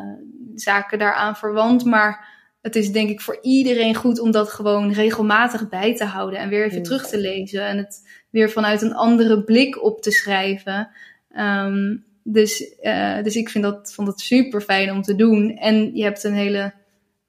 zaken 0.55 0.99
daaraan 0.99 1.37
verwant. 1.37 1.85
Maar 1.85 2.29
het 2.67 2.77
is 2.77 2.93
denk 2.93 3.11
ik 3.11 3.21
voor 3.21 3.39
iedereen 3.43 3.95
goed 3.95 4.19
om 4.21 4.31
dat 4.31 4.49
gewoon 4.51 4.93
regelmatig 4.93 5.69
bij 5.69 5.97
te 5.97 6.05
houden 6.05 6.39
en 6.39 6.49
weer 6.49 6.65
even 6.65 6.79
Mm. 6.79 6.85
terug 6.85 7.07
te 7.09 7.19
lezen. 7.19 7.67
En 7.67 7.77
het 7.77 8.09
weer 8.31 8.51
vanuit 8.51 8.83
een 8.83 8.95
andere 8.95 9.45
blik 9.45 9.83
op 9.83 10.03
te 10.03 10.11
schrijven. 10.11 10.89
Ehm, 11.31 11.97
dus, 12.23 12.75
eh, 12.79 13.23
dus 13.23 13.37
ik 13.37 13.49
vind 13.49 13.65
dat, 13.65 13.93
vond 13.95 14.09
het 14.09 14.21
super 14.21 14.61
fijn 14.61 14.91
om 14.91 15.03
te 15.03 15.15
doen. 15.17 15.57
En 15.57 15.95
je 15.97 16.03
hebt 16.03 16.25
een 16.25 16.35
hele 16.35 16.73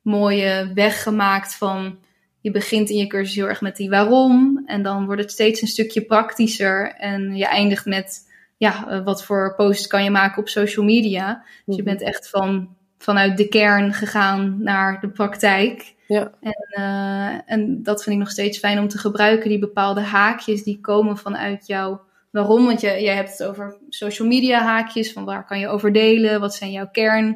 mooie 0.01 0.71
weg 0.73 1.03
gemaakt 1.03 1.55
van. 1.55 1.97
Je 2.41 2.51
begint 2.51 2.89
in 2.89 2.97
je 2.97 3.07
cursus 3.07 3.35
heel 3.35 3.47
erg 3.47 3.61
met 3.61 3.75
die 3.75 3.89
waarom. 3.89 4.63
En 4.65 4.83
dan 4.83 5.05
wordt 5.05 5.21
het 5.21 5.31
steeds 5.31 5.61
een 5.61 5.67
stukje 5.67 6.01
praktischer. 6.01 6.93
En 6.93 7.35
je 7.35 7.45
eindigt 7.47 7.85
met. 7.85 8.25
Ja, 8.57 8.87
eh, 8.89 9.03
wat 9.03 9.23
voor 9.23 9.53
post 9.55 9.87
kan 9.87 10.03
je 10.03 10.09
maken 10.09 10.41
op 10.41 10.49
social 10.49 10.85
media? 10.85 11.43
Dus 11.65 11.75
je 11.75 11.81
Mhm. 11.81 11.91
bent 11.91 12.01
echt 12.01 12.29
van, 12.29 12.75
vanuit 12.97 13.37
de 13.37 13.47
kern 13.47 13.93
gegaan 13.93 14.63
naar 14.63 14.99
de 14.99 15.09
praktijk. 15.09 15.95
Ja. 16.07 16.31
En, 16.41 16.67
eh, 16.69 17.51
en 17.53 17.83
dat 17.83 18.03
vind 18.03 18.15
ik 18.15 18.21
nog 18.21 18.31
steeds 18.31 18.59
fijn 18.59 18.79
om 18.79 18.87
te 18.87 18.97
gebruiken. 18.97 19.49
Die 19.49 19.59
bepaalde 19.59 20.01
haakjes 20.01 20.63
die 20.63 20.79
komen 20.81 21.17
vanuit 21.17 21.67
jou. 21.67 21.97
Waarom? 22.31 22.65
Want 22.65 22.81
je, 22.81 22.87
jij 22.87 23.15
hebt 23.15 23.37
het 23.37 23.43
over 23.43 23.77
social 23.89 24.27
media 24.27 24.61
haakjes. 24.61 25.13
Van 25.13 25.25
waar 25.25 25.45
kan 25.45 25.59
je 25.59 25.67
over 25.67 25.93
delen? 25.93 26.39
Wat 26.39 26.55
zijn 26.55 26.71
jouw 26.71 26.89
kern? 26.91 27.29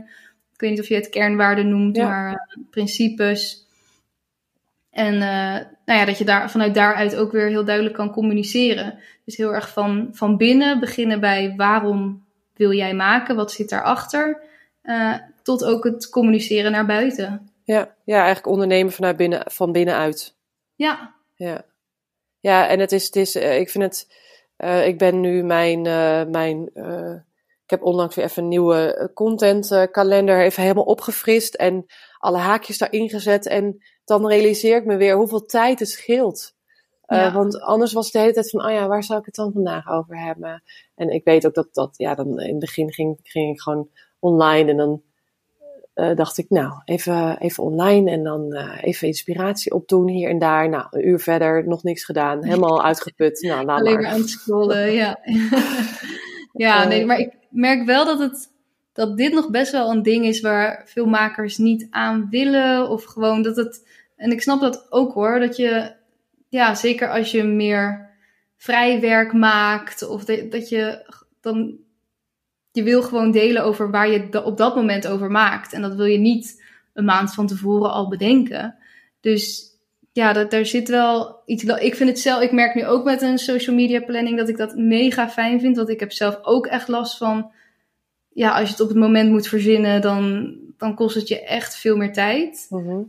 Ik 0.53 0.61
weet 0.61 0.69
niet 0.69 0.79
of 0.79 0.87
je 0.87 0.95
het 0.95 1.09
kernwaarden 1.09 1.69
noemt, 1.69 1.95
Ja. 1.95 2.07
maar 2.07 2.31
eh, 2.31 2.63
principes. 2.69 3.65
En 4.91 5.13
eh, 5.13 5.65
nou 5.85 5.99
ja, 5.99 6.05
dat 6.05 6.17
je 6.17 6.25
daar, 6.25 6.51
vanuit 6.51 6.73
daaruit 6.73 7.15
ook 7.15 7.31
weer 7.31 7.47
heel 7.47 7.65
duidelijk 7.65 7.95
kan 7.95 8.11
communiceren. 8.11 8.99
Dus 9.25 9.37
heel 9.37 9.53
erg 9.53 9.69
van, 9.69 10.09
van 10.11 10.37
binnen 10.37 10.79
beginnen 10.79 11.19
bij 11.19 11.53
waarom 11.57 12.25
wil 12.55 12.73
jij 12.73 12.93
maken? 12.93 13.35
Wat 13.35 13.51
zit 13.51 13.69
daarachter? 13.69 14.41
Eh 14.81 15.15
tot 15.43 15.63
ook 15.63 15.83
het 15.83 16.09
communiceren 16.09 16.71
naar 16.71 16.85
buiten. 16.85 17.51
Ja, 17.63 17.95
ja 18.03 18.15
eigenlijk 18.15 18.47
ondernemen 18.47 18.91
vanuit 18.91 19.17
binnen, 19.17 19.43
van 19.51 19.71
binnenuit. 19.71 20.35
Ja, 20.75 21.15
Ja, 21.35 21.65
ja 22.39 22.67
en 22.67 22.79
het 22.79 22.91
is, 22.91 23.05
het 23.05 23.15
is 23.15 23.35
eh, 23.35 23.59
ik 23.59 23.69
vind 23.69 23.83
het, 23.83 24.15
eh, 24.55 24.87
ik 24.87 24.97
ben 24.97 25.19
nu 25.19 25.43
mijn, 25.43 25.85
eh, 25.85 26.25
mijn 26.25 26.69
ik 27.63 27.77
heb 27.77 27.85
onlangs 27.85 28.15
weer 28.15 28.25
even 28.25 28.43
een 28.43 28.49
nieuwe 28.49 29.11
contentkalender 29.13 30.41
even 30.41 30.61
helemaal 30.61 30.83
opgefrist 30.83 31.53
en 31.53 31.85
alle 32.17 32.37
haakjes 32.37 32.77
daarin 32.77 33.09
gezet. 33.09 33.47
En 33.47 33.77
dan 34.05 34.27
realiseer 34.27 34.75
ik 34.75 34.85
me 34.85 34.95
weer 34.95 35.15
hoeveel 35.15 35.45
tijd 35.45 35.79
het 35.79 35.89
scheelt. 35.89 36.55
Ja. 37.05 37.33
Want 37.33 37.61
anders 37.61 37.93
was 37.93 38.03
het 38.03 38.13
de 38.13 38.19
hele 38.19 38.33
tijd 38.33 38.49
van, 38.49 38.65
oh 38.65 38.71
ja, 38.71 38.87
waar 38.87 39.03
zou 39.03 39.19
ik 39.19 39.25
het 39.25 39.35
dan 39.35 39.51
vandaag 39.51 39.89
over 39.89 40.19
hebben? 40.19 40.63
En 40.95 41.09
ik 41.09 41.23
weet 41.23 41.45
ook 41.45 41.53
dat 41.53 41.73
dat, 41.73 41.97
ja, 41.97 42.15
dan 42.15 42.39
in 42.39 42.49
het 42.49 42.59
begin 42.59 42.93
ging, 42.93 43.19
ging 43.23 43.53
ik 43.53 43.61
gewoon 43.61 43.89
online 44.19 44.69
en 44.69 44.77
dan 44.77 45.01
eh, 46.01 46.15
dacht 46.15 46.37
ik, 46.37 46.49
nou, 46.49 46.73
even, 46.85 47.37
even 47.39 47.63
online 47.63 48.11
en 48.11 48.23
dan 48.23 48.53
eh, 48.53 48.77
even 48.81 49.07
inspiratie 49.07 49.73
opdoen 49.73 50.07
hier 50.07 50.29
en 50.29 50.39
daar. 50.39 50.69
Nou, 50.69 50.85
een 50.89 51.07
uur 51.07 51.19
verder, 51.19 51.67
nog 51.67 51.83
niks 51.83 52.05
gedaan, 52.05 52.43
helemaal 52.45 52.83
uitgeput. 52.83 53.41
Nou, 53.41 53.65
laat 53.65 53.79
alleen 53.79 54.01
maar. 54.01 54.05
aan 54.11 54.19
het 54.19 54.29
scrollen, 54.29 54.91
ja. 54.91 55.19
ja, 56.53 56.81
Eh. 56.83 56.87
nee, 56.89 57.05
maar 57.05 57.17
ik 57.19 57.33
merk 57.49 57.85
wel 57.85 58.05
dat, 58.05 58.19
het, 58.19 58.51
dat 58.93 59.17
dit 59.17 59.33
nog 59.33 59.49
best 59.49 59.71
wel 59.71 59.91
een 59.91 60.01
ding 60.03 60.25
is 60.25 60.41
waar 60.41 60.81
veel 60.85 61.05
makers 61.05 61.57
niet 61.57 61.87
aan 61.89 62.27
willen. 62.29 62.89
Of 62.89 63.03
gewoon 63.03 63.41
dat 63.41 63.55
het, 63.55 63.87
en 64.15 64.31
ik 64.31 64.41
snap 64.41 64.59
dat 64.61 64.87
ook 64.89 65.13
hoor, 65.13 65.39
dat 65.39 65.55
je, 65.57 65.93
ja, 66.49 66.75
zeker 66.75 67.09
als 67.09 67.31
je 67.31 67.43
meer 67.43 68.09
vrij 68.57 68.99
werk 68.99 69.33
maakt. 69.33 70.07
Of 70.07 70.25
de- 70.25 70.47
dat 70.47 70.69
je 70.69 71.13
dan, 71.41 71.77
je 72.71 72.83
wil 72.83 73.01
gewoon 73.03 73.31
delen 73.31 73.63
over 73.63 73.91
waar 73.91 74.09
je 74.09 74.29
da- 74.29 74.41
op 74.41 74.57
dat 74.57 74.75
moment 74.75 75.07
over 75.07 75.31
maakt. 75.31 75.73
En 75.73 75.81
dat 75.81 75.95
wil 75.95 76.05
je 76.05 76.17
niet 76.17 76.63
een 76.93 77.05
maand 77.05 77.33
van 77.33 77.47
tevoren 77.47 77.91
al 77.91 78.07
bedenken. 78.09 78.75
Dus 79.19 79.69
ja, 80.11 80.33
dat, 80.33 80.51
daar 80.51 80.65
zit 80.65 80.89
wel 80.89 81.41
iets. 81.45 81.63
Ik 81.63 81.95
vind 81.95 82.09
het 82.09 82.19
zelf, 82.19 82.41
ik 82.41 82.51
merk 82.51 82.75
nu 82.75 82.85
ook 82.85 83.03
met 83.03 83.21
een 83.21 83.37
social 83.37 83.75
media 83.75 83.99
planning 84.01 84.37
dat 84.37 84.49
ik 84.49 84.57
dat 84.57 84.75
mega 84.75 85.29
fijn 85.29 85.59
vind. 85.59 85.75
Want 85.75 85.89
ik 85.89 85.99
heb 85.99 86.11
zelf 86.11 86.39
ook 86.41 86.65
echt 86.67 86.87
last 86.87 87.17
van. 87.17 87.51
Ja, 88.33 88.51
als 88.51 88.63
je 88.65 88.71
het 88.71 88.81
op 88.81 88.87
het 88.89 88.97
moment 88.97 89.29
moet 89.31 89.47
verzinnen, 89.47 90.01
dan, 90.01 90.55
dan 90.77 90.95
kost 90.95 91.15
het 91.15 91.27
je 91.27 91.43
echt 91.43 91.75
veel 91.77 91.97
meer 91.97 92.13
tijd. 92.13 92.65
Mhm. 92.69 93.01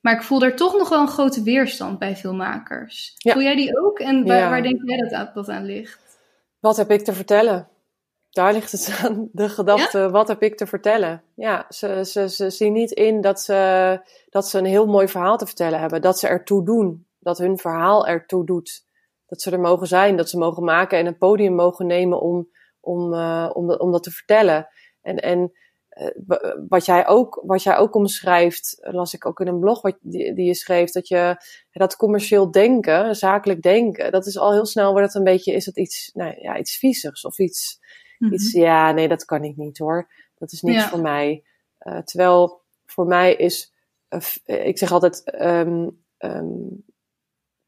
Maar 0.00 0.14
ik 0.14 0.22
voel 0.22 0.42
er 0.42 0.56
toch 0.56 0.76
nog 0.78 0.88
wel 0.88 1.00
een 1.00 1.08
grote 1.08 1.42
weerstand 1.42 1.98
bij 1.98 2.16
veel 2.16 2.34
makers. 2.34 3.14
Ja. 3.16 3.32
Voel 3.32 3.42
jij 3.42 3.56
die 3.56 3.80
ook? 3.80 3.98
En 3.98 4.26
waar, 4.26 4.38
Ja. 4.38 4.48
waar 4.50 4.62
denk 4.62 4.80
jij 4.84 5.08
dat 5.08 5.34
dat 5.34 5.48
aan 5.48 5.64
ligt? 5.64 6.18
Wat 6.60 6.76
heb 6.76 6.90
ik 6.90 7.04
te 7.04 7.12
vertellen? 7.12 7.68
Daar 8.30 8.52
ligt 8.52 8.72
het 8.72 8.98
aan, 9.02 9.28
de 9.32 9.48
gedachte, 9.48 10.10
wat 10.10 10.28
heb 10.28 10.42
ik 10.42 10.56
te 10.56 10.66
vertellen? 10.66 11.22
Ja, 11.34 11.66
ze, 11.68 12.04
ze, 12.04 12.28
ze 12.28 12.50
zien 12.50 12.72
niet 12.72 12.90
in 12.90 13.20
dat 13.20 13.40
ze, 13.40 14.00
dat 14.28 14.48
ze 14.48 14.58
een 14.58 14.64
heel 14.64 14.86
mooi 14.86 15.08
verhaal 15.08 15.36
te 15.36 15.46
vertellen 15.46 15.80
hebben. 15.80 16.02
Dat 16.02 16.18
ze 16.18 16.28
ertoe 16.28 16.64
doen. 16.64 17.06
Dat 17.18 17.38
hun 17.38 17.58
verhaal 17.58 18.06
ertoe 18.06 18.46
doet. 18.46 18.84
Dat 19.26 19.42
ze 19.42 19.50
er 19.50 19.60
mogen 19.60 19.86
zijn, 19.86 20.16
dat 20.16 20.28
ze 20.28 20.38
mogen 20.38 20.64
maken 20.64 20.98
en 20.98 21.06
een 21.06 21.18
podium 21.18 21.54
mogen 21.54 21.86
nemen 21.86 22.20
om, 22.20 22.48
om, 22.80 23.14
eh, 23.14 23.50
om, 23.52 23.66
dat, 23.66 23.80
om 23.80 23.92
dat 23.92 24.02
te 24.02 24.10
vertellen. 24.10 24.68
En, 25.00 25.16
en 25.16 25.52
wat, 26.68 26.84
jij 26.84 27.06
ook, 27.06 27.42
wat 27.46 27.62
jij 27.62 27.76
ook 27.76 27.94
omschrijft, 27.94 28.78
las 28.80 29.14
ik 29.14 29.26
ook 29.26 29.40
in 29.40 29.46
een 29.46 29.60
blog 29.60 29.80
wat, 29.80 29.96
die, 30.00 30.34
die 30.34 30.46
je 30.46 30.54
schreef, 30.54 30.90
dat 30.90 31.08
je 31.08 31.36
dat 31.70 31.96
commercieel 31.96 32.50
denken, 32.50 33.16
zakelijk 33.16 33.62
denken, 33.62 34.12
dat 34.12 34.26
is 34.26 34.38
al 34.38 34.52
heel 34.52 34.66
snel 34.66 34.90
wordt 34.90 35.06
het 35.06 35.16
een 35.16 35.24
beetje, 35.24 35.52
is 35.52 35.66
het 35.66 35.76
iets, 35.76 36.10
nou 36.14 36.40
ja, 36.40 36.58
iets 36.58 36.78
viezigs 36.78 37.24
of 37.24 37.38
iets, 37.38 37.79
mhm. 38.20 38.32
iets, 38.32 38.52
ja, 38.52 38.92
nee, 38.92 39.08
dat 39.08 39.24
kan 39.24 39.44
ik 39.44 39.56
niet 39.56 39.78
hoor. 39.78 40.08
Dat 40.38 40.52
is 40.52 40.62
niks 40.62 40.84
voor 40.84 41.00
mij. 41.00 41.44
Uh, 41.82 41.98
terwijl 41.98 42.60
voor 42.86 43.06
mij 43.06 43.34
is, 43.34 43.72
uh, 44.10 44.66
ik 44.66 44.78
zeg 44.78 44.92
altijd, 44.92 45.34
um, 45.40 46.02
um, 46.18 46.84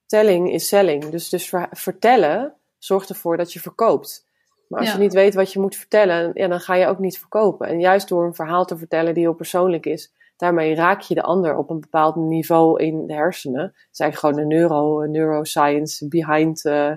telling 0.07 0.53
is 0.53 0.69
selling. 0.69 1.05
Dus, 1.05 1.29
dus 1.29 1.53
vertellen 1.71 2.55
zorgt 2.79 3.09
ervoor 3.09 3.37
dat 3.37 3.53
je 3.53 3.61
verkoopt. 3.61 4.27
Maar 4.69 4.81
als 4.81 4.93
je 4.93 4.99
niet 4.99 5.13
weet 5.13 5.35
wat 5.35 5.53
je 5.53 5.61
moet 5.61 5.77
vertellen, 5.77 6.31
ja, 6.35 6.49
dan 6.49 6.61
ga 6.61 6.75
je 6.75 6.87
ook 6.87 6.99
niet 6.99 7.19
verkopen. 7.19 7.69
En 7.69 7.81
juist 7.81 8.09
door 8.09 8.25
een 8.25 8.35
verhaal 8.35 8.65
te 8.65 8.79
vertellen 8.79 9.15
die 9.15 9.23
heel 9.23 9.35
persoonlijk 9.35 9.87
is, 9.87 10.13
daarmee 10.37 10.75
raak 10.75 11.01
je 11.01 11.15
de 11.15 11.23
ander 11.23 11.57
op 11.57 11.71
een 11.71 11.81
bepaald 11.81 12.17
niveau 12.17 12.83
in 12.83 13.07
de 13.07 13.15
hersenen. 13.15 13.63
Dat 13.63 13.89
is 13.93 13.99
eigenlijk 13.99 14.19
gewoon 14.19 14.49
de 14.49 14.57
neuro, 14.57 15.05
neuroscience 15.05 16.09
behind 16.09 16.65
uh, 16.65 16.93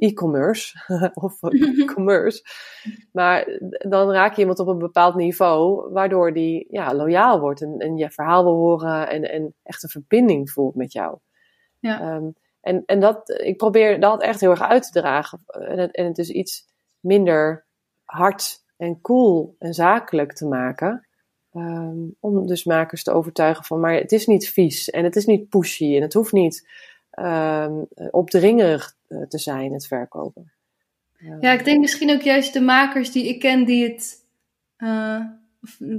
e-commerce 0.00 0.78
of 1.14 1.38
commerce. 1.94 2.42
Maar 3.12 3.60
dan 3.88 4.10
raak 4.10 4.34
je 4.34 4.40
iemand 4.40 4.58
op 4.58 4.66
een 4.66 4.78
bepaald 4.78 5.14
niveau, 5.14 5.92
waardoor 5.92 6.32
die 6.32 6.66
ja, 6.70 6.94
loyaal 6.94 7.40
wordt 7.40 7.62
en, 7.62 7.78
en 7.78 7.96
je 7.96 8.10
verhaal 8.10 8.44
wil 8.44 8.54
horen 8.54 9.08
en, 9.08 9.30
en 9.30 9.54
echt 9.62 9.82
een 9.82 9.88
verbinding 9.88 10.50
voelt 10.50 10.74
met 10.74 10.92
jou. 10.92 11.18
Ja. 11.78 12.14
Um, 12.14 12.34
en, 12.60 12.82
en 12.86 13.00
dat, 13.00 13.40
ik 13.42 13.56
probeer 13.56 14.00
dat 14.00 14.22
echt 14.22 14.40
heel 14.40 14.50
erg 14.50 14.62
uit 14.62 14.92
te 14.92 15.00
dragen. 15.00 15.40
En 15.46 15.78
het, 15.78 15.94
en 15.94 16.06
het 16.06 16.18
is 16.18 16.30
iets 16.30 16.66
minder 17.00 17.66
hard 18.04 18.64
en 18.76 19.00
cool 19.00 19.56
en 19.58 19.74
zakelijk 19.74 20.32
te 20.32 20.46
maken. 20.46 21.08
Um, 21.52 22.16
om 22.20 22.46
dus 22.46 22.64
makers 22.64 23.02
te 23.02 23.12
overtuigen 23.12 23.64
van, 23.64 23.80
maar 23.80 23.94
het 23.94 24.12
is 24.12 24.26
niet 24.26 24.48
vies 24.48 24.90
en 24.90 25.04
het 25.04 25.16
is 25.16 25.26
niet 25.26 25.48
pushy 25.48 25.96
en 25.96 26.02
het 26.02 26.12
hoeft 26.12 26.32
niet 26.32 26.68
um, 27.20 27.86
opdringerig 28.10 28.96
eh, 29.08 29.22
te 29.22 29.38
zijn, 29.38 29.72
het 29.72 29.86
verkopen. 29.86 30.52
ja, 31.40 31.52
ik 31.52 31.64
denk 31.64 31.80
misschien 31.80 32.10
ook 32.10 32.22
juist 32.22 32.52
de 32.52 32.60
makers 32.60 33.12
die 33.12 33.28
ik 33.28 33.40
ken 33.40 33.64
die 33.64 33.84
het, 33.84 34.26
uh, 34.78 35.24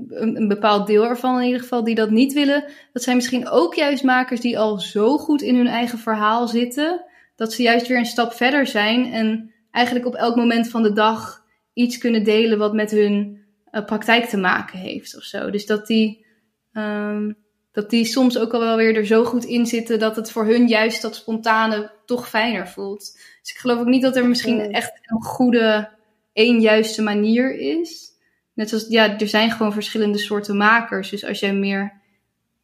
een, 0.10 0.48
bepaald 0.48 0.88
deel 0.88 1.04
ervan 1.04 1.40
in 1.40 1.46
ieder 1.46 1.62
geval, 1.62 1.84
die 1.84 1.96
dat 1.96 2.10
niet 2.10 2.34
willen, 2.34 2.66
dat 2.94 3.04
zijn 3.04 3.16
misschien 3.16 3.50
ook 3.50 3.76
juist 3.76 4.04
makers 4.04 4.42
die 4.42 4.60
al 4.60 4.80
zo 4.80 5.18
goed 5.18 5.42
in 5.42 5.56
hun 5.56 5.68
eigen 5.68 6.00
verhaal 6.00 6.48
zitten, 6.48 7.06
dat 7.36 7.54
ze 7.54 7.62
juist 7.62 7.88
weer 7.88 7.98
een 7.98 8.06
stap 8.06 8.34
verder 8.34 8.68
zijn 8.68 9.14
en 9.14 9.52
eigenlijk 9.72 10.06
op 10.06 10.16
elk 10.16 10.36
moment 10.36 10.70
van 10.70 10.84
de 10.84 10.94
dag 10.94 11.46
iets 11.74 11.98
kunnen 11.98 12.24
delen 12.24 12.58
wat 12.58 12.74
met 12.74 12.92
hun 12.92 13.46
uh, 13.72 13.86
praktijk 13.86 14.26
te 14.26 14.38
maken 14.38 14.80
heeft 14.80 15.18
of 15.18 15.24
zo. 15.24 15.50
Dus 15.50 15.66
dat 15.66 15.88
die, 15.88 16.26
um, 16.72 17.38
dat 17.72 17.90
die 17.90 18.06
soms 18.06 18.38
ook 18.38 18.54
al 18.54 18.60
wel 18.60 18.78
weer 18.78 18.96
er 18.96 19.06
zo 19.06 19.24
goed 19.24 19.46
in 19.46 19.66
zitten 19.66 20.00
dat 20.00 20.16
het 20.16 20.32
voor 20.32 20.46
hun 20.46 20.68
juist 20.68 21.02
dat 21.02 21.16
spontane 21.16 21.92
toch 22.06 22.30
fijner 22.30 22.68
voelt. 22.68 23.00
Dus 23.42 23.52
ik 23.52 23.58
geloof 23.58 23.80
ook 23.80 23.86
niet 23.86 24.02
dat 24.02 24.16
er 24.16 24.28
misschien 24.28 24.74
echt 24.74 24.92
een 25.06 25.22
goede, 25.22 25.90
één 26.34 26.62
juiste 26.62 27.02
manier 27.02 27.56
is. 27.56 28.10
Net 28.54 28.70
zoals, 28.70 28.88
ja, 28.88 29.20
er 29.20 29.28
zijn 29.28 29.52
gewoon 29.52 29.74
verschillende 29.74 30.18
soorten 30.18 30.58
makers. 30.58 31.10
Dus 31.10 31.26
als 31.26 31.40
jij 31.40 31.54
meer 31.54 31.94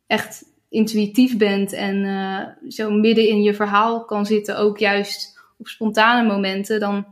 echt 0.07 0.43
intuïtief 0.69 1.37
bent 1.37 1.73
en 1.73 1.95
uh, 2.03 2.71
zo 2.71 2.91
midden 2.91 3.27
in 3.27 3.41
je 3.41 3.53
verhaal 3.53 4.05
kan 4.05 4.25
zitten, 4.25 4.57
ook 4.57 4.77
juist 4.77 5.39
op 5.57 5.67
spontane 5.67 6.27
momenten, 6.27 6.79
dan, 6.79 7.05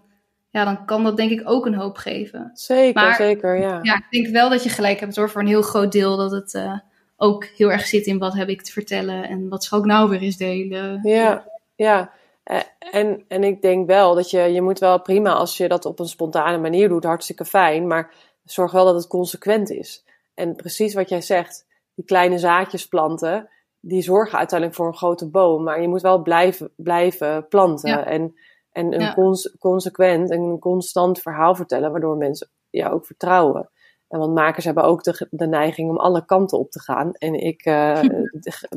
ja, 0.50 0.66
dan 0.66 0.86
kan 0.86 1.04
dat 1.04 1.18
denk 1.18 1.32
ik 1.32 1.41
ook 1.43 1.66
een 1.66 1.76
hoop 1.76 1.98
geven. 1.98 2.52
Zeker, 2.54 3.14
zeker, 3.14 3.60
ja. 3.60 3.80
Ja, 3.82 3.96
ik 3.96 4.06
denk 4.10 4.28
wel 4.28 4.50
dat 4.50 4.64
je 4.64 4.70
gelijk 4.70 5.00
hebt 5.00 5.16
hoor, 5.16 5.30
voor 5.30 5.41
een 5.41 5.48
heel 5.48 5.62
groot 5.62 5.91
deel 5.91 6.18
dat 6.18 6.32
het 6.32 6.54
uh, 6.54 6.80
ook 7.18 7.45
heel 7.45 7.72
erg 7.72 7.86
zit 7.86 8.05
in 8.05 8.18
wat 8.18 8.34
heb 8.34 8.49
ik 8.49 8.61
te 8.61 8.72
vertellen 8.72 9.24
en 9.24 9.49
wat 9.49 9.63
zal 9.63 9.80
ik 9.80 9.86
nou 9.86 10.09
weer 10.09 10.22
eens 10.22 10.38
delen. 10.38 10.99
Ja, 11.03 11.47
ja. 11.76 12.11
Eh, 12.43 12.59
en, 12.91 13.26
en 13.28 13.43
ik 13.43 13.61
denk 13.61 13.88
wel 13.88 14.16
dat 14.16 14.30
je, 14.30 14.39
je 14.39 14.61
moet 14.61 14.80
wel 14.80 15.01
prima 15.01 15.34
als 15.34 15.57
je 15.57 15.68
dat 15.68 15.86
op 15.86 15.99
een 15.99 16.07
spontane 16.07 16.57
manier 16.57 16.89
doet, 16.89 17.03
hartstikke 17.03 17.45
fijn, 17.45 17.88
maar 17.88 18.13
zorg 18.43 18.72
wel 18.72 18.86
dat 18.86 18.95
het 18.95 19.07
consequent 19.07 19.70
is. 19.70 20.05
En 20.34 20.55
precies 20.55 20.93
wat 20.93 21.09
jij 21.09 21.22
zegt, 21.22 21.66
die 21.95 22.05
kleine 22.05 22.39
zaadjes 22.39 22.88
planten, 22.88 23.49
die 23.80 24.01
zorgen 24.01 24.38
uiteindelijk 24.38 24.78
voor 24.78 24.88
een 24.88 24.97
grote 24.97 25.30
boom. 25.30 25.63
Maar 25.63 25.82
je 25.82 25.88
moet 25.88 26.01
wel 26.01 26.22
blijven, 26.22 26.72
blijven 26.76 27.47
planten. 27.47 28.05
En, 28.05 28.36
en 28.72 29.01
een 29.01 29.13
consequent 29.59 30.32
en 30.32 30.41
een 30.41 30.59
constant 30.59 31.22
verhaal 31.22 31.55
vertellen, 31.55 31.91
waardoor 31.91 32.18
mensen 32.18 32.49
jou 32.70 32.93
ook 32.93 33.05
vertrouwen. 33.05 33.70
En 34.08 34.20
want 34.20 34.34
makers 34.34 34.66
hebben 34.66 34.84
ook 34.84 35.03
de, 35.03 35.28
de 35.30 35.47
neiging 35.47 35.89
om 35.89 35.97
alle 35.97 36.26
kanten 36.26 36.60
op 36.60 36.72
te 36.72 36.80
gaan. 36.80 37.14
En 37.14 37.34
ik 37.34 37.66
uh, 37.70 38.01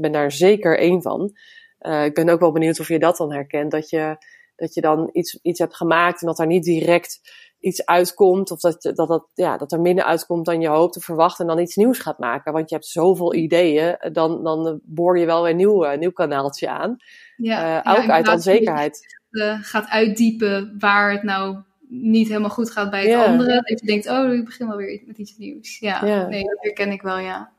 ben 0.01 0.13
daar 0.13 0.33
zeker 0.33 0.79
één 0.79 1.03
van. 1.03 1.37
Uh, 1.81 2.05
ik 2.05 2.15
ben 2.15 2.29
ook 2.29 2.41
wel 2.41 2.53
benieuwd 2.53 2.81
of 2.81 2.89
je 2.89 2.99
dat 2.99 3.17
dan 3.17 3.33
herkent. 3.33 3.71
Dat 3.71 3.91
je, 3.91 4.17
dat 4.57 4.75
je 4.75 4.81
dan 4.81 5.09
iets, 5.13 5.39
iets 5.43 5.59
hebt 5.59 5.77
gemaakt 5.77 6.21
en 6.21 6.27
dat 6.27 6.37
daar 6.37 6.47
niet 6.47 6.65
direct 6.65 7.21
iets 7.61 7.87
uitkomt, 7.87 8.51
of 8.51 8.61
dat, 8.61 8.83
dat, 8.83 9.09
dat, 9.09 9.27
ja, 9.35 9.57
dat 9.57 9.73
er 9.73 9.81
minder 9.81 10.05
uitkomt 10.05 10.45
dan 10.45 10.61
je 10.61 10.69
hoopt 10.69 10.97
of 10.97 11.05
verwacht, 11.05 11.41
en 11.41 11.47
dan 11.47 11.59
iets 11.59 11.77
nieuws 11.77 11.99
gaat 11.99 12.19
maken. 12.19 12.53
Want 12.53 12.69
je 12.69 12.75
hebt 12.75 12.87
zoveel 12.87 13.35
ideeën, 13.35 13.97
dan, 14.13 14.43
dan 14.43 14.81
boor 14.83 15.19
je 15.19 15.27
wel 15.27 15.43
weer 15.43 15.51
een 15.51 15.57
nieuw, 15.57 15.85
uh, 15.85 15.99
nieuw 15.99 16.11
kanaaltje 16.11 16.69
aan. 16.69 16.97
Ja, 17.37 17.83
ook 17.87 18.09
uit 18.09 18.29
onzekerheid. 18.29 19.17
Gaat 19.61 19.89
uitdiepen 19.89 20.77
waar 20.79 21.13
het 21.13 21.23
nou 21.23 21.63
niet 21.89 22.29
helemaal 22.29 22.51
goed 22.51 22.71
gaat 22.71 22.91
bij 22.91 23.07
het 23.07 23.27
andere. 23.27 23.55
Dat 23.55 23.81
je 23.81 23.87
denkt, 23.87 24.09
oh, 24.09 24.33
ik 24.33 24.45
begin 24.45 24.69
wel 24.69 24.77
weer 24.77 25.03
met 25.07 25.19
iets 25.19 25.37
nieuws. 25.37 25.79
Ja, 25.79 26.27
nee, 26.27 26.45
dat 26.45 26.59
herken 26.61 26.91
ik 26.91 27.03
wel, 27.03 27.19
ja. 27.19 27.51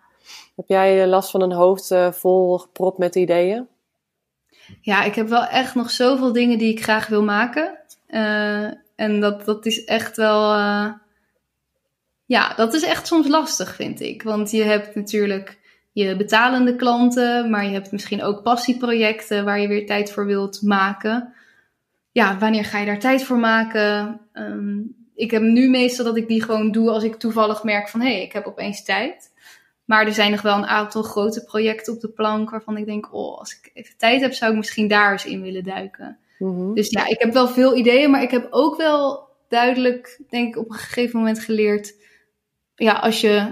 Heb 0.56 0.68
jij 0.68 1.08
last 1.08 1.32
van 1.32 1.42
een 1.42 1.52
hoofd 1.52 1.96
vol 2.12 2.58
gepropt 2.58 2.98
met 2.98 3.16
ideeën? 3.16 3.68
Ja, 4.82 5.04
ik 5.04 5.16
heb 5.16 5.28
wel 5.28 5.46
echt 5.46 5.76
nog 5.76 5.92
zoveel 5.92 6.34
dingen 6.34 6.58
die 6.58 6.72
ik 6.72 6.84
graag 6.84 7.08
wil 7.08 7.24
maken. 7.24 7.78
En 8.96 9.20
dat, 9.20 9.46
dat 9.46 9.66
is 9.66 9.86
echt 9.86 10.18
wel. 10.18 10.56
Uh, 10.56 10.92
ja, 12.26 12.54
dat 12.54 12.74
is 12.74 12.84
echt 12.84 13.08
soms 13.08 13.28
lastig, 13.28 13.76
vind 13.76 14.00
ik. 14.00 14.24
Want 14.24 14.52
je 14.52 14.64
hebt 14.64 14.96
natuurlijk 14.96 15.58
je 15.92 16.16
betalende 16.16 16.76
klanten, 16.76 17.50
maar 17.50 17.66
je 17.66 17.72
hebt 17.72 17.92
misschien 17.92 18.24
ook 18.24 18.44
passieprojecten 18.44 19.46
waar 19.46 19.60
je 19.60 19.68
weer 19.68 19.86
tijd 19.86 20.12
voor 20.12 20.26
wilt 20.26 20.62
maken. 20.62 21.34
Ja, 22.12 22.38
wanneer 22.38 22.66
ga 22.66 22.80
je 22.80 22.86
daar 22.86 23.00
tijd 23.00 23.24
voor 23.24 23.38
maken? 23.38 24.20
Um, 24.34 24.96
ik 25.16 25.32
heb 25.32 25.42
nu 25.42 25.70
meestal 25.70 26.06
dat 26.06 26.18
ik 26.18 26.28
die 26.28 26.44
gewoon 26.44 26.72
doe 26.72 26.90
als 26.90 27.04
ik 27.04 27.16
toevallig 27.16 27.64
merk 27.64 27.90
van 27.90 28.02
hé, 28.02 28.12
hey, 28.12 28.22
ik 28.22 28.34
heb 28.34 28.46
opeens 28.46 28.84
tijd. 28.84 29.32
Maar 29.86 30.06
er 30.06 30.14
zijn 30.14 30.32
nog 30.32 30.42
wel 30.42 30.58
een 30.58 30.66
aantal 30.66 31.02
grote 31.02 31.44
projecten 31.44 31.94
op 31.94 32.00
de 32.00 32.10
plank 32.10 32.50
waarvan 32.50 32.78
ik 32.78 32.86
denk, 32.86 33.14
oh, 33.14 33.38
als 33.38 33.52
ik 33.52 33.72
even 33.74 33.98
tijd 33.98 34.22
heb, 34.22 34.34
zou 34.34 34.52
ik 34.52 34.58
misschien 34.58 34.88
daar 34.88 35.12
eens 35.12 35.26
in 35.26 35.42
willen 35.42 35.64
duiken. 35.64 36.18
Mhm. 36.38 36.74
Dus 36.74 36.90
ja, 36.90 37.08
ik 37.08 37.20
heb 37.20 37.34
wel 37.34 37.48
veel 37.48 37.76
ideeën, 37.76 38.12
maar 38.12 38.22
ik 38.22 38.32
heb 38.32 38.48
ook 38.50 38.78
wel 38.78 39.28
duidelijk, 39.48 40.22
denk 40.30 40.48
ik, 40.48 40.62
op 40.62 40.70
een 40.70 40.76
gegeven 40.76 41.20
moment 41.20 41.40
geleerd. 41.40 41.96
Ja, 42.76 42.92
als 42.92 43.22
je, 43.22 43.52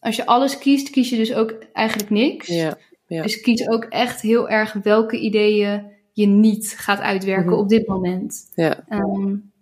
als 0.00 0.16
je 0.16 0.26
alles 0.26 0.58
kiest, 0.58 0.90
kies 0.90 1.10
je 1.10 1.16
dus 1.16 1.34
ook 1.34 1.54
eigenlijk 1.72 2.10
niks. 2.10 2.46
Ja, 2.46 2.78
ja. 3.06 3.22
Dus 3.22 3.40
kies 3.40 3.68
ook 3.68 3.84
echt 3.84 4.20
heel 4.20 4.48
erg 4.48 4.72
welke 4.72 5.18
ideeën 5.18 5.92
je 6.20 6.26
niet 6.26 6.74
gaat 6.78 7.00
uitwerken 7.00 7.50
mhm. 7.50 7.60
op 7.60 7.68
dit 7.68 7.86
moment. 7.86 8.50
Ja. 8.54 8.84
Um, 8.90 9.52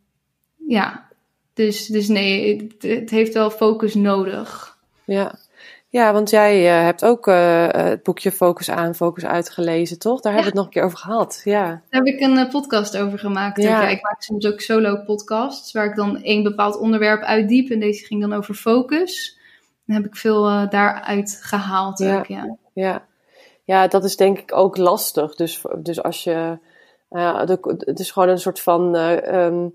ja, 0.67 1.09
dus, 1.55 1.87
dus 1.87 2.09
nee, 2.09 2.57
het, 2.57 2.83
het 2.83 3.11
heeft 3.11 3.35
wel 3.35 3.51
focus 3.51 3.95
nodig. 3.95 4.79
Ja, 5.05 5.39
ja, 5.89 6.13
want 6.13 6.31
jij 6.31 6.79
uh, 6.79 6.85
hebt 6.85 7.05
ook 7.05 7.27
uh, 7.27 7.69
het 7.69 8.03
boekje 8.03 8.33
Focus 8.33 8.71
aan, 8.71 8.95
Focus 8.95 9.25
uitgelezen, 9.25 9.99
toch? 9.99 10.21
Daar 10.21 10.33
hebben 10.33 10.53
we 10.53 10.59
het 10.59 10.67
nog 10.67 10.67
een 10.67 10.81
keer 10.81 10.83
over 10.83 10.99
gehad. 10.99 11.41
Ja. 11.45 11.65
Daar 11.65 12.03
heb 12.03 12.07
ik 12.07 12.21
een 12.21 12.37
uh, 12.37 12.51
podcast 12.51 12.97
over 12.97 13.19
gemaakt. 13.19 13.63
Ja. 13.63 13.89
ik 13.89 14.03
maak 14.03 14.23
soms 14.23 14.47
ook 14.47 14.61
solo 14.61 14.97
podcasts 14.97 15.73
waar 15.73 15.87
ik 15.87 15.97
dan 15.97 16.23
één 16.23 16.43
bepaald 16.43 16.79
onderwerp 16.79 17.23
uitdiep. 17.23 17.71
En 17.71 17.81
deze 17.81 18.05
ging 18.05 18.21
dan 18.21 18.33
over 18.33 18.55
focus. 18.55 19.39
Dan 19.87 19.97
heb 19.97 20.07
ik 20.07 20.17
veel 20.17 20.69
daaruit 20.69 21.39
gehaald. 21.43 21.99
Ja. 21.99 22.19
Ook, 22.19 22.27
ja. 22.27 22.57
ja. 22.73 23.07
Ja. 23.67 23.89
dat 23.89 24.05
is 24.05 24.17
denk 24.17 24.39
ik 24.39 24.55
ook 24.55 24.77
lastig. 24.77 25.35
Dus, 25.35 25.63
dus 25.79 26.03
als 26.03 26.25
je. 26.25 26.59
het 27.79 27.99
is 27.99 28.11
gewoon 28.11 28.29
een 28.29 28.39
soort 28.39 28.61
van. 28.61 28.95
Um, 28.95 29.75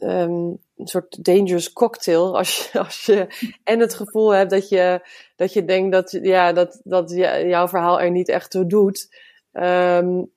um, 0.00 0.58
een 0.80 0.86
soort 0.86 1.24
dangerous 1.24 1.72
cocktail. 1.72 2.32
Als 2.38 2.70
je, 2.72 2.78
als 2.78 3.06
je 3.06 3.26
en 3.64 3.80
het 3.80 3.94
gevoel 3.94 4.34
hebt 4.34 4.50
dat 4.50 4.68
je, 4.68 5.08
dat 5.36 5.52
je 5.52 5.64
denkt 5.64 5.92
dat, 5.92 6.18
ja, 6.22 6.52
dat, 6.52 6.80
dat 6.84 7.10
jouw 7.10 7.68
verhaal 7.68 8.00
er 8.00 8.10
niet 8.10 8.28
echt 8.28 8.50
toe 8.50 8.66
doet. 8.66 9.16
Um, 9.52 10.32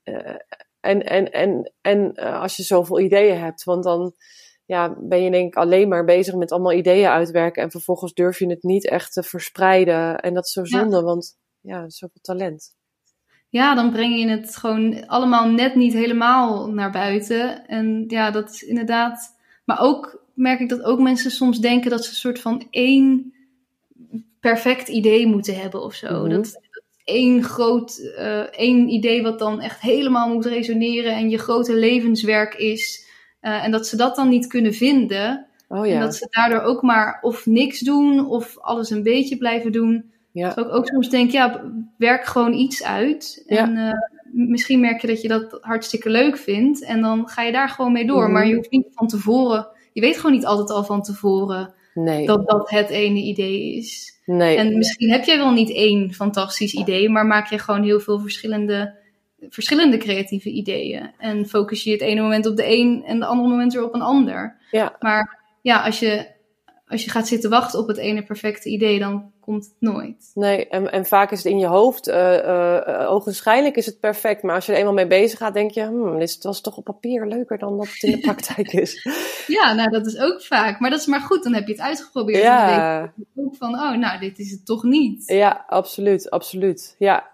en, 0.80 1.02
en, 1.02 1.30
en, 1.32 1.72
en 1.80 2.12
uh, 2.14 2.40
als 2.40 2.56
je 2.56 2.62
zoveel 2.62 3.00
ideeën 3.00 3.38
hebt. 3.38 3.64
Want 3.64 3.84
dan 3.84 4.14
ja, 4.64 4.96
ben 4.98 5.22
je 5.22 5.30
denk 5.30 5.46
ik 5.46 5.56
alleen 5.56 5.88
maar 5.88 6.04
bezig 6.04 6.34
met 6.34 6.52
allemaal 6.52 6.72
ideeën 6.72 7.08
uitwerken. 7.08 7.62
En 7.62 7.70
vervolgens 7.70 8.12
durf 8.12 8.38
je 8.38 8.46
het 8.46 8.62
niet 8.62 8.88
echt 8.88 9.12
te 9.12 9.22
verspreiden. 9.22 10.18
En 10.20 10.34
dat 10.34 10.44
is 10.44 10.52
zo 10.52 10.64
zonde, 10.64 11.02
want 11.02 11.36
ja, 11.64 11.88
zoveel 11.90 12.20
talent. 12.20 12.76
Ja, 13.48 13.74
dan 13.74 13.90
breng 13.90 14.18
je 14.18 14.28
het 14.28 14.56
gewoon 14.56 15.06
allemaal 15.06 15.48
net 15.48 15.74
niet 15.74 15.92
helemaal 15.92 16.68
naar 16.70 16.90
buiten. 16.92 17.66
En 17.66 18.04
ja, 18.08 18.30
dat 18.30 18.50
is 18.50 18.62
inderdaad. 18.62 19.36
Maar 19.64 19.80
ook 19.80 20.22
merk 20.34 20.60
ik 20.60 20.68
dat 20.68 20.82
ook 20.82 21.00
mensen 21.00 21.30
soms 21.30 21.58
denken 21.60 21.90
dat 21.90 22.04
ze 22.04 22.10
een 22.10 22.16
soort 22.16 22.40
van 22.40 22.66
één 22.70 23.32
perfect 24.40 24.88
idee 24.88 25.26
moeten 25.26 25.60
hebben 25.60 25.82
of 25.82 25.94
zo. 25.94 26.20
Mhm. 26.20 26.30
Dat 26.30 26.60
één 27.04 27.42
groot, 27.42 27.98
eh, 28.16 28.40
één 28.40 28.88
idee 28.88 29.22
wat 29.22 29.38
dan 29.38 29.60
echt 29.60 29.80
helemaal 29.80 30.28
moet 30.28 30.46
resoneren 30.46 31.12
en 31.12 31.30
je 31.30 31.38
grote 31.38 31.74
levenswerk 31.74 32.54
is. 32.54 33.02
eh, 33.40 33.64
en 33.64 33.70
dat 33.70 33.86
ze 33.86 33.96
dat 33.96 34.16
dan 34.16 34.28
niet 34.28 34.46
kunnen 34.46 34.74
vinden. 34.74 35.46
Oh 35.68 35.78
En 35.86 35.88
ja. 35.92 36.00
dat 36.00 36.16
ze 36.16 36.26
daardoor 36.30 36.60
ook 36.60 36.82
maar 36.82 37.18
of 37.22 37.46
niks 37.46 37.80
doen 37.80 38.26
of 38.26 38.58
alles 38.58 38.90
een 38.90 39.02
beetje 39.02 39.36
blijven 39.36 39.72
doen. 39.72 40.12
Ja. 40.34 40.56
Ik 40.56 40.74
ook 40.74 40.86
soms 40.86 41.08
denk, 41.08 41.30
ja, 41.30 41.72
werk 41.98 42.24
gewoon 42.24 42.52
iets 42.52 42.84
uit. 42.84 43.44
En 43.46 43.76
eh, 43.76 43.92
misschien 44.32 44.80
merk 44.80 45.00
je 45.00 45.06
dat 45.06 45.22
je 45.22 45.28
dat 45.28 45.58
hartstikke 45.60 46.10
leuk 46.10 46.36
vindt. 46.36 46.84
En 46.84 47.00
dan 47.00 47.28
ga 47.28 47.42
je 47.42 47.52
daar 47.52 47.68
gewoon 47.68 47.92
mee 47.92 48.06
door. 48.06 48.22
Mhm. 48.22 48.32
Maar 48.32 48.46
je 48.46 48.54
hoeft 48.54 48.70
niet 48.70 48.86
van 48.90 49.06
tevoren, 49.06 49.68
je 49.92 50.00
weet 50.00 50.16
gewoon 50.16 50.32
niet 50.32 50.46
altijd 50.46 50.70
al 50.70 50.84
van 50.84 51.02
tevoren 51.02 51.74
Nee. 51.94 52.26
dat 52.26 52.48
dat 52.48 52.70
het 52.70 52.88
ene 52.88 53.18
idee 53.18 53.76
is. 53.76 54.20
nee. 54.26 54.56
En 54.56 54.76
misschien 54.78 55.10
heb 55.10 55.24
jij 55.24 55.36
wel 55.38 55.52
niet 55.52 55.72
één 55.72 56.12
fantastisch 56.12 56.74
idee, 56.74 57.08
maar 57.08 57.26
maak 57.26 57.50
je 57.50 57.58
gewoon 57.58 57.82
heel 57.82 58.00
veel 58.00 58.20
verschillende, 58.20 58.98
verschillende 59.48 59.96
creatieve 59.96 60.50
ideeën. 60.50 61.10
En 61.18 61.46
focus 61.46 61.84
je 61.84 61.90
het 61.90 62.00
ene 62.00 62.20
moment 62.20 62.46
op 62.46 62.56
de 62.56 62.66
een 62.66 63.02
en 63.06 63.18
de 63.18 63.26
andere 63.26 63.48
moment 63.48 63.72
weer 63.72 63.84
op 63.84 63.94
een 63.94 64.02
ander. 64.02 64.56
Ja. 64.70 64.96
Maar 65.00 65.40
ja, 65.62 65.82
als 65.84 65.98
je, 65.98 66.26
als 66.86 67.04
je 67.04 67.10
gaat 67.10 67.28
zitten 67.28 67.50
wachten 67.50 67.78
op 67.78 67.88
het 67.88 67.96
ene 67.96 68.22
perfecte 68.22 68.68
idee, 68.68 68.98
dan 68.98 69.32
komt 69.44 69.64
het 69.64 69.74
nooit. 69.78 70.30
Nee, 70.34 70.68
en, 70.68 70.92
en 70.92 71.06
vaak 71.06 71.30
is 71.30 71.42
het 71.42 71.52
in 71.52 71.58
je 71.58 71.66
hoofd, 71.66 72.08
eh 72.08 72.38
eh, 72.38 72.88
eh, 72.88 73.10
ogenschijnlijk 73.10 73.76
is 73.76 73.86
het 73.86 74.00
perfect, 74.00 74.42
maar 74.42 74.54
als 74.54 74.66
je 74.66 74.72
er 74.72 74.78
eenmaal 74.78 74.92
mee 74.92 75.06
bezig 75.06 75.38
gaat, 75.38 75.54
denk 75.54 75.70
je, 75.70 75.82
hmm, 75.82 76.18
dit 76.18 76.42
was 76.42 76.60
toch 76.60 76.76
op 76.76 76.84
papier 76.84 77.26
leuker 77.26 77.58
dan 77.58 77.76
dat 77.76 77.86
het 77.86 78.02
in 78.02 78.10
de 78.10 78.20
praktijk 78.32 78.72
is. 78.72 79.08
Ja, 79.46 79.72
nou 79.72 79.90
dat 79.90 80.06
is 80.06 80.18
ook 80.18 80.42
vaak. 80.42 80.80
Maar 80.80 80.90
dat 80.90 81.00
is 81.00 81.06
maar 81.06 81.20
goed, 81.20 81.42
dan 81.42 81.54
heb 81.54 81.66
je 81.66 81.72
het 81.72 81.82
uitgeprobeerd. 81.82 82.42
En 82.44 82.56
dan 82.56 82.66
denk 82.66 82.78
ja, 82.78 83.12
ook 83.34 83.56
van, 83.56 83.74
oh 83.74 83.96
nou, 83.96 84.20
dit 84.20 84.38
is 84.38 84.50
het 84.50 84.66
toch 84.66 84.82
niet. 84.82 85.26
ja, 85.26 85.64
absoluut, 85.68 86.30
absoluut, 86.30 86.94
ja. 86.98 87.32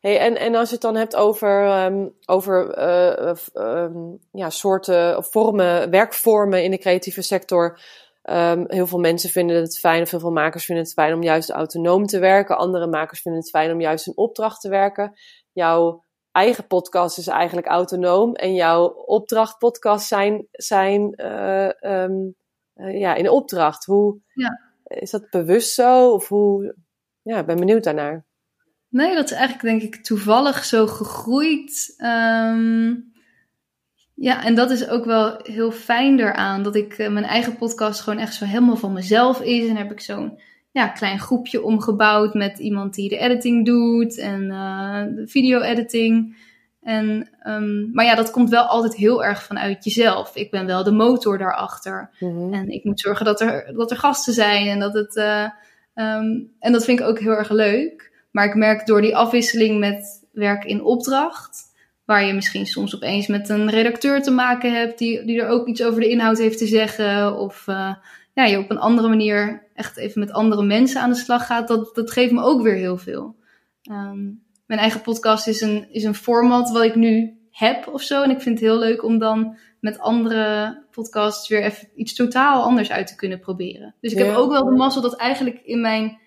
Hey, 0.00 0.18
en, 0.18 0.36
en 0.36 0.54
als 0.54 0.68
je 0.68 0.74
het 0.74 0.82
dan 0.82 0.96
hebt 0.96 1.16
over, 1.16 1.64
ehm, 1.64 2.06
over 2.26 2.70
eh, 2.70 3.34
ehm, 3.54 3.96
ja, 4.32 4.50
soorten 4.50 5.16
of 5.16 5.30
vormen, 5.30 5.90
werkvormen 5.90 6.62
in 6.62 6.70
de 6.70 6.78
creatieve 6.78 7.22
sector. 7.22 7.78
Ehm, 8.28 8.64
heel 8.66 8.86
veel 8.86 8.98
mensen 8.98 9.30
vinden 9.30 9.56
het 9.56 9.78
fijn, 9.78 10.02
of 10.02 10.10
heel 10.10 10.20
veel 10.20 10.30
makers 10.30 10.64
vinden 10.64 10.84
het 10.84 10.92
fijn 10.92 11.14
om 11.14 11.22
juist 11.22 11.50
autonoom 11.50 12.06
te 12.06 12.18
werken. 12.18 12.58
Andere 12.58 12.86
makers 12.86 13.20
vinden 13.20 13.40
het 13.40 13.50
fijn 13.50 13.72
om 13.72 13.80
juist 13.80 14.06
in 14.06 14.16
opdracht 14.16 14.60
te 14.60 14.68
werken. 14.68 15.12
Jouw 15.52 16.04
eigen 16.32 16.66
podcast 16.66 17.18
is 17.18 17.26
eigenlijk 17.26 17.66
autonoom 17.66 18.34
en 18.34 18.54
jouw 18.54 18.86
opdrachtpodcast 18.88 20.06
zijn, 20.06 20.46
zijn 20.50 21.14
eh, 21.14 21.82
ehm, 21.82 22.30
eh, 22.74 23.00
ja, 23.00 23.14
in 23.14 23.30
opdracht. 23.30 23.84
Hoe, 23.84 24.20
Ja. 24.34 24.66
Is 24.88 25.10
dat 25.10 25.30
bewust 25.30 25.74
zo? 25.74 26.10
Of 26.10 26.28
hoe? 26.28 26.74
Ja, 27.22 27.38
ik 27.38 27.46
ben 27.46 27.56
benieuwd 27.56 27.84
daarnaar. 27.84 28.26
Nee, 28.88 29.14
dat 29.14 29.24
is 29.24 29.32
eigenlijk 29.32 29.62
denk 29.62 29.94
ik 29.94 30.04
toevallig 30.04 30.64
zo 30.64 30.86
gegroeid. 30.86 31.94
Ehm, 31.96 32.94
ja, 34.20 34.44
en 34.44 34.54
dat 34.54 34.70
is 34.70 34.88
ook 34.88 35.04
wel 35.04 35.40
heel 35.42 35.70
fijn 35.70 36.20
eraan. 36.20 36.62
Dat 36.62 36.74
ik 36.76 36.92
eh, 36.92 37.08
mijn 37.08 37.24
eigen 37.24 37.56
podcast 37.56 38.00
gewoon 38.00 38.18
echt 38.18 38.34
zo 38.34 38.44
helemaal 38.44 38.76
van 38.76 38.92
mezelf 38.92 39.40
is. 39.40 39.68
En 39.68 39.76
heb 39.76 39.90
ik 39.90 40.00
zo'n 40.00 40.40
ja, 40.70 40.88
klein 40.88 41.18
groepje 41.18 41.62
omgebouwd 41.62 42.34
met 42.34 42.58
iemand 42.58 42.94
die 42.94 43.08
de 43.08 43.18
editing 43.18 43.66
doet 43.66 44.18
en 44.18 44.50
eh, 44.50 45.02
de 45.14 45.26
video-editing. 45.26 46.36
En, 46.82 47.28
ehm, 47.42 47.90
maar 47.92 48.04
ja, 48.04 48.14
dat 48.14 48.30
komt 48.30 48.50
wel 48.50 48.64
altijd 48.64 48.94
heel 48.94 49.24
erg 49.24 49.42
vanuit 49.42 49.84
jezelf. 49.84 50.36
Ik 50.36 50.50
ben 50.50 50.66
wel 50.66 50.84
de 50.84 50.92
motor 50.92 51.38
daarachter. 51.38 52.10
Mhm. 52.20 52.52
En 52.54 52.68
ik 52.68 52.84
moet 52.84 53.00
zorgen 53.00 53.24
dat 53.24 53.40
er, 53.40 53.72
dat 53.74 53.90
er 53.90 53.96
gasten 53.96 54.32
zijn 54.32 54.66
en 54.66 54.78
dat 54.78 54.94
het. 54.94 55.16
eh, 55.16 55.44
ehm, 55.94 56.40
en 56.58 56.72
dat 56.72 56.84
vind 56.84 57.00
ik 57.00 57.06
ook 57.06 57.18
heel 57.18 57.36
erg 57.36 57.50
leuk. 57.50 58.12
Maar 58.30 58.46
ik 58.46 58.54
merk 58.54 58.86
door 58.86 59.00
die 59.00 59.16
afwisseling 59.16 59.78
met 59.78 60.26
werk 60.32 60.64
in 60.64 60.82
opdracht, 60.82 61.62
waar 62.08 62.24
je 62.24 62.32
misschien 62.32 62.66
soms 62.66 62.94
opeens 62.94 63.26
met 63.26 63.48
een 63.48 63.70
redacteur 63.70 64.22
te 64.22 64.30
maken 64.30 64.72
hebt 64.72 64.98
die, 64.98 65.24
die 65.24 65.40
er 65.40 65.48
ook 65.48 65.66
iets 65.66 65.82
over 65.82 66.00
de 66.00 66.08
inhoud 66.08 66.38
heeft 66.38 66.58
te 66.58 66.66
zeggen, 66.66 67.38
of 67.38 67.64
eh, 67.66 67.94
ja, 68.34 68.44
je 68.44 68.58
op 68.58 68.70
een 68.70 68.78
andere 68.78 69.08
manier 69.08 69.66
echt 69.74 69.96
even 69.96 70.20
met 70.20 70.32
andere 70.32 70.62
mensen 70.62 71.00
aan 71.00 71.10
de 71.10 71.16
slag 71.16 71.46
gaat, 71.46 71.68
dat, 71.68 71.94
dat 71.94 72.10
geeft 72.10 72.32
me 72.32 72.42
ook 72.42 72.62
weer 72.62 72.74
heel 72.74 72.96
veel. 72.96 73.36
Ehm, 73.82 74.24
mijn 74.66 74.80
eigen 74.80 75.00
podcast 75.00 75.46
is 75.48 75.60
een, 75.60 75.86
is 75.90 76.04
een 76.04 76.14
format 76.14 76.70
wat 76.70 76.82
ik 76.82 76.94
nu 76.94 77.36
heb 77.50 77.88
of 77.92 78.02
zo. 78.02 78.22
En 78.22 78.30
ik 78.30 78.40
vind 78.40 78.58
het 78.60 78.68
heel 78.68 78.78
leuk 78.78 79.04
om 79.04 79.18
dan 79.18 79.56
met 79.80 79.98
andere 79.98 80.78
podcasts 80.90 81.48
weer 81.48 81.62
even 81.62 81.88
iets 81.94 82.14
totaal 82.14 82.62
anders 82.62 82.90
uit 82.90 83.06
te 83.06 83.16
kunnen 83.16 83.40
proberen. 83.40 83.94
Dus 84.00 84.12
ik 84.12 84.18
Ja. 84.18 84.24
heb 84.24 84.34
ook 84.36 84.50
wel 84.50 84.64
de 84.64 84.70
mazzel 84.76 85.02
dat 85.02 85.16
eigenlijk 85.16 85.60
in 85.64 85.80
mijn 85.80 86.18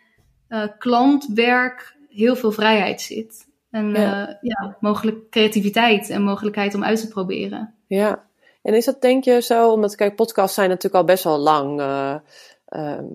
eh, 0.47 0.63
klantwerk 0.77 1.95
heel 2.09 2.35
veel 2.35 2.51
vrijheid 2.51 3.01
zit. 3.01 3.49
En 3.71 3.89
Ja. 3.89 4.01
ja. 4.01 4.37
ja, 4.41 4.77
mogelijk 4.79 5.29
creativiteit 5.29 6.09
en 6.09 6.21
mogelijkheid 6.21 6.75
om 6.75 6.83
uit 6.83 6.99
te 6.99 7.07
proberen. 7.07 7.73
Ja. 7.87 8.29
En 8.61 8.73
is 8.73 8.85
dat 8.85 9.01
denk 9.01 9.23
je 9.23 9.41
zo, 9.41 9.71
omdat 9.71 9.95
kijk, 9.95 10.15
podcasts 10.15 10.55
zijn 10.55 10.69
natuurlijk 10.69 10.95
al 10.95 11.03
best 11.03 11.23
wel 11.23 11.37
lang. 11.37 11.79
eh, 11.79 12.15
ehm, 12.65 13.05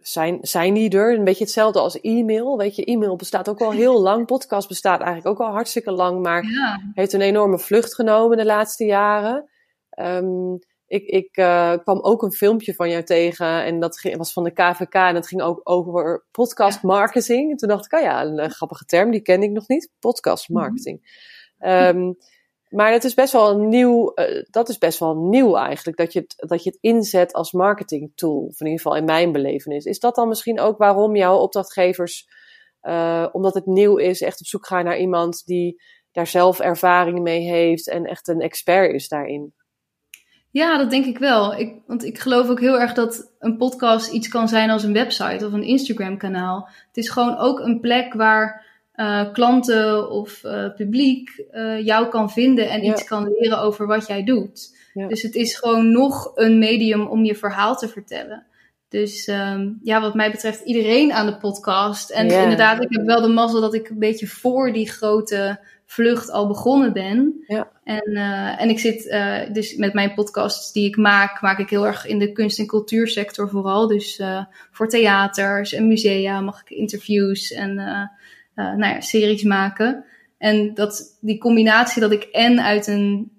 zijn, 0.00 0.38
zijn 0.40 0.74
die 0.74 0.90
er? 0.90 1.14
Een 1.14 1.24
beetje 1.24 1.44
hetzelfde 1.44 1.78
als 1.78 2.00
e-mail. 2.00 2.56
Weet 2.58 2.76
je, 2.76 2.84
e-mail 2.84 3.16
bestaat 3.16 3.48
ook 3.48 3.60
al 3.60 3.70
heel 3.82 4.00
lang. 4.00 4.26
Podcast 4.26 4.68
bestaat 4.68 5.00
eigenlijk 5.00 5.40
ook 5.40 5.46
al 5.46 5.52
hartstikke 5.52 5.90
lang, 5.90 6.22
maar 6.22 6.44
Ja, 6.44 6.80
heeft 6.94 7.12
een 7.12 7.20
enorme 7.20 7.58
vlucht 7.58 7.94
genomen 7.94 8.36
de 8.36 8.44
laatste 8.44 8.84
jaren. 8.84 9.48
Ehm, 9.90 10.56
ik 10.94 11.06
ik 11.06 11.36
eh, 11.36 11.72
kwam 11.82 12.00
ook 12.00 12.22
een 12.22 12.32
filmpje 12.32 12.74
van 12.74 12.90
jou 12.90 13.02
tegen 13.02 13.64
en 13.64 13.80
dat 13.80 13.98
ging, 13.98 14.16
was 14.16 14.32
van 14.32 14.44
de 14.44 14.52
KVK 14.52 14.94
en 14.94 15.14
dat 15.14 15.26
ging 15.26 15.42
ook 15.42 15.60
over 15.62 16.24
podcast 16.30 16.82
marketing. 16.82 17.50
En 17.50 17.56
toen 17.56 17.68
dacht 17.68 17.84
ik, 17.84 17.92
oh 17.92 18.00
ja, 18.00 18.24
een, 18.24 18.38
eh, 18.38 18.50
grappige 18.50 18.84
term, 18.84 19.10
die 19.10 19.20
kende 19.20 19.46
ik 19.46 19.52
nog 19.52 19.68
niet. 19.68 19.90
Podcast 19.98 20.48
marketing. 20.48 21.22
Ehm, 21.58 22.12
maar 22.68 22.92
het 22.92 23.04
is 23.04 23.14
best 23.14 23.32
wel 23.32 23.58
nieuw, 23.58 24.12
eh, 24.14 24.42
dat 24.50 24.68
is 24.68 24.78
best 24.78 24.98
wel 24.98 25.16
nieuw 25.16 25.56
eigenlijk, 25.56 25.96
dat 25.96 26.12
je, 26.12 26.20
het, 26.20 26.48
dat 26.48 26.62
je 26.62 26.70
het 26.70 26.78
inzet 26.80 27.32
als 27.32 27.52
marketing 27.52 28.12
tool. 28.14 28.40
Of 28.40 28.60
in 28.60 28.66
ieder 28.66 28.80
geval 28.82 28.96
in 28.98 29.04
mijn 29.04 29.32
belevenis. 29.32 29.84
Is 29.84 29.98
dat 29.98 30.14
dan 30.14 30.28
misschien 30.28 30.60
ook 30.60 30.78
waarom 30.78 31.16
jouw 31.16 31.36
opdrachtgevers, 31.36 32.28
omdat 33.32 33.54
het 33.54 33.66
nieuw 33.66 33.96
is, 33.96 34.20
echt 34.20 34.40
op 34.40 34.46
zoek 34.46 34.66
gaan 34.66 34.84
naar 34.84 34.98
iemand 34.98 35.42
die 35.44 35.82
daar 36.12 36.26
zelf 36.26 36.60
ervaring 36.60 37.20
mee 37.20 37.40
heeft 37.40 37.88
en 37.88 38.04
echt 38.04 38.28
een 38.28 38.40
expert 38.40 38.92
is 38.92 39.08
daarin? 39.08 39.54
Ja 40.54 40.78
dat 40.78 40.90
denk 40.90 41.04
ik 41.04 41.18
wel. 41.18 41.58
Ik, 41.58 41.74
want 41.86 42.04
ik 42.04 42.18
geloof 42.18 42.48
ook 42.48 42.60
heel 42.60 42.80
erg 42.80 42.92
dat 42.92 43.32
een 43.38 43.56
podcast 43.56 44.12
iets 44.12 44.28
kan 44.28 44.48
zijn 44.48 44.70
als 44.70 44.82
een 44.82 44.92
website 44.92 45.46
of 45.46 45.52
een 45.52 45.62
Instagram 45.62 46.16
kanaal. 46.16 46.68
Het 46.86 46.96
is 46.96 47.08
gewoon 47.08 47.36
ook 47.36 47.60
een 47.60 47.80
plek 47.80 48.14
waar 48.14 48.64
eh, 48.92 49.32
klanten 49.32 50.10
of 50.10 50.44
eh, 50.44 50.74
publiek 50.76 51.44
eh, 51.50 51.84
jou 51.84 52.08
kan 52.08 52.30
vinden 52.30 52.70
en 52.70 52.82
Ja. 52.82 52.92
iets 52.92 53.04
kan 53.04 53.34
leren 53.38 53.58
over 53.60 53.86
wat 53.86 54.06
jij 54.06 54.24
doet. 54.24 54.76
Ja. 54.94 55.08
Dus 55.08 55.22
het 55.22 55.34
is 55.34 55.56
gewoon 55.56 55.92
nog 55.92 56.32
een 56.34 56.58
medium 56.58 57.06
om 57.06 57.24
je 57.24 57.34
verhaal 57.34 57.76
te 57.76 57.88
vertellen. 57.88 58.46
Dus 58.88 59.26
ehm, 59.26 59.70
ja, 59.82 60.00
wat 60.00 60.14
mij 60.14 60.30
betreft 60.30 60.60
iedereen 60.64 61.12
aan 61.12 61.26
de 61.26 61.36
podcast. 61.36 62.10
En 62.10 62.28
inderdaad, 62.28 62.82
ik 62.82 62.92
heb 62.92 63.06
wel 63.06 63.22
de 63.22 63.28
mazzel 63.28 63.60
dat 63.60 63.74
ik 63.74 63.88
een 63.88 63.98
beetje 63.98 64.26
voor 64.26 64.72
die 64.72 64.90
grote 64.90 65.60
vlucht 65.86 66.30
al 66.30 66.46
begonnen 66.46 66.92
ben. 66.92 67.44
Ja. 67.46 67.70
En, 67.84 68.16
eh, 68.16 68.60
en 68.60 68.68
ik 68.68 68.78
zit 68.78 69.08
eh, 69.08 69.40
dus 69.52 69.76
met 69.76 69.92
mijn 69.92 70.14
podcasts 70.14 70.72
die 70.72 70.88
ik 70.88 70.96
maak, 70.96 71.40
maak 71.40 71.58
ik 71.58 71.70
heel 71.70 71.86
erg 71.86 72.06
in 72.06 72.18
de 72.18 72.32
kunst- 72.32 72.58
en 72.58 72.66
cultuursector 72.66 73.48
vooral. 73.48 73.86
Dus 73.86 74.18
eh, 74.18 74.44
voor 74.70 74.88
theaters 74.88 75.72
en 75.72 75.86
musea 75.86 76.40
mag 76.40 76.60
ik 76.60 76.70
interviews 76.70 77.52
en 77.52 77.74
nou 78.54 78.86
ja, 78.86 79.00
series 79.00 79.42
maken. 79.42 80.04
En 80.38 80.74
dat, 80.74 81.18
die 81.20 81.38
combinatie 81.38 82.00
dat 82.00 82.12
ik 82.12 82.22
en 82.22 82.62
uit, 82.62 82.86
een, 82.86 83.32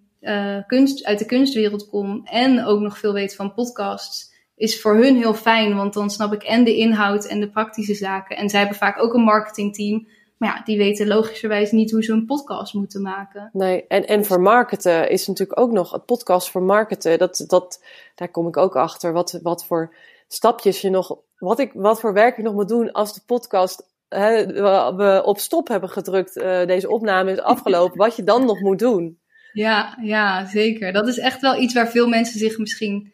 kunst, 0.68 1.06
uit 1.06 1.20
de 1.20 1.26
kunstwereld 1.26 1.90
kom 1.90 2.22
en 2.26 2.64
ook 2.66 2.80
nog 2.80 2.98
veel 2.98 3.14
weet 3.14 3.36
van 3.36 3.54
podcasts, 3.54 4.34
is 4.56 4.82
voor 4.82 4.96
hun 4.96 5.16
heel 5.16 5.34
fijn. 5.34 5.76
Want 5.76 5.94
dan 5.94 6.10
snap 6.10 6.34
ik 6.34 6.44
en 6.44 6.64
de 6.64 6.76
inhoud 6.76 7.26
en 7.26 7.40
de 7.40 7.50
praktische 7.50 7.96
zaken. 7.96 8.38
En 8.38 8.50
zij 8.50 8.60
hebben 8.60 8.78
vaak 8.78 9.04
ook 9.04 9.14
een 9.14 9.24
marketingteam. 9.24 10.08
Maar 10.38 10.50
ja, 10.50 10.64
die 10.64 10.78
weten 10.78 11.08
logischerwijs 11.08 11.72
niet 11.72 11.92
hoe 11.92 12.04
ze 12.04 12.12
een 12.12 12.26
podcast 12.26 12.74
moeten 12.74 13.02
maken. 13.02 13.50
Nee, 13.54 13.88
en, 13.88 14.08
en 14.08 14.26
voor 14.26 14.42
marketen 14.42 15.10
is 15.10 15.28
natuurlijk 15.28 15.60
ook 15.60 15.72
nog 15.72 15.92
het 15.92 16.06
podcast 16.06 16.52
voor 16.52 16.64
marketen. 16.64 17.18
Dat, 17.18 17.44
dat, 17.48 17.84
daar 18.16 18.30
kom 18.30 18.48
ik 18.48 18.58
ook 18.58 18.76
achter. 18.76 19.14
Wat, 19.14 19.40
wat 19.44 19.66
voor 19.66 19.96
stapjes 20.28 20.82
je 20.82 20.90
nog, 20.90 21.18
wat, 21.38 21.60
ik, 21.60 21.72
wat 21.74 22.00
voor 22.00 22.14
werk 22.14 22.38
ik 22.38 22.44
nog 22.44 22.54
moet 22.54 22.68
doen 22.68 22.92
als 22.92 23.14
de 23.14 23.22
podcast 23.26 23.94
hè, 24.10 24.46
we, 24.46 24.94
we 24.96 25.22
op 25.26 25.40
stop 25.40 25.68
hebben 25.68 25.90
gedrukt. 25.90 26.38
eh, 26.38 26.66
deze 26.66 26.90
opname 26.90 27.32
is 27.32 27.42
afgelopen. 27.42 27.98
wat 28.06 28.16
je 28.16 28.24
dan 28.24 28.46
nog 28.46 28.60
moet 28.60 28.80
doen. 28.80 29.20
Ja, 29.54 29.98
ja, 30.02 30.46
zeker. 30.46 30.94
Dat 30.94 31.08
is 31.08 31.18
echt 31.18 31.42
wel 31.42 31.62
iets 31.62 31.74
waar 31.74 31.90
veel 31.90 32.08
mensen 32.08 32.40
zich 32.40 32.58
misschien 32.58 33.14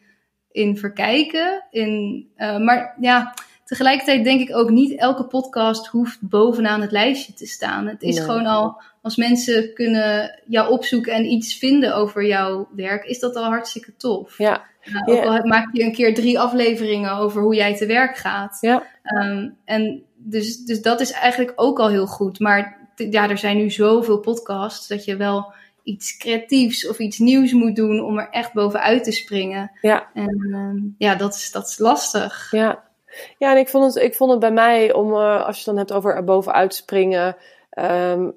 in 0.50 0.76
verkijken. 0.76 1.64
In, 1.70 2.26
eh, 2.36 2.58
maar 2.58 2.96
ja, 3.00 3.34
tegelijkertijd 3.64 4.24
denk 4.24 4.40
ik 4.40 4.56
ook 4.56 4.70
niet 4.70 4.98
elke 4.98 5.24
podcast 5.24 5.86
hoeft 5.86 6.18
bovenaan 6.20 6.80
het 6.80 6.92
lijstje 6.92 7.32
te 7.32 7.46
staan. 7.46 7.86
Het 7.86 8.02
is 8.02 8.16
Nee. 8.16 8.24
gewoon 8.24 8.46
al 8.46 8.82
als 9.02 9.16
mensen 9.16 9.74
kunnen 9.74 10.40
jou 10.46 10.70
opzoeken 10.70 11.12
en 11.12 11.24
iets 11.24 11.54
vinden 11.58 11.94
over 11.94 12.26
jouw 12.26 12.68
werk, 12.76 13.04
is 13.04 13.18
dat 13.18 13.36
al 13.36 13.44
hartstikke 13.44 13.96
tof. 13.96 14.38
Ja. 14.38 14.62
Uh, 14.84 15.02
ook 15.04 15.24
al 15.24 15.46
maak 15.46 15.68
je 15.72 15.82
een 15.82 15.92
keer 15.92 16.14
drie 16.14 16.40
afleveringen 16.40 17.12
over 17.12 17.42
hoe 17.42 17.54
jij 17.54 17.76
te 17.76 17.86
werk 17.86 18.16
gaat. 18.16 18.58
Ja. 18.60 18.82
Um, 19.04 19.56
en 19.64 20.02
dus, 20.16 20.56
dus 20.64 20.82
dat 20.82 21.00
is 21.00 21.12
eigenlijk 21.12 21.52
ook 21.56 21.78
al 21.78 21.88
heel 21.88 22.06
goed. 22.06 22.38
Maar 22.38 22.90
ja, 22.94 23.30
er 23.30 23.38
zijn 23.38 23.56
nu 23.56 23.70
zoveel 23.70 24.18
podcasts 24.18 24.88
dat 24.88 25.04
je 25.04 25.16
wel 25.16 25.52
iets 25.82 26.16
creatiefs 26.16 26.88
of 26.88 26.98
iets 26.98 27.18
nieuws 27.18 27.52
moet 27.52 27.76
doen 27.76 28.00
om 28.00 28.18
er 28.18 28.28
echt 28.30 28.52
bovenuit 28.52 29.04
te 29.04 29.12
springen. 29.12 29.70
Ja. 29.80 30.10
En 30.14 30.54
um, 30.54 30.94
ja, 30.98 31.14
dat 31.14 31.34
is, 31.34 31.50
dat 31.50 31.68
is 31.68 31.78
lastig. 31.78 32.48
Ja. 32.50 32.90
Ja, 33.38 33.52
en 33.52 33.58
ik 33.58 33.68
vond 33.68 33.94
het, 33.94 34.04
ik 34.04 34.14
vond 34.14 34.30
het 34.30 34.40
bij 34.40 34.52
mij, 34.52 34.92
om, 34.92 35.12
uh, 35.12 35.46
als 35.46 35.54
je 35.54 35.62
het 35.62 35.64
dan 35.64 35.76
hebt 35.76 35.92
over 35.92 36.14
er 36.14 36.24
bovenuit 36.24 36.74
springen. 36.74 37.36
Um, 37.78 38.34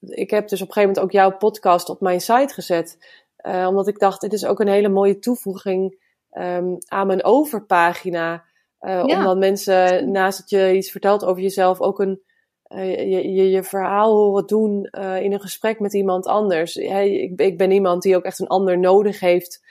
ik 0.00 0.30
heb 0.30 0.48
dus 0.48 0.62
op 0.62 0.66
een 0.66 0.72
gegeven 0.72 0.94
moment 0.94 0.98
ook 0.98 1.12
jouw 1.12 1.36
podcast 1.36 1.88
op 1.88 2.00
mijn 2.00 2.20
site 2.20 2.54
gezet. 2.54 2.98
Uh, 3.46 3.66
omdat 3.68 3.88
ik 3.88 3.98
dacht, 3.98 4.20
dit 4.20 4.32
is 4.32 4.46
ook 4.46 4.60
een 4.60 4.68
hele 4.68 4.88
mooie 4.88 5.18
toevoeging 5.18 5.98
um, 6.32 6.78
aan 6.88 7.06
mijn 7.06 7.24
overpagina. 7.24 8.44
Uh, 8.80 9.04
ja. 9.04 9.18
Omdat 9.18 9.38
mensen, 9.38 10.10
naast 10.10 10.38
dat 10.38 10.50
je 10.50 10.76
iets 10.76 10.90
vertelt 10.90 11.24
over 11.24 11.42
jezelf, 11.42 11.80
ook 11.80 11.98
een, 11.98 12.22
je, 12.68 13.30
je, 13.30 13.50
je 13.50 13.62
verhaal 13.62 14.12
horen 14.12 14.46
doen 14.46 14.84
in 15.20 15.32
een 15.32 15.40
gesprek 15.40 15.80
met 15.80 15.94
iemand 15.94 16.26
anders. 16.26 16.74
Hey, 16.74 17.10
ik, 17.10 17.40
ik 17.40 17.58
ben 17.58 17.70
iemand 17.70 18.02
die 18.02 18.16
ook 18.16 18.24
echt 18.24 18.38
een 18.38 18.46
ander 18.46 18.78
nodig 18.78 19.20
heeft 19.20 19.64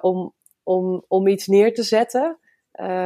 om, 0.00 0.32
om, 0.62 1.04
om 1.08 1.26
iets 1.26 1.46
neer 1.46 1.74
te 1.74 1.82
zetten. 1.82 2.38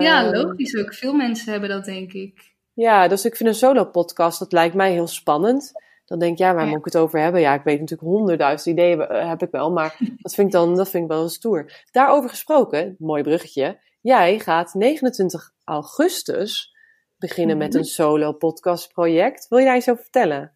Ja, 0.00 0.30
logisch 0.30 0.76
ook. 0.76 0.94
Veel 0.94 1.14
mensen 1.14 1.50
hebben 1.50 1.68
dat, 1.68 1.84
denk 1.84 2.12
ik. 2.12 2.54
Ja, 2.72 3.08
dus 3.08 3.24
ik 3.24 3.36
vind 3.36 3.48
een 3.48 3.54
solo-podcast, 3.54 4.38
dat 4.38 4.52
lijkt 4.52 4.74
mij 4.74 4.92
heel 4.92 5.06
spannend. 5.06 5.72
Dan 6.04 6.18
denk 6.18 6.32
ik, 6.32 6.38
ja, 6.38 6.54
waar 6.54 6.64
ja. 6.64 6.68
moet 6.68 6.78
ik 6.78 6.84
het 6.84 6.96
over 6.96 7.20
hebben? 7.20 7.40
Ja, 7.40 7.54
ik 7.54 7.64
weet 7.64 7.80
natuurlijk 7.80 8.08
honderdduizend 8.08 8.78
ideeën 8.78 9.00
heb 9.00 9.42
ik 9.42 9.50
wel, 9.50 9.72
maar 9.72 9.96
dat 10.22 10.34
vind 10.34 10.46
ik 10.46 10.52
dan 10.52 10.76
dat 10.76 10.90
vind 10.90 11.04
ik 11.04 11.10
wel 11.10 11.28
stoer. 11.28 11.84
Daarover 11.90 12.30
gesproken, 12.30 12.96
mooi 12.98 13.22
bruggetje. 13.22 13.78
Jij 14.00 14.38
gaat 14.38 14.74
29 14.74 15.52
augustus 15.64 16.74
beginnen 17.18 17.56
met 17.56 17.74
een 17.74 17.84
solo 17.84 18.32
podcast 18.32 18.92
project. 18.92 19.48
Wil 19.48 19.58
je 19.58 19.64
daar 19.64 19.76
iets 19.76 19.88
over 19.88 20.02
vertellen? 20.02 20.52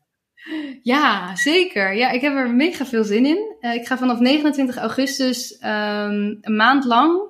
Ja, 0.82 1.36
zeker. 1.36 1.94
Ja, 1.94 2.10
ik 2.10 2.20
heb 2.20 2.34
er 2.34 2.50
mega 2.50 2.86
veel 2.86 3.04
zin 3.04 3.26
in. 3.26 3.56
Uh, 3.60 3.74
ik 3.74 3.86
ga 3.86 3.98
vanaf 3.98 4.18
29 4.18 4.76
augustus 4.76 5.52
um, 5.62 6.38
een 6.40 6.56
maand 6.56 6.84
lang, 6.84 7.20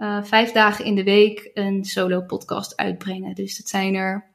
uh, 0.00 0.24
vijf 0.24 0.52
dagen 0.52 0.84
in 0.84 0.94
de 0.94 1.04
week, 1.04 1.50
een 1.54 1.84
solo 1.84 2.20
podcast 2.20 2.76
uitbrengen. 2.76 3.34
Dus 3.34 3.56
dat 3.56 3.68
zijn 3.68 3.94
er 3.94 4.30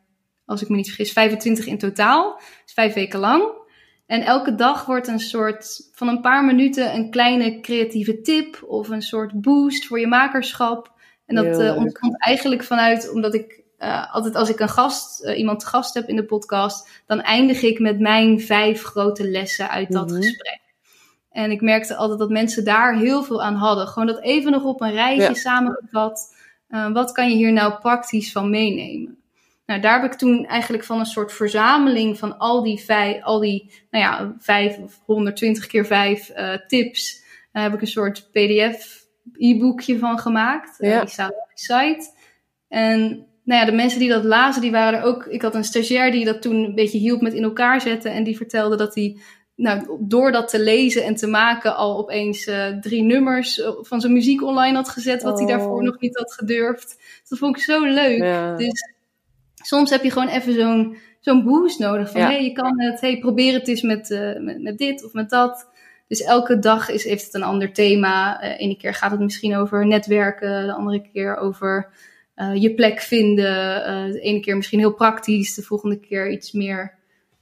als 0.45 0.61
ik 0.61 0.69
me 0.69 0.75
niet 0.75 0.87
vergis, 0.87 1.11
25 1.11 1.65
in 1.65 1.77
totaal. 1.77 2.35
Dus 2.63 2.73
vijf 2.73 2.93
weken 2.93 3.19
lang. 3.19 3.43
En 4.05 4.21
elke 4.21 4.55
dag 4.55 4.85
wordt 4.85 5.07
een 5.07 5.19
soort 5.19 5.89
van 5.93 6.07
een 6.07 6.21
paar 6.21 6.45
minuten 6.45 6.95
een 6.95 7.09
kleine 7.09 7.59
creatieve 7.59 8.21
tip 8.21 8.63
of 8.67 8.89
een 8.89 9.01
soort 9.01 9.41
boost 9.41 9.85
voor 9.85 9.99
je 9.99 10.07
makerschap. 10.07 10.93
En 11.25 11.35
dat 11.35 11.59
uh, 11.59 11.75
ontkomt 11.75 12.23
eigenlijk 12.23 12.63
vanuit, 12.63 13.11
omdat 13.11 13.33
ik 13.33 13.63
uh, 13.79 14.13
altijd 14.13 14.35
als 14.35 14.49
ik 14.49 14.59
een 14.59 14.69
gast, 14.69 15.25
uh, 15.25 15.37
iemand 15.37 15.59
te 15.59 15.65
gast 15.65 15.93
heb 15.93 16.07
in 16.07 16.15
de 16.15 16.25
podcast, 16.25 17.03
dan 17.05 17.21
eindig 17.21 17.61
ik 17.61 17.79
met 17.79 17.99
mijn 17.99 18.41
vijf 18.41 18.83
grote 18.83 19.29
lessen 19.29 19.69
uit 19.69 19.91
dat 19.91 20.09
Mhm. 20.09 20.15
gesprek. 20.21 20.59
En 21.35 21.51
ik 21.51 21.61
merkte 21.61 21.95
altijd 21.95 22.19
dat 22.19 22.29
mensen 22.29 22.63
daar 22.65 22.97
heel 22.97 23.23
veel 23.23 23.43
aan 23.43 23.55
hadden. 23.55 23.87
Gewoon 23.87 24.07
dat 24.07 24.21
even 24.21 24.51
nog 24.51 24.63
op 24.63 24.81
een 24.81 24.91
rijtje 24.91 25.21
Ja. 25.21 25.33
samengevat. 25.33 26.35
Uh, 26.69 26.91
wat 26.91 27.11
kan 27.11 27.29
je 27.29 27.35
hier 27.35 27.53
nou 27.53 27.73
praktisch 27.79 28.31
van 28.31 28.49
meenemen? 28.49 29.17
Nou, 29.65 29.81
daar 29.81 30.01
heb 30.01 30.11
ik 30.11 30.17
toen 30.17 30.45
eigenlijk 30.45 30.83
van 30.83 30.99
een 30.99 31.05
soort 31.05 31.33
verzameling 31.33 32.17
van 32.17 32.37
al 32.37 32.63
die 32.63 32.79
vijf, 32.79 33.23
al 33.23 33.39
die, 33.39 33.71
nou 33.89 34.03
ja, 34.03 34.35
vijf 34.39 34.77
of 34.77 34.99
120 35.05 35.67
keer 35.67 35.85
vijf 35.85 36.31
uh, 36.37 36.53
tips, 36.67 37.23
daar 37.51 37.63
heb 37.63 37.73
ik 37.73 37.81
een 37.81 37.87
soort 37.87 38.29
PDF 38.31 39.03
e-boekje 39.33 39.97
van 39.97 40.19
gemaakt. 40.19 40.81
Uh, 40.81 40.99
die 40.99 41.09
staat 41.09 41.31
op 41.31 41.49
de 41.53 41.61
site. 41.61 42.11
En 42.67 42.99
nou 43.43 43.59
ja, 43.59 43.65
de 43.65 43.71
mensen 43.71 43.99
die 43.99 44.09
dat 44.09 44.23
lazen, 44.23 44.61
die 44.61 44.71
waren 44.71 44.99
er 44.99 45.05
ook. 45.05 45.25
Ik 45.25 45.41
had 45.41 45.55
een 45.55 45.63
stagiair 45.63 46.11
die 46.11 46.25
dat 46.25 46.41
toen 46.41 46.55
een 46.55 46.75
beetje 46.75 46.97
hielp 46.97 47.21
met 47.21 47.33
in 47.33 47.43
elkaar 47.43 47.81
zetten. 47.81 48.11
En 48.11 48.23
die 48.23 48.37
vertelde 48.37 48.75
dat 48.75 48.95
hij, 48.95 49.17
nou, 49.55 49.97
door 49.99 50.31
dat 50.31 50.47
te 50.47 50.59
lezen 50.59 51.03
en 51.03 51.15
te 51.15 51.27
maken, 51.27 51.75
al 51.75 51.97
opeens 51.97 52.47
uh, 52.47 52.67
drie 52.67 53.01
nummers 53.03 53.57
uh, 53.57 53.69
van 53.81 54.01
zijn 54.01 54.13
muziek 54.13 54.43
online 54.43 54.75
had 54.75 54.89
gezet. 54.89 55.23
Wat 55.23 55.39
hij 55.39 55.47
Oh. 55.47 55.57
daarvoor 55.57 55.83
nog 55.83 55.99
niet 55.99 56.17
had 56.17 56.33
gedurfd. 56.33 56.97
Dat 57.29 57.39
vond 57.39 57.57
ik 57.57 57.63
zo 57.63 57.83
leuk. 57.85 58.17
Ja. 58.21 58.55
Dus 58.55 58.93
soms 59.53 59.89
heb 59.89 60.03
je 60.03 60.11
gewoon 60.11 60.27
even 60.27 60.53
zo'n 60.53 60.97
zo'n 61.19 61.43
boost 61.43 61.79
nodig. 61.79 62.11
Van 62.11 62.21
Ja. 62.21 62.27
hey, 62.27 62.43
je 62.43 62.51
kan 62.51 62.81
het, 62.81 63.01
hey, 63.01 63.17
probeer 63.19 63.53
het 63.53 63.67
eens 63.67 63.81
met, 63.81 64.09
uh, 64.09 64.39
met, 64.39 64.61
met 64.61 64.77
dit 64.77 65.05
of 65.05 65.13
met 65.13 65.29
dat. 65.29 65.67
Dus 66.07 66.21
elke 66.21 66.59
dag 66.59 66.89
is, 66.89 67.03
heeft 67.03 67.25
het 67.25 67.33
een 67.33 67.43
ander 67.43 67.73
thema. 67.73 68.43
Uh, 68.43 68.59
ene 68.59 68.77
keer 68.77 68.93
gaat 68.93 69.11
het 69.11 69.19
misschien 69.19 69.55
over 69.55 69.87
netwerken, 69.87 70.65
de 70.65 70.73
andere 70.73 71.09
keer 71.13 71.35
over 71.37 71.89
je 72.53 72.73
plek 72.73 72.99
vinden. 72.99 73.45
De 74.11 74.19
ene 74.19 74.39
keer 74.39 74.55
misschien 74.55 74.79
heel 74.79 74.93
praktisch, 74.93 75.53
de 75.53 75.61
volgende 75.61 75.99
keer 75.99 76.31
iets 76.31 76.51
meer 76.51 76.94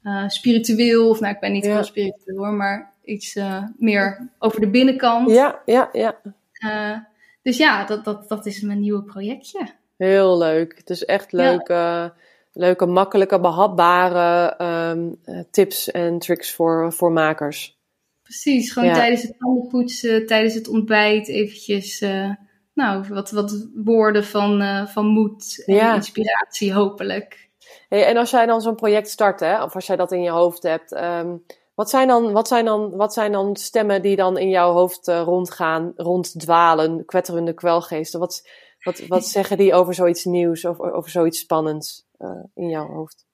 uh, 0.04 0.28
spiritueel. 0.28 1.10
Of 1.10 1.20
nou, 1.20 1.34
ik 1.34 1.40
ben 1.40 1.52
niet 1.52 1.66
heel 1.66 1.84
spiritueel 1.84 2.38
hoor, 2.38 2.54
maar 2.54 2.94
iets 3.04 3.36
uh, 3.36 3.64
meer 3.78 4.30
over 4.40 4.60
de 4.62 4.70
binnenkant. 4.70 5.30
ja, 5.30 5.62
ja, 5.66 5.90
ja. 5.92 6.20
Uh, 6.66 6.98
dus 7.42 7.58
ja, 7.58 7.86
dat, 7.86 8.06
dat, 8.06 8.30
dat 8.30 8.46
is 8.46 8.62
mijn 8.62 8.80
nieuwe 8.80 9.04
projectje. 9.04 9.68
Heel 9.98 10.38
leuk. 10.38 10.78
Het 10.78 10.90
is 10.90 11.06
echt 11.06 11.32
leuke, 11.32 12.14
leuke 12.54 12.86
makkelijke, 12.86 13.40
behapbare 13.40 14.56
ehm, 14.58 15.12
eh, 15.24 15.40
tips 15.52 15.92
en 15.92 16.20
tricks 16.20 16.52
voor, 16.54 16.94
voor 16.94 17.12
makers. 17.12 17.78
Precies, 18.24 18.72
gewoon 18.72 18.90
Ja. 18.90 18.96
tijdens 18.96 19.22
het 19.22 19.36
tandenpoetsen, 19.40 20.26
tijdens 20.28 20.54
het 20.54 20.68
ontbijt 20.68 21.28
eventjes, 21.28 22.02
eh, 22.02 22.30
nou, 22.74 23.06
wat, 23.10 23.32
wat 23.32 23.68
woorden 23.76 24.24
van, 24.24 24.62
eh, 24.62 24.88
van 24.88 25.06
moed 25.06 25.64
en 25.66 25.76
Ja. 25.76 25.96
inspiratie 25.96 26.74
hopelijk. 26.74 27.43
Hey, 27.90 28.06
en 28.06 28.18
als 28.18 28.30
jij 28.30 28.46
dan 28.46 28.62
zo'n 28.62 28.76
project 28.76 29.10
start, 29.10 29.40
hè, 29.40 29.64
of 29.64 29.76
als 29.76 29.86
jij 29.86 29.96
dat 29.96 30.12
in 30.12 30.22
je 30.22 30.30
hoofd 30.30 30.64
hebt, 30.64 30.92
ehm, 30.92 31.38
wat, 31.76 31.90
zijn 31.90 32.08
dan, 32.08 32.32
wat, 32.32 32.48
zijn 32.48 32.66
dan, 32.66 32.96
wat 32.96 33.14
zijn 33.14 33.32
dan 33.32 33.56
stemmen 33.56 34.02
die 34.02 34.16
dan 34.16 34.38
in 34.38 34.50
jouw 34.50 34.72
hoofd 34.72 35.08
eh, 35.08 35.22
rondgaan, 35.22 35.94
ronddwalen, 35.96 37.06
kwetterende 37.06 37.54
kwelgeesten? 37.54 38.20
Wat, 38.20 38.48
wat, 38.84 39.00
wat 39.08 39.26
zeggen 39.38 39.58
die 39.58 39.74
over 39.74 39.94
zoiets 39.94 40.26
nieuws, 40.26 40.66
of 40.66 40.80
over 40.80 41.12
zoiets 41.12 41.40
spannends 41.40 42.06
eh, 42.18 42.44
in 42.54 42.70
jouw 42.70 42.88
hoofd? 42.88 43.26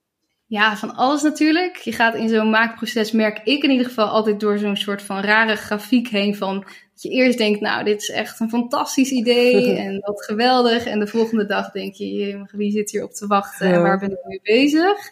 Ja, 0.49 0.77
van 0.77 0.95
alles 0.95 1.21
natuurlijk. 1.21 1.75
Je 1.75 1.91
gaat 1.91 2.15
in 2.15 2.29
zo'n 2.29 2.49
maakproces, 2.49 3.11
merk 3.11 3.39
ik 3.43 3.63
in 3.63 3.69
ieder 3.69 3.85
geval, 3.85 4.07
altijd 4.07 4.39
door 4.39 4.57
zo'n 4.57 4.75
soort 4.75 5.01
van 5.01 5.19
rare 5.21 5.55
grafiek 5.55 6.07
heen 6.07 6.35
van 6.35 6.59
dat 6.59 7.01
je 7.01 7.09
eerst 7.09 7.37
denkt, 7.37 7.59
nou, 7.59 7.83
dit 7.83 8.01
is 8.01 8.09
echt 8.09 8.39
een 8.39 8.49
fantastisch 8.49 9.11
idee 9.11 9.73
en 9.85 9.99
wat 9.99 10.25
geweldig. 10.25 10.85
En 10.85 10.99
de 10.99 11.07
volgende 11.07 11.45
dag 11.45 11.71
denk 11.71 11.93
je, 11.93 12.13
"Jee, 12.13 12.41
wie 12.51 12.71
zit 12.71 12.91
hier 12.91 13.03
op 13.03 13.11
te 13.11 13.27
wachten 13.27 13.73
en 13.73 13.81
waar 13.81 13.99
ben 13.99 14.11
ik 14.11 14.25
mee 14.25 14.39
bezig? 14.43 15.11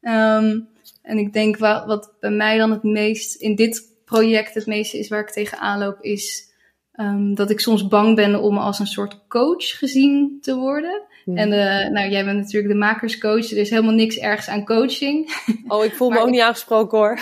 Ehm, 0.00 0.60
en 1.02 1.18
ik 1.18 1.32
denk 1.32 1.56
wat, 1.56 1.86
wat 1.86 2.14
bij 2.20 2.30
mij 2.30 2.58
dan 2.58 2.70
het 2.70 2.82
meest 2.82 3.34
in 3.34 3.54
dit 3.54 3.82
project 4.04 4.54
het 4.54 4.66
meeste 4.66 4.98
is 4.98 5.08
waar 5.08 5.20
ik 5.20 5.30
tegenaan 5.30 5.78
loop, 5.78 6.00
is 6.00 6.52
ehm, 6.92 7.34
dat 7.34 7.50
ik 7.50 7.60
soms 7.60 7.88
bang 7.88 8.16
ben 8.16 8.42
om 8.42 8.58
als 8.58 8.78
een 8.78 8.86
soort 8.86 9.26
coach 9.28 9.78
gezien 9.78 10.38
te 10.40 10.56
worden. 10.56 11.02
En 11.34 11.52
uh, 11.52 11.88
nou, 11.92 12.10
jij 12.10 12.24
bent 12.24 12.38
natuurlijk 12.38 12.72
de 12.72 12.78
makerscoach. 12.78 13.50
Er 13.50 13.56
is 13.56 13.70
helemaal 13.70 13.94
niks 13.94 14.16
ergs 14.18 14.48
aan 14.48 14.64
coaching. 14.64 15.26
Oh, 15.68 15.84
ik 15.84 15.94
voel 15.94 16.10
me 16.10 16.18
ook 16.18 16.26
ik- 16.26 16.32
niet 16.32 16.40
aangesproken 16.40 16.98
hoor. 16.98 17.20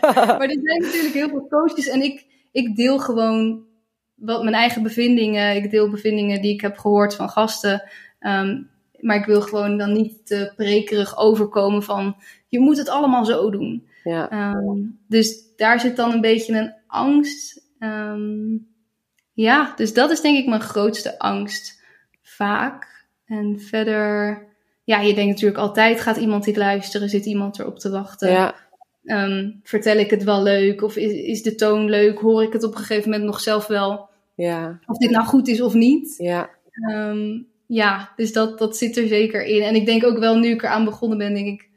maar 0.00 0.40
er 0.40 0.58
zijn 0.62 0.80
natuurlijk 0.82 1.14
heel 1.14 1.28
veel 1.28 1.46
coaches. 1.48 1.88
En 1.88 2.02
ik, 2.02 2.26
ik 2.52 2.76
deel 2.76 2.98
gewoon 2.98 3.64
wat 4.14 4.42
mijn 4.42 4.54
eigen 4.54 4.82
bevindingen. 4.82 5.56
Ik 5.56 5.70
deel 5.70 5.90
bevindingen 5.90 6.42
die 6.42 6.52
ik 6.52 6.60
heb 6.60 6.76
gehoord 6.78 7.14
van 7.14 7.28
gasten. 7.28 7.82
Ehm, 8.18 8.62
maar 8.98 9.16
ik 9.16 9.24
wil 9.24 9.40
gewoon 9.40 9.78
dan 9.78 9.92
niet 9.92 10.26
te 10.26 10.52
prekerig 10.56 11.18
overkomen 11.18 11.82
van... 11.82 12.16
Je 12.48 12.60
moet 12.60 12.76
het 12.78 12.88
allemaal 12.88 13.24
zo 13.24 13.50
doen. 13.50 13.86
Ja, 14.04 14.30
Ehm, 14.30 14.78
dus 15.08 15.54
daar 15.56 15.80
zit 15.80 15.96
dan 15.96 16.12
een 16.12 16.20
beetje 16.20 16.58
een 16.58 16.74
angst. 16.86 17.62
Ehm, 17.78 18.56
ja, 19.32 19.72
dus 19.76 19.92
dat 19.94 20.10
is 20.10 20.20
denk 20.20 20.38
ik 20.38 20.46
mijn 20.46 20.60
grootste 20.60 21.18
angst. 21.18 21.82
Vaak. 22.22 22.89
En 23.30 23.60
verder, 23.60 24.38
ja, 24.84 25.00
je 25.00 25.14
denkt 25.14 25.30
natuurlijk 25.30 25.60
altijd: 25.60 26.00
gaat 26.00 26.16
iemand 26.16 26.44
dit 26.44 26.56
luisteren? 26.56 27.08
Zit 27.08 27.26
iemand 27.26 27.58
erop 27.58 27.78
te 27.78 27.90
wachten? 27.90 28.30
ja, 28.30 28.54
Ehm, 29.04 29.50
vertel 29.62 29.96
ik 29.96 30.10
het 30.10 30.24
wel 30.24 30.42
leuk? 30.42 30.82
Of 30.82 30.96
is, 30.96 31.12
is 31.12 31.42
de 31.42 31.54
toon 31.54 31.88
leuk? 31.90 32.18
Hoor 32.18 32.42
ik 32.42 32.52
het 32.52 32.64
op 32.64 32.72
een 32.72 32.78
gegeven 32.78 33.10
moment 33.10 33.28
nog 33.28 33.40
zelf 33.40 33.66
wel? 33.66 34.08
ja, 34.34 34.80
Of 34.86 34.96
dit 34.96 35.10
nou 35.10 35.24
goed 35.26 35.48
is 35.48 35.60
of 35.60 35.74
niet? 35.74 36.14
ja. 36.18 36.50
Ehm, 36.88 37.42
ja, 37.66 38.12
dus 38.16 38.32
dat, 38.32 38.58
dat 38.58 38.76
zit 38.76 38.96
er 38.96 39.06
zeker 39.06 39.44
in. 39.44 39.62
En 39.62 39.74
ik 39.74 39.86
denk 39.86 40.04
ook 40.04 40.18
wel, 40.18 40.36
nu 40.38 40.48
ik 40.48 40.62
eraan 40.62 40.84
begonnen 40.84 41.18
ben, 41.18 41.34
denk 41.34 41.46
ik, 41.46 41.68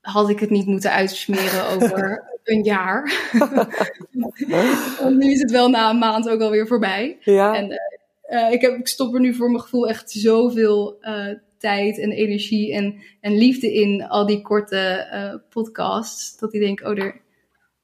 had 0.00 0.28
ik 0.30 0.40
het 0.40 0.50
niet 0.50 0.66
moeten 0.66 0.90
uitsmeren 0.92 1.66
over 1.74 2.24
een 2.44 2.62
jaar. 2.62 3.12
Nu 5.08 5.30
is 5.32 5.40
het 5.40 5.50
wel 5.50 5.68
na 5.68 5.90
een 5.90 5.98
maand 5.98 6.28
ook 6.28 6.40
alweer 6.40 6.66
voorbij. 6.66 7.18
Ja, 7.20 7.54
En 7.54 7.70
eh, 7.70 7.89
eh, 8.30 8.52
ik, 8.52 8.60
heb, 8.60 8.74
ik 8.78 8.88
stop 8.88 9.14
er 9.14 9.20
nu 9.20 9.34
voor 9.34 9.50
mijn 9.50 9.62
gevoel 9.62 9.88
echt 9.88 10.10
zoveel 10.10 10.96
eh, 11.00 11.34
tijd 11.58 11.98
en 11.98 12.10
energie 12.10 12.74
en, 12.74 12.94
en 13.20 13.36
liefde 13.36 13.74
in 13.74 14.08
al 14.08 14.26
die 14.26 14.42
korte 14.42 15.08
uh, 15.12 15.34
podcasts. 15.48 16.38
Dat 16.38 16.54
ik 16.54 16.60
denk, 16.60 16.80
oh, 16.80 16.98
er, 16.98 17.20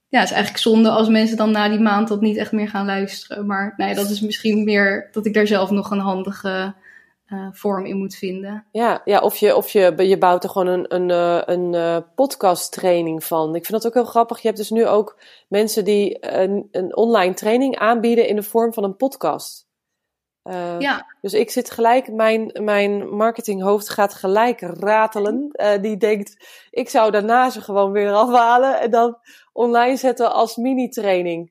ja, 0.08 0.18
het 0.18 0.28
is 0.28 0.34
eigenlijk 0.34 0.62
zonde 0.62 0.90
als 0.90 1.08
mensen 1.08 1.36
dan 1.36 1.50
na 1.50 1.68
die 1.68 1.78
maand 1.78 2.08
dat 2.08 2.20
niet 2.20 2.36
echt 2.36 2.52
meer 2.52 2.68
gaan 2.68 2.86
luisteren. 2.86 3.46
Maar 3.46 3.74
nou 3.76 3.90
ja, 3.90 3.96
dat 3.96 4.10
is 4.10 4.20
misschien 4.20 4.64
meer 4.64 5.08
dat 5.12 5.26
ik 5.26 5.34
daar 5.34 5.46
zelf 5.46 5.70
nog 5.70 5.90
een 5.90 5.98
handige 5.98 6.74
uh, 7.28 7.48
vorm 7.52 7.84
in 7.84 7.96
moet 7.96 8.14
vinden. 8.14 8.66
Ja, 8.72 9.02
ja 9.04 9.20
of, 9.20 9.36
je, 9.36 9.56
of 9.56 9.70
je, 9.70 9.94
je 9.96 10.18
bouwt 10.18 10.44
er 10.44 10.50
gewoon 10.50 10.66
een, 10.66 10.94
een, 10.94 11.10
eh, 11.10 11.42
een, 11.54 11.72
een 11.72 12.04
podcast 12.14 12.72
training 12.72 13.24
van. 13.24 13.54
Ik 13.54 13.66
vind 13.66 13.82
dat 13.82 13.86
ook 13.86 13.94
heel 13.94 14.10
grappig. 14.10 14.40
Je 14.40 14.46
hebt 14.46 14.58
dus 14.58 14.70
nu 14.70 14.86
ook 14.86 15.18
mensen 15.48 15.84
die 15.84 16.32
een, 16.38 16.68
een 16.70 16.96
online 16.96 17.34
training 17.34 17.76
aanbieden 17.76 18.28
in 18.28 18.36
de 18.36 18.42
vorm 18.42 18.72
van 18.72 18.84
een 18.84 18.96
podcast. 18.96 19.65
Uh, 20.46 20.78
ja. 20.78 21.06
Dus 21.20 21.32
ik 21.32 21.50
zit 21.50 21.70
gelijk, 21.70 22.12
mijn, 22.12 22.50
mijn 22.62 23.16
marketinghoofd 23.16 23.88
gaat 23.88 24.14
gelijk 24.14 24.60
ratelen. 24.60 25.50
Uh, 25.52 25.82
die 25.82 25.96
denkt, 25.96 26.46
ik 26.70 26.88
zou 26.88 27.10
daarna 27.10 27.50
ze 27.50 27.60
gewoon 27.60 27.92
weer 27.92 28.12
afhalen 28.12 28.80
en 28.80 28.90
dan 28.90 29.18
online 29.52 29.96
zetten 29.96 30.32
als 30.32 30.56
mini-training. 30.56 31.50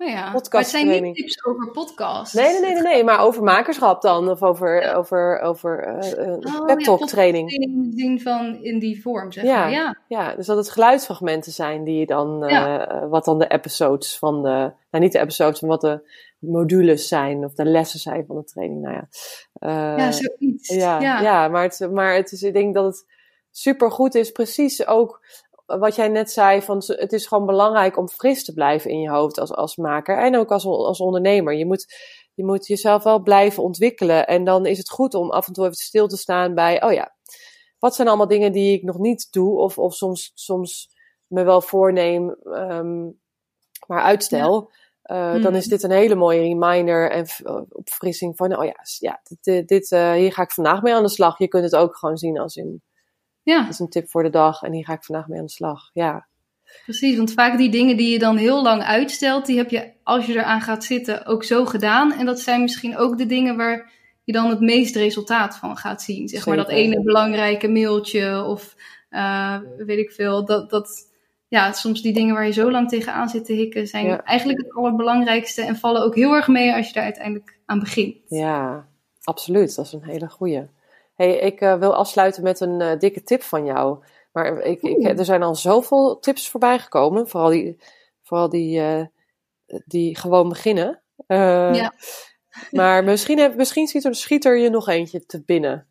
Nou 0.00 0.12
ja, 0.12 0.30
maar 0.30 0.60
het 0.60 0.68
zijn 0.68 1.02
niet 1.02 1.14
tips 1.14 1.44
over 1.44 1.70
podcast. 1.70 2.34
Nee, 2.34 2.52
nee, 2.52 2.60
nee, 2.60 2.72
nee, 2.72 2.82
nee, 2.82 3.04
maar 3.04 3.20
over 3.20 3.42
makerschap 3.42 4.02
dan. 4.02 4.28
Of 4.28 4.42
over, 4.42 4.94
over, 4.94 5.40
over 5.40 6.02
uh, 6.18 6.32
oh, 6.32 6.64
pep 6.64 6.78
talk 6.78 7.06
training. 7.06 7.50
In 7.50 7.82
de 7.82 8.00
zin 8.00 8.20
van 8.20 8.62
in 8.62 8.78
die 8.78 9.02
vorm, 9.02 9.32
zeg 9.32 9.44
ja, 9.44 9.58
maar. 9.58 9.70
Ja. 9.70 9.98
ja, 10.08 10.34
dus 10.34 10.46
dat 10.46 10.56
het 10.56 10.70
geluidsfragmenten 10.70 11.52
zijn 11.52 11.84
die 11.84 11.98
je 11.98 12.06
dan, 12.06 12.50
uh, 12.50 13.08
wat 13.10 13.24
dan 13.24 13.38
de 13.38 13.48
episodes 13.48 14.18
van 14.18 14.42
de, 14.42 14.72
nou 14.90 15.04
niet 15.04 15.12
de 15.12 15.20
episodes, 15.20 15.60
maar 15.60 15.70
wat 15.70 15.80
de 15.80 16.10
modules 16.38 17.08
zijn 17.08 17.44
of 17.44 17.54
de 17.54 17.64
lessen 17.64 18.00
zijn 18.00 18.24
van 18.26 18.36
de 18.36 18.44
training. 18.44 18.82
Nou 18.82 18.94
ja, 18.94 19.08
uh, 19.60 19.98
ja 19.98 20.12
zoiets. 20.12 20.68
Ja, 20.68 21.00
ja. 21.00 21.20
ja 21.20 21.48
maar, 21.48 21.62
het, 21.62 21.88
maar 21.92 22.14
het 22.14 22.32
is, 22.32 22.42
ik 22.42 22.52
denk 22.52 22.74
dat 22.74 22.84
het 22.84 23.06
super 23.50 23.90
goed 23.90 24.14
is, 24.14 24.32
precies 24.32 24.86
ook 24.86 25.20
wat 25.78 25.94
jij 25.94 26.08
net 26.08 26.30
zei, 26.30 26.62
van 26.62 26.82
het 26.86 27.12
is 27.12 27.26
gewoon 27.26 27.46
belangrijk 27.46 27.96
om 27.96 28.08
fris 28.08 28.44
te 28.44 28.52
blijven 28.52 28.90
in 28.90 29.00
je 29.00 29.10
hoofd 29.10 29.38
als, 29.38 29.52
als 29.52 29.76
maker 29.76 30.18
en 30.18 30.36
ook 30.36 30.50
als, 30.50 30.64
als 30.64 31.00
ondernemer. 31.00 31.54
Je 31.54 31.66
moet, 31.66 31.94
je 32.34 32.44
moet 32.44 32.66
jezelf 32.66 33.02
wel 33.02 33.22
blijven 33.22 33.62
ontwikkelen 33.62 34.26
en 34.26 34.44
dan 34.44 34.66
is 34.66 34.78
het 34.78 34.90
goed 34.90 35.14
om 35.14 35.30
af 35.30 35.46
en 35.46 35.52
toe 35.52 35.64
even 35.64 35.76
stil 35.76 36.06
te 36.06 36.16
staan 36.16 36.54
bij, 36.54 36.82
oh 36.82 36.92
ja, 36.92 37.14
wat 37.78 37.94
zijn 37.94 38.08
allemaal 38.08 38.28
dingen 38.28 38.52
die 38.52 38.72
ik 38.72 38.82
nog 38.82 38.98
niet 38.98 39.28
doe 39.30 39.58
of, 39.58 39.78
of 39.78 39.94
soms, 39.94 40.30
soms 40.34 40.88
me 41.26 41.44
wel 41.44 41.60
voorneem, 41.60 42.36
um, 42.44 43.20
maar 43.86 44.02
uitstel. 44.02 44.72
Uh, 45.04 45.42
Dan 45.42 45.54
is 45.54 45.66
dit 45.66 45.82
een 45.82 45.90
hele 45.90 46.14
mooie 46.14 46.40
reminder 46.40 47.10
en 47.10 47.26
opfrissing 47.68 48.36
van, 48.36 48.56
oh 48.56 48.64
ja, 48.64 48.74
ja 48.98 49.20
dit, 49.40 49.68
dit 49.68 49.90
uh, 49.90 50.12
hier 50.12 50.32
ga 50.32 50.42
ik 50.42 50.52
vandaag 50.52 50.82
mee 50.82 50.94
aan 50.94 51.02
de 51.02 51.08
slag. 51.08 51.38
Je 51.38 51.48
kunt 51.48 51.64
het 51.64 51.76
ook 51.76 51.96
gewoon 51.96 52.16
zien 52.16 52.38
als 52.38 52.56
in 52.56 52.82
ja. 53.42 53.60
Dat 53.60 53.72
is 53.72 53.78
een 53.78 53.88
tip 53.88 54.08
voor 54.08 54.22
de 54.22 54.30
dag 54.30 54.62
en 54.62 54.72
hier 54.72 54.84
ga 54.84 54.92
ik 54.92 55.04
vandaag 55.04 55.28
mee 55.28 55.38
aan 55.38 55.44
de 55.44 55.50
slag. 55.50 55.90
Ja. 55.92 56.28
Precies, 56.84 57.16
want 57.16 57.32
vaak 57.32 57.58
die 57.58 57.70
dingen 57.70 57.96
die 57.96 58.12
je 58.12 58.18
dan 58.18 58.36
heel 58.36 58.62
lang 58.62 58.82
uitstelt, 58.82 59.46
die 59.46 59.56
heb 59.56 59.70
je 59.70 59.92
als 60.02 60.26
je 60.26 60.32
eraan 60.32 60.60
gaat 60.60 60.84
zitten 60.84 61.26
ook 61.26 61.44
zo 61.44 61.64
gedaan. 61.64 62.12
En 62.12 62.26
dat 62.26 62.40
zijn 62.40 62.60
misschien 62.60 62.96
ook 62.96 63.18
de 63.18 63.26
dingen 63.26 63.56
waar 63.56 63.92
je 64.24 64.32
dan 64.32 64.50
het 64.50 64.60
meest 64.60 64.96
resultaat 64.96 65.56
van 65.56 65.76
gaat 65.76 66.02
zien. 66.02 66.28
Zeg 66.28 66.46
maar 66.46 66.56
dat 66.56 66.68
ene 66.68 67.02
belangrijke 67.02 67.68
mailtje 67.68 68.44
of 68.44 68.76
uh, 69.10 69.58
weet 69.76 69.98
ik 69.98 70.10
veel. 70.10 70.44
Dat, 70.44 70.70
dat, 70.70 71.08
ja, 71.48 71.72
soms 71.72 72.02
die 72.02 72.12
dingen 72.12 72.34
waar 72.34 72.46
je 72.46 72.52
zo 72.52 72.70
lang 72.70 72.88
tegenaan 72.88 73.28
zit 73.28 73.44
te 73.44 73.52
hikken 73.52 73.86
zijn 73.86 74.22
eigenlijk 74.22 74.58
het 74.58 74.74
allerbelangrijkste 74.74 75.62
en 75.62 75.76
vallen 75.76 76.02
ook 76.02 76.14
heel 76.14 76.34
erg 76.34 76.48
mee 76.48 76.74
als 76.74 76.86
je 76.86 76.92
daar 76.92 77.04
uiteindelijk 77.04 77.58
aan 77.66 77.78
begint. 77.78 78.16
Ja, 78.28 78.88
absoluut. 79.22 79.76
Dat 79.76 79.86
is 79.86 79.92
een 79.92 80.04
hele 80.04 80.28
goeie 80.28 80.68
hey, 81.20 81.38
ik 81.38 81.60
uh, 81.60 81.78
wil 81.78 81.94
afsluiten 81.94 82.42
met 82.42 82.60
een 82.60 82.80
uh, 82.80 82.98
dikke 82.98 83.22
tip 83.22 83.42
van 83.42 83.64
jou. 83.64 84.04
Maar 84.32 84.62
ik, 84.62 84.82
ik, 84.82 85.18
er 85.18 85.24
zijn 85.24 85.42
al 85.42 85.54
zoveel 85.54 86.18
tips 86.18 86.48
voorbij 86.48 86.78
gekomen. 86.78 87.28
Vooral 87.28 87.50
die, 87.50 87.76
vooral 88.22 88.48
die, 88.48 88.80
uh, 88.80 89.04
die 89.84 90.16
gewoon 90.16 90.48
beginnen. 90.48 91.02
ja. 91.26 91.92
Maar 92.70 93.04
misschien, 93.04 93.38
heb, 93.38 93.56
misschien 93.56 93.86
schiet, 93.86 94.04
er, 94.04 94.14
schiet 94.14 94.44
er 94.44 94.58
je 94.58 94.70
nog 94.70 94.88
eentje 94.88 95.26
te 95.26 95.42
binnen. 95.42 95.86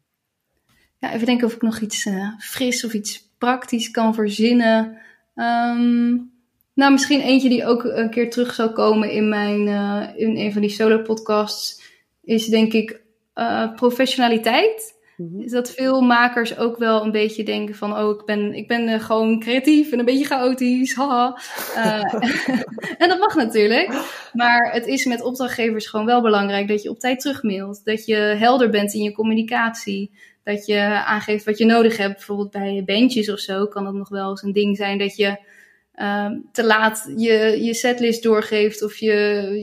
Ja, 0.98 1.14
even 1.14 1.26
denken 1.26 1.48
of 1.48 1.54
ik 1.54 1.62
nog 1.62 1.80
iets 1.80 2.08
fris 2.40 2.86
of 2.86 2.94
iets 2.94 3.30
praktisch 3.38 3.92
kan 3.92 4.14
verzinnen. 4.14 4.98
Um, 5.36 6.32
nou, 6.74 6.92
misschien 6.92 7.22
eentje 7.22 7.50
die 7.50 7.66
ook 7.66 7.84
een 7.84 8.10
keer 8.10 8.30
terug 8.30 8.54
zal 8.54 8.72
komen 8.72 9.12
in, 9.12 9.30
mijn, 9.30 9.68
in 10.18 10.38
een 10.38 10.54
van 10.54 10.62
die 10.62 10.70
solo 10.70 11.02
podcasts. 11.02 11.82
Is 12.22 12.46
denk 12.46 12.74
ik 12.74 13.02
professionaliteit. 13.76 14.99
Mhm. 15.20 15.42
Is 15.42 15.52
dat 15.52 15.72
veel 15.72 16.02
makers 16.02 16.58
ook 16.58 16.78
wel 16.78 17.04
een 17.04 17.12
beetje 17.12 17.44
denken 17.44 17.76
van, 17.76 17.98
oh, 17.98 18.20
ik 18.20 18.26
ben, 18.26 18.54
ik 18.54 18.68
ben 18.68 18.88
uh, 18.88 19.00
gewoon 19.00 19.40
creatief 19.40 19.92
en 19.92 20.00
een 20.00 20.06
beetje 20.06 20.26
chaotisch, 20.26 20.96
haha. 20.96 21.40
Uh, 21.76 22.14
en 23.02 23.10
dat 23.10 23.20
mag 23.20 23.36
natuurlijk. 23.36 24.04
Maar 24.34 24.72
het 24.74 24.88
is 24.88 25.06
met 25.06 25.22
opdrachtgevers 25.22 25.88
gewoon 25.88 26.06
wel 26.06 26.22
belangrijk 26.22 26.68
dat 26.68 26.84
je 26.84 26.90
op 26.90 27.00
tijd 27.00 27.20
terugmailt. 27.20 27.82
Dat 27.84 28.06
je 28.06 28.16
helder 28.16 28.70
bent 28.70 28.94
in 28.94 29.02
je 29.02 29.12
communicatie. 29.12 30.12
Dat 30.44 30.66
je 30.66 30.80
aangeeft 31.06 31.46
wat 31.46 31.58
je 31.58 31.66
nodig 31.66 31.98
hebt. 31.98 32.14
Bijvoorbeeld 32.14 32.52
bij 32.52 32.84
bandjes 32.86 33.32
of 33.32 33.40
zo 33.40 33.68
kan 33.68 33.84
dat 33.84 33.94
nog 33.94 34.10
wel 34.10 34.30
eens 34.30 34.44
een 34.44 34.54
ding 34.54 34.78
zijn 34.78 34.98
dat 34.98 35.16
je 35.16 35.38
uh, 35.96 36.32
te 36.52 36.66
laat 36.66 37.14
je, 37.16 37.64
je 37.64 37.74
setlist 37.74 38.24
doorgeeft 38.24 38.84
of 38.84 38.96
je, 38.96 39.14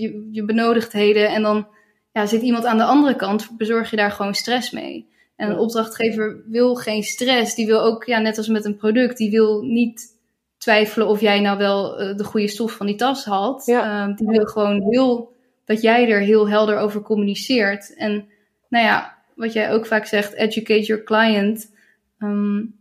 je, 0.01 0.29
je 0.33 0.45
benodigdheden. 0.45 1.29
En 1.29 1.43
dan 1.43 1.69
ja, 2.13 2.27
zit 2.27 2.43
iemand 2.43 2.65
aan 2.65 2.79
de 2.79 2.85
andere 2.85 3.17
kant, 3.17 3.49
bezorg 3.57 3.91
je 3.91 3.97
daar 3.97 4.13
gewoon 4.13 4.35
stress 4.35 4.71
mee. 4.71 5.15
En 5.37 5.51
een 5.51 5.59
opdrachtgever 5.59 6.43
wil 6.47 6.74
geen 6.74 7.03
stress. 7.03 7.55
Die 7.55 7.66
wil 7.66 7.80
ook, 7.80 8.05
ja, 8.05 8.18
net 8.18 8.39
als 8.39 8.49
met 8.49 8.64
een 8.64 8.76
product, 8.76 9.16
die 9.16 9.30
wil 9.30 9.62
niet 9.62 10.14
twijfelen 10.59 11.09
of 11.09 11.20
jij 11.20 11.41
nou 11.41 11.59
wel 11.59 12.01
uh, 12.01 12.16
de 12.16 12.24
goede 12.24 12.49
stof 12.49 12.72
van 12.72 12.87
die 12.87 12.97
tas 12.97 13.24
had. 13.24 13.66
Ja. 13.66 14.09
Uh, 14.09 14.16
die 14.16 14.26
wil 14.26 14.45
gewoon 14.45 14.82
heel, 14.91 15.32
dat 15.64 15.82
jij 15.82 16.11
er 16.11 16.20
heel 16.20 16.49
helder 16.49 16.78
over 16.78 17.03
communiceert. 17.03 17.95
En 17.95 18.28
nou 18.68 18.84
ja, 18.84 19.14
wat 19.34 19.53
jij 19.53 19.72
ook 19.72 19.87
vaak 19.87 20.07
zegt, 20.07 20.32
educate 20.32 20.82
your 20.82 21.05
client. 21.05 21.74
Um, 22.18 22.74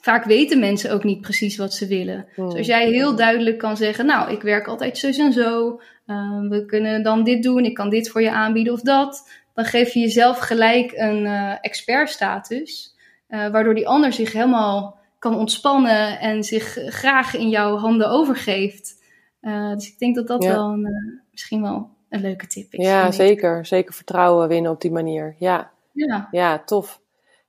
vaak 0.00 0.24
weten 0.24 0.58
mensen 0.58 0.92
ook 0.92 1.04
niet 1.04 1.20
precies 1.20 1.56
wat 1.56 1.74
ze 1.74 1.86
willen. 1.86 2.26
Hmm. 2.34 2.48
Dus 2.48 2.58
als 2.58 2.66
jij 2.66 2.90
heel 2.90 3.16
duidelijk 3.16 3.58
kan 3.58 3.76
zeggen, 3.76 4.06
nou, 4.06 4.32
ik 4.32 4.42
werk 4.42 4.66
altijd 4.66 4.98
zo 4.98 5.06
en 5.06 5.32
zo. 5.32 5.80
Uh, 6.06 6.48
we 6.48 6.64
kunnen 6.66 7.02
dan 7.02 7.24
dit 7.24 7.42
doen, 7.42 7.64
ik 7.64 7.74
kan 7.74 7.90
dit 7.90 8.10
voor 8.10 8.22
je 8.22 8.30
aanbieden 8.30 8.72
of 8.72 8.80
dat 8.80 9.28
dan 9.54 9.64
geef 9.64 9.92
je 9.92 10.00
jezelf 10.00 10.38
gelijk 10.38 10.92
een 10.92 11.24
uh, 11.24 11.54
expertstatus, 11.60 12.96
uh, 13.28 13.48
waardoor 13.48 13.74
die 13.74 13.88
ander 13.88 14.12
zich 14.12 14.32
helemaal 14.32 14.98
kan 15.18 15.36
ontspannen 15.36 16.20
en 16.20 16.44
zich 16.44 16.78
graag 16.86 17.34
in 17.34 17.48
jouw 17.48 17.76
handen 17.76 18.10
overgeeft. 18.10 19.02
Uh, 19.40 19.72
dus 19.72 19.88
ik 19.88 19.98
denk 19.98 20.14
dat 20.14 20.26
dat 20.26 20.44
wel 20.44 20.72
een, 20.72 21.22
misschien 21.30 21.62
wel 21.62 21.90
een 22.08 22.20
leuke 22.20 22.46
tip 22.46 22.72
is. 22.72 22.84
Ja, 22.84 23.10
zeker. 23.10 23.66
Zeker 23.66 23.94
vertrouwen 23.94 24.48
winnen 24.48 24.70
op 24.70 24.80
die 24.80 24.90
manier. 24.90 25.36
Ja. 25.38 25.70
ja. 25.92 26.28
Ja, 26.30 26.58
tof. 26.64 27.00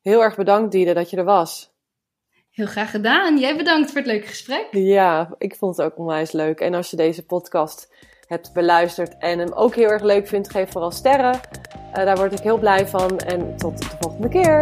Heel 0.01 0.23
erg 0.23 0.35
bedankt, 0.35 0.71
Diede, 0.71 0.93
dat 0.93 1.09
je 1.09 1.17
er 1.17 1.23
was. 1.23 1.71
Heel 2.51 2.65
graag 2.65 2.91
gedaan. 2.91 3.39
Jij 3.39 3.57
bedankt 3.57 3.87
voor 3.87 3.97
het 3.97 4.07
leuke 4.09 4.27
gesprek. 4.27 4.67
Ja, 4.71 5.35
ik 5.37 5.55
vond 5.55 5.77
het 5.77 5.85
ook 5.85 5.97
onwijs 5.97 6.31
leuk. 6.31 6.59
En 6.59 6.73
als 6.73 6.89
je 6.89 6.95
deze 6.95 7.25
podcast 7.25 7.93
hebt 8.31 8.53
beluisterd 8.53 9.17
en 9.17 9.39
hem 9.39 9.51
ook 9.53 9.75
heel 9.75 9.89
erg 9.89 10.03
leuk 10.03 10.27
vindt, 10.27 10.51
geef 10.51 10.71
vooral 10.71 10.91
sterren. 10.91 11.39
Uh, 11.89 12.05
daar 12.05 12.15
word 12.15 12.31
ik 12.31 12.39
heel 12.39 12.57
blij 12.57 12.87
van. 12.87 13.17
En 13.17 13.57
tot 13.57 13.77
de 13.77 13.97
volgende 13.99 14.29
keer. 14.29 14.61